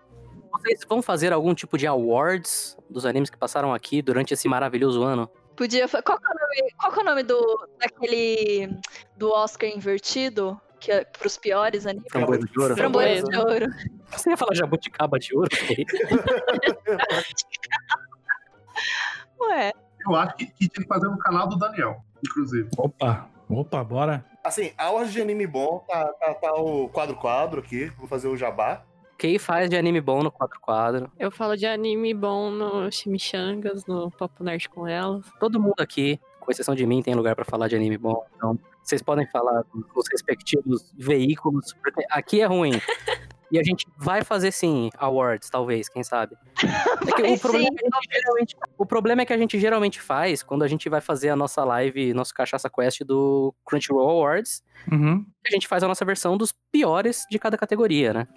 Vocês 0.54 0.80
vão 0.88 1.02
fazer 1.02 1.32
algum 1.32 1.52
tipo 1.52 1.76
de 1.76 1.84
awards 1.86 2.76
dos 2.88 3.04
animes 3.04 3.28
que 3.28 3.36
passaram 3.36 3.74
aqui 3.74 4.00
durante 4.00 4.32
esse 4.32 4.48
maravilhoso 4.48 5.02
ano? 5.02 5.28
Podia. 5.56 5.88
Qual 5.88 6.02
que 6.02 6.10
é 6.10 6.30
o 6.30 6.34
nome, 6.34 6.72
qual 6.78 6.92
que 6.92 6.98
é 6.98 7.02
o 7.02 7.04
nome 7.04 7.22
do, 7.24 7.68
daquele. 7.78 8.78
do 9.16 9.32
Oscar 9.32 9.68
invertido? 9.68 10.60
Que 10.78 10.92
é 10.92 11.04
pros 11.04 11.36
piores 11.36 11.86
animes? 11.86 12.06
Framboesa 12.10 12.46
de 12.46 12.60
ouro? 12.60 12.76
Framboesa 12.76 13.26
de 13.26 13.38
ouro. 13.38 13.66
Você 14.10 14.30
ia 14.30 14.36
falar 14.36 14.54
jabuticaba 14.54 15.18
de 15.18 15.34
ouro? 15.34 15.48
Ué. 19.40 19.72
Eu 20.06 20.14
acho 20.14 20.36
que, 20.36 20.46
que 20.46 20.68
tinha 20.68 20.82
que 20.82 20.88
fazer 20.88 21.08
no 21.08 21.18
canal 21.18 21.48
do 21.48 21.56
Daniel, 21.56 22.04
inclusive. 22.24 22.68
Opa, 22.76 23.28
opa, 23.48 23.82
bora. 23.82 24.24
Assim, 24.44 24.72
aulas 24.76 25.12
de 25.12 25.20
anime 25.22 25.46
bom, 25.46 25.82
tá, 25.88 26.06
tá, 26.20 26.34
tá 26.34 26.54
o 26.54 26.88
quadro-quadro 26.90 27.60
aqui. 27.60 27.86
Vou 27.96 28.06
fazer 28.06 28.28
o 28.28 28.36
jabá. 28.36 28.84
Quem 29.18 29.38
faz 29.38 29.70
de 29.70 29.76
anime 29.76 30.00
bom 30.00 30.22
no 30.22 30.30
quadro 30.30 30.58
quadro? 30.60 31.10
Eu 31.18 31.30
falo 31.30 31.56
de 31.56 31.66
anime 31.66 32.12
bom 32.12 32.50
no 32.50 32.90
Chimichangas, 32.90 33.86
no 33.86 34.10
Papo 34.10 34.42
Nerd 34.42 34.68
com 34.68 34.86
elas. 34.86 35.24
Todo 35.38 35.60
mundo 35.60 35.78
aqui, 35.78 36.20
com 36.40 36.50
exceção 36.50 36.74
de 36.74 36.86
mim, 36.86 37.02
tem 37.02 37.14
lugar 37.14 37.34
pra 37.34 37.44
falar 37.44 37.68
de 37.68 37.76
anime 37.76 37.96
bom. 37.96 38.24
Então, 38.36 38.58
vocês 38.82 39.02
podem 39.02 39.26
falar 39.28 39.64
nos 39.72 40.06
respectivos 40.10 40.92
veículos, 40.96 41.72
porque 41.82 42.04
aqui 42.10 42.40
é 42.40 42.46
ruim. 42.46 42.72
E 43.52 43.58
a 43.58 43.62
gente 43.62 43.86
vai 43.96 44.24
fazer 44.24 44.50
sim 44.50 44.90
awards, 44.98 45.48
talvez, 45.48 45.88
quem 45.88 46.02
sabe. 46.02 46.36
É 46.60 47.32
o, 47.32 47.38
problema 47.38 47.68
sim, 47.68 47.76
é 47.76 47.78
que 47.78 47.86
a 47.86 48.00
gente 48.00 48.08
geralmente, 48.10 48.56
o 48.76 48.86
problema 48.86 49.22
é 49.22 49.24
que 49.24 49.32
a 49.32 49.38
gente 49.38 49.60
geralmente 49.60 50.00
faz 50.00 50.42
quando 50.42 50.64
a 50.64 50.66
gente 50.66 50.88
vai 50.88 51.00
fazer 51.00 51.28
a 51.28 51.36
nossa 51.36 51.62
live, 51.62 52.12
nosso 52.14 52.34
Cachaça 52.34 52.68
Quest 52.68 53.02
do 53.04 53.54
Crunchyroll 53.64 54.08
Awards. 54.08 54.60
Uhum. 54.90 55.24
A 55.46 55.50
gente 55.50 55.68
faz 55.68 55.84
a 55.84 55.88
nossa 55.88 56.04
versão 56.04 56.36
dos 56.36 56.52
piores 56.72 57.24
de 57.30 57.38
cada 57.38 57.56
categoria, 57.56 58.12
né? 58.12 58.28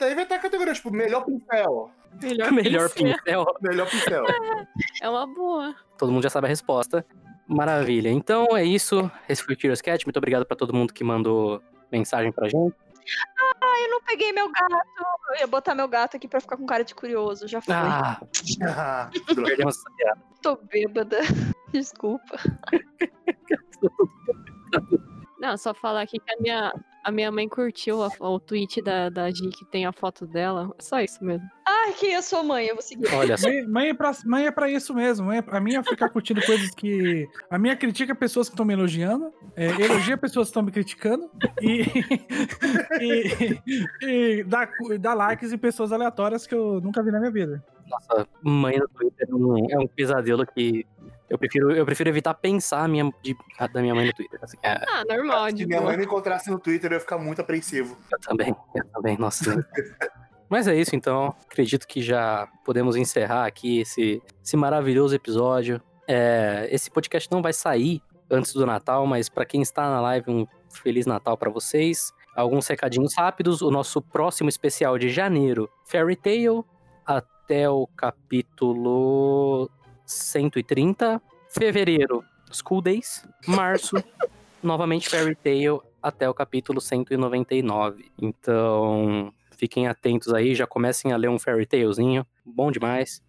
Até 0.00 0.12
inventar 0.12 0.38
a 0.38 0.40
categoria, 0.40 0.72
tipo, 0.72 0.90
melhor 0.90 1.24
pincel. 1.26 1.90
Melhor, 2.22 2.50
Melhor 2.52 2.88
pincel. 2.90 3.18
pincel. 3.22 3.44
Melhor 3.60 3.90
pincel. 3.90 4.24
É 5.02 5.08
uma 5.08 5.26
boa. 5.26 5.74
Todo 5.98 6.10
mundo 6.10 6.22
já 6.22 6.30
sabe 6.30 6.46
a 6.46 6.48
resposta. 6.48 7.04
Maravilha. 7.46 8.08
Então 8.08 8.56
é 8.56 8.64
isso. 8.64 9.10
Esse 9.28 9.42
foi 9.44 9.54
o 9.54 9.58
Curious 9.58 9.82
Cat. 9.82 10.06
Muito 10.06 10.16
obrigado 10.16 10.46
pra 10.46 10.56
todo 10.56 10.72
mundo 10.72 10.94
que 10.94 11.04
mandou 11.04 11.60
mensagem 11.92 12.32
pra 12.32 12.48
gente. 12.48 12.74
Eu 13.82 13.90
não 13.90 14.00
peguei 14.02 14.32
meu 14.32 14.50
gato. 14.50 14.86
Eu 15.34 15.40
ia 15.40 15.46
botar 15.46 15.74
meu 15.74 15.86
gato 15.88 16.16
aqui 16.16 16.26
pra 16.28 16.40
ficar 16.40 16.56
com 16.56 16.64
cara 16.64 16.82
de 16.84 16.94
curioso. 16.94 17.46
Já 17.46 17.60
foi. 17.60 17.74
Ah, 17.74 18.20
Ah, 18.66 19.10
perdemos 19.26 19.76
essa 19.76 19.90
piada. 19.96 20.20
Tô 20.40 20.56
bêbada. 20.56 21.18
Desculpa. 21.72 22.38
Não, 25.40 25.56
só 25.56 25.72
falar 25.72 26.02
aqui 26.02 26.18
que 26.18 26.32
a 26.32 26.40
minha, 26.40 26.72
a 27.02 27.10
minha 27.10 27.32
mãe 27.32 27.48
curtiu 27.48 28.02
a- 28.02 28.10
o 28.20 28.38
tweet 28.38 28.82
da, 28.82 29.08
da 29.08 29.30
Gi 29.30 29.48
que 29.48 29.64
tem 29.70 29.86
a 29.86 29.92
foto 29.92 30.26
dela. 30.26 30.70
É 30.78 30.82
Só 30.82 31.00
isso 31.00 31.24
mesmo. 31.24 31.44
Ai, 31.66 31.94
quem 31.94 32.14
é 32.14 32.20
sua 32.20 32.42
mãe? 32.42 32.66
Eu 32.66 32.74
vou 32.74 32.82
seguir. 32.82 33.06
Olha 33.14 33.36
só. 33.38 33.48
Mãe, 33.48 33.66
mãe, 33.66 33.88
é 33.88 33.94
pra, 33.94 34.12
mãe 34.26 34.46
é 34.46 34.50
pra 34.50 34.70
isso 34.70 34.92
mesmo. 34.92 35.26
Mãe 35.28 35.38
é, 35.38 35.44
a 35.56 35.60
minha 35.60 35.78
é 35.78 35.82
ficar 35.82 36.10
curtindo 36.10 36.42
coisas 36.44 36.70
que. 36.74 37.26
A 37.50 37.58
minha 37.58 37.74
critica 37.74 38.14
pessoas 38.14 38.48
que 38.48 38.54
estão 38.54 38.66
me 38.66 38.74
elogiando, 38.74 39.32
é, 39.56 39.66
elogia 39.66 40.16
pessoas 40.18 40.48
que 40.48 40.50
estão 40.50 40.62
me 40.62 40.70
criticando 40.70 41.30
e, 41.62 41.84
e, 43.00 43.58
e 44.02 44.44
dá, 44.44 44.68
dá 45.00 45.14
likes 45.14 45.52
em 45.52 45.58
pessoas 45.58 45.92
aleatórias 45.92 46.46
que 46.46 46.54
eu 46.54 46.80
nunca 46.80 47.02
vi 47.02 47.10
na 47.10 47.18
minha 47.18 47.30
vida. 47.32 47.64
Nossa, 47.88 48.26
mãe 48.42 48.78
no 48.78 48.86
Twitter 48.88 49.26
é 49.28 49.34
um, 49.34 49.70
é 49.70 49.78
um 49.78 49.86
pesadelo 49.88 50.46
que 50.46 50.86
eu 51.30 51.38
prefiro, 51.38 51.72
eu 51.72 51.86
prefiro 51.86 52.10
evitar 52.10 52.34
pensar 52.34 52.82
a 52.84 52.88
minha, 52.88 53.10
de- 53.22 53.36
a 53.58 53.66
da 53.66 53.80
minha 53.80 53.94
mãe 53.94 54.06
no 54.06 54.12
Twitter. 54.12 54.38
assim. 54.42 54.58
É, 54.62 54.72
Ah, 54.88 55.04
normal, 55.08 55.48
Se 55.50 55.64
minha 55.64 55.80
mãe 55.80 55.96
me 55.96 56.04
encontrasse 56.04 56.50
no 56.50 56.58
Twitter, 56.58 56.90
eu 56.90 56.96
ia 56.96 57.00
ficar 57.00 57.16
muito 57.18 57.40
apreensivo. 57.40 57.96
eu 58.12 58.18
também, 58.20 58.54
eu 58.74 58.84
também, 58.88 59.16
nossa. 59.16 59.64
Mas 60.48 60.66
é 60.66 60.74
isso, 60.74 60.94
então. 60.96 61.34
Acredito 61.46 61.86
que 61.86 62.02
já 62.02 62.48
podemos 62.64 62.96
encerrar 62.96 63.46
aqui 63.46 63.80
esse, 63.80 64.20
esse 64.44 64.56
maravilhoso 64.56 65.14
episódio. 65.14 65.80
É, 66.08 66.68
esse 66.72 66.90
podcast 66.90 67.30
não 67.30 67.40
vai 67.40 67.52
sair 67.52 68.02
antes 68.28 68.52
do 68.52 68.66
Natal, 68.66 69.06
mas 69.06 69.28
para 69.28 69.44
quem 69.44 69.62
está 69.62 69.88
na 69.88 70.00
live, 70.00 70.28
um 70.30 70.46
Feliz 70.82 71.06
Natal 71.06 71.36
para 71.38 71.50
vocês. 71.50 72.12
Alguns 72.34 72.66
recadinhos 72.66 73.14
rápidos. 73.16 73.62
O 73.62 73.70
nosso 73.70 74.02
próximo 74.02 74.48
especial 74.48 74.98
de 74.98 75.08
janeiro, 75.08 75.70
Fairy 75.86 76.16
Tail, 76.16 76.64
até 77.06 77.68
o 77.70 77.86
capítulo 77.96 79.70
130. 80.10 81.20
Fevereiro, 81.48 82.24
School 82.52 82.80
Days. 82.80 83.24
Março, 83.46 83.96
novamente 84.62 85.08
Fairy 85.08 85.34
Tail, 85.34 85.82
até 86.02 86.28
o 86.28 86.34
capítulo 86.34 86.80
199. 86.80 88.10
Então, 88.20 89.32
fiquem 89.56 89.86
atentos 89.86 90.32
aí, 90.32 90.54
já 90.54 90.66
comecem 90.66 91.12
a 91.12 91.16
ler 91.16 91.28
um 91.28 91.38
Fairy 91.38 91.66
Tailzinho. 91.66 92.26
Bom 92.44 92.70
demais. 92.70 93.22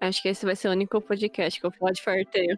Acho 0.00 0.22
que 0.22 0.28
esse 0.28 0.46
vai 0.46 0.54
ser 0.54 0.68
o 0.68 0.72
único 0.72 1.00
podcast 1.00 1.58
que 1.58 1.66
eu 1.66 1.70
vou 1.70 1.78
falar 1.78 1.92
de 1.92 2.02
Fairy 2.02 2.24
Tail. 2.26 2.56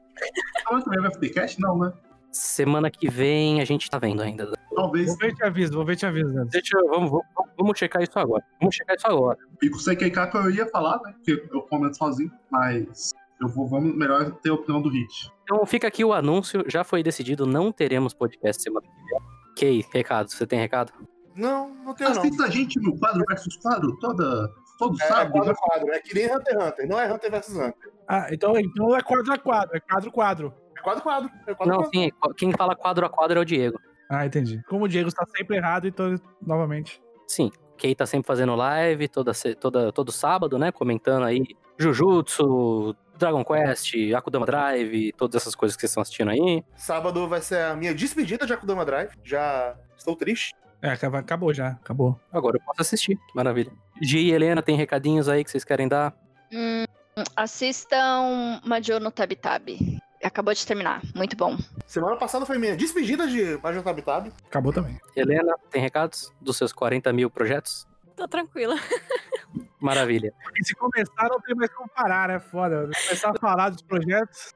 Também 0.69 1.01
vai 1.01 1.11
ter 1.11 1.31
cast? 1.31 1.61
Não, 1.61 1.79
né? 1.79 1.93
Semana 2.31 2.91
que 2.91 3.09
vem 3.09 3.61
a 3.61 3.65
gente 3.65 3.91
tá 3.91 3.99
vendo 3.99 4.23
ainda. 4.23 4.53
Talvez. 4.75 5.07
Vou 5.07 5.17
ver 5.17 5.35
te 5.35 5.45
aviso, 5.45 5.73
vou 5.73 5.85
ver 5.85 5.95
e 5.95 5.97
te 5.97 6.07
aviso. 6.07 6.33
Né? 6.33 6.47
Deixa 6.51 6.79
eu, 6.79 6.89
vamos, 6.89 7.11
vamos, 7.11 7.27
vamos 7.57 7.79
checar 7.79 8.03
isso 8.03 8.17
agora. 8.19 8.45
Vamos 8.61 8.75
checar 8.75 8.97
isso 8.97 9.07
agora. 9.07 9.39
E 9.61 9.69
com 9.69 9.77
o 9.77 9.81
CQK 9.81 10.31
que 10.31 10.37
eu 10.37 10.51
ia 10.51 10.67
falar, 10.67 11.01
né? 11.03 11.13
Porque 11.15 11.49
eu 11.53 11.63
comento 11.63 11.97
sozinho, 11.97 12.31
mas 12.51 13.13
eu 13.41 13.49
vou, 13.49 13.67
vamos 13.67 13.95
melhor 13.97 14.31
ter 14.43 14.51
a 14.51 14.55
opinião 14.55 14.81
do 14.83 14.89
Hit. 14.91 15.31
Então 15.45 15.65
fica 15.67 15.89
aqui 15.89 16.05
o 16.05 16.13
anúncio, 16.13 16.65
já 16.69 16.85
foi 16.85 17.03
decidido, 17.03 17.47
não 17.47 17.73
teremos 17.73 18.13
podcast 18.15 18.63
semana 18.63 18.87
que 18.87 18.95
vem. 18.95 19.21
Kay, 19.57 19.85
recado, 19.93 20.31
você 20.31 20.47
tem 20.47 20.59
recado? 20.59 20.93
Não, 21.37 21.73
não 21.85 21.95
tenho 21.95 22.11
não. 22.11 22.19
Assista 22.19 22.45
a 22.45 22.51
gente 22.51 22.79
no 22.81 22.99
quadro 22.99 23.25
versus 23.29 23.57
quadro 23.57 23.97
toda, 23.99 24.49
todo 24.79 25.01
É, 25.01 25.05
é 25.05 25.09
sábado. 25.09 25.33
quadro 25.33 25.51
a 25.53 25.55
quadro. 25.55 25.93
É 25.93 26.01
que 26.01 26.15
nem 26.15 26.27
Hunter 26.27 26.55
x 26.55 26.67
Hunter. 26.67 26.89
Não 26.89 26.99
é 27.01 27.13
Hunter 27.13 27.31
vs 27.31 27.55
Hunter. 27.57 27.93
Ah, 28.09 28.27
então, 28.33 28.59
então 28.59 28.97
é 28.97 29.01
quadro 29.03 29.33
a 29.33 29.39
quadro, 29.39 29.77
é 29.77 29.81
quadro 29.81 30.09
a 30.09 30.13
quadro. 30.13 30.55
É 30.77 30.81
quadro 30.83 31.01
a 31.01 31.03
quadro. 31.03 31.31
É 31.47 31.55
quadro 31.55 31.73
Não, 31.75 31.83
quadro. 31.83 31.99
sim, 31.99 32.11
quem 32.37 32.53
fala 32.53 32.75
quadro 32.77 33.07
a 33.07 33.09
quadro 33.09 33.39
é 33.39 33.43
o 33.43 33.45
Diego. 33.45 33.79
Ah, 34.09 34.27
entendi. 34.27 34.61
Como 34.69 34.85
o 34.85 34.89
Diego 34.89 35.09
está 35.09 35.25
sempre 35.37 35.57
errado, 35.57 35.87
então, 35.87 36.15
novamente. 36.43 37.01
Sim, 37.29 37.51
Kay 37.79 37.95
tá 37.95 38.05
sempre 38.07 38.27
fazendo 38.27 38.55
live, 38.57 39.09
toda, 39.09 39.33
toda, 39.61 39.93
todo 39.93 40.11
sábado, 40.11 40.59
né? 40.59 40.73
Comentando 40.73 41.25
aí 41.25 41.45
Jujutsu, 41.79 42.95
Dragon 43.21 43.45
Quest, 43.45 43.95
Akudama 44.17 44.47
Drive, 44.47 45.13
todas 45.13 45.43
essas 45.43 45.55
coisas 45.55 45.77
que 45.77 45.83
vocês 45.83 45.91
estão 45.91 46.01
assistindo 46.01 46.31
aí. 46.31 46.65
Sábado 46.75 47.29
vai 47.29 47.43
ser 47.43 47.63
a 47.63 47.77
minha 47.77 47.95
despedida 47.95 48.47
de 48.47 48.53
Akudama 48.53 48.85
Drive. 48.85 49.11
Já 49.23 49.77
estou 49.97 50.17
triste. 50.17 50.55
É, 50.83 50.93
acabou 50.93 51.53
já, 51.53 51.69
acabou. 51.69 52.19
Agora 52.33 52.57
eu 52.57 52.61
posso 52.65 52.81
assistir, 52.81 53.19
maravilha. 53.35 53.71
Gi 54.01 54.19
e 54.19 54.33
Helena, 54.33 54.63
tem 54.63 54.75
recadinhos 54.75 55.29
aí 55.29 55.45
que 55.45 55.51
vocês 55.51 55.63
querem 55.63 55.87
dar? 55.87 56.15
Hum, 56.51 56.85
assistam 57.37 58.61
Majo 58.65 58.99
no 58.99 59.11
Tabi 59.11 59.37
Tabi. 59.37 60.01
Acabou 60.25 60.53
de 60.53 60.67
terminar. 60.67 61.03
Muito 61.15 61.37
bom. 61.37 61.57
Semana 61.87 62.17
passada 62.17 62.45
foi 62.45 62.59
minha 62.59 62.77
despedida 62.77 63.27
de 63.27 63.59
Major 63.63 63.83
Tab 63.83 63.99
Tab. 64.01 64.33
Acabou 64.47 64.73
também. 64.73 64.99
Helena, 65.17 65.55
tem 65.71 65.81
recados 65.81 66.33
dos 66.41 66.57
seus 66.57 66.73
40 66.73 67.13
mil 67.13 67.31
projetos? 67.31 67.87
Tô 68.17 68.29
tranquila. 68.29 68.77
Maravilha. 69.81 70.33
E 70.61 70.65
se 70.65 70.75
começar, 70.75 71.29
não 71.29 71.41
tem 71.41 71.55
mais 71.55 71.73
como 71.73 71.89
parar, 71.89 72.29
né? 72.29 72.39
Foda. 72.39 72.91
Começar 73.07 73.31
a 73.31 73.35
falar 73.41 73.71
dos 73.71 73.83
projetos. 73.83 74.55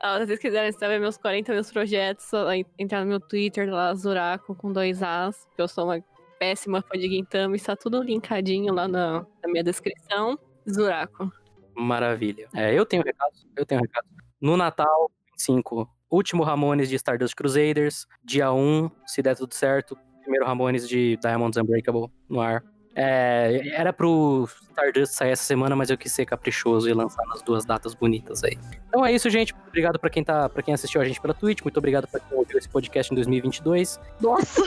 Ah, 0.00 0.18
se 0.18 0.26
vocês 0.26 0.38
quiserem 0.38 0.72
saber 0.72 0.98
meus 0.98 1.16
40 1.16 1.52
meus 1.52 1.70
projetos, 1.70 2.30
entrar 2.78 3.00
no 3.00 3.06
meu 3.06 3.20
Twitter 3.20 3.68
lá, 3.70 3.94
Zuraco, 3.94 4.54
com 4.54 4.72
dois 4.72 5.02
As, 5.02 5.46
que 5.54 5.60
eu 5.60 5.68
sou 5.68 5.84
uma 5.84 6.02
péssima 6.38 6.82
fã 6.82 6.98
de 6.98 7.08
Gintama, 7.08 7.54
está 7.54 7.76
tudo 7.76 8.02
linkadinho 8.02 8.72
lá 8.72 8.88
na, 8.88 9.26
na 9.42 9.48
minha 9.48 9.62
descrição. 9.62 10.38
Zuraco. 10.68 11.30
Maravilha. 11.74 12.48
É, 12.54 12.72
eu 12.72 12.86
tenho 12.86 13.02
recados, 13.02 13.46
eu 13.56 13.66
tenho 13.66 13.80
recados. 13.80 14.10
No 14.40 14.56
Natal, 14.56 15.10
25, 15.32 15.88
último 16.10 16.42
Ramones 16.42 16.88
de 16.88 16.96
Stardust 16.96 17.34
Crusaders. 17.34 18.06
Dia 18.24 18.52
1, 18.52 18.90
se 19.06 19.22
der 19.22 19.36
tudo 19.36 19.52
certo, 19.54 19.96
primeiro 20.22 20.46
Ramones 20.46 20.88
de 20.88 21.16
Diamonds 21.18 21.56
Unbreakable 21.56 22.10
no 22.28 22.40
ar. 22.40 22.64
É, 22.96 23.70
era 23.72 23.92
pro 23.92 24.48
Stardust 24.70 25.14
sair 25.14 25.30
essa 25.30 25.42
semana, 25.42 25.74
mas 25.74 25.90
eu 25.90 25.98
quis 25.98 26.12
ser 26.12 26.24
caprichoso 26.26 26.88
e 26.88 26.92
lançar 26.92 27.24
nas 27.26 27.42
duas 27.42 27.64
datas 27.64 27.94
bonitas 27.94 28.44
aí. 28.44 28.58
Então 28.88 29.04
é 29.04 29.12
isso, 29.12 29.28
gente. 29.30 29.54
Obrigado 29.68 29.98
pra 29.98 30.10
quem, 30.10 30.22
tá, 30.22 30.48
pra 30.48 30.62
quem 30.62 30.74
assistiu 30.74 31.00
a 31.00 31.04
gente 31.04 31.20
pela 31.20 31.34
Twitch. 31.34 31.62
Muito 31.62 31.76
obrigado 31.78 32.06
pra 32.06 32.20
quem 32.20 32.38
ouviu 32.38 32.58
esse 32.58 32.68
podcast 32.68 33.12
em 33.12 33.16
2022. 33.16 34.00
Nossa! 34.20 34.62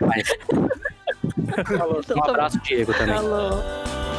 Mas... 0.00 0.28
um 2.14 2.24
abraço, 2.24 2.60
Diego, 2.60 2.92
também. 2.92 3.14
Falou. 3.14 4.09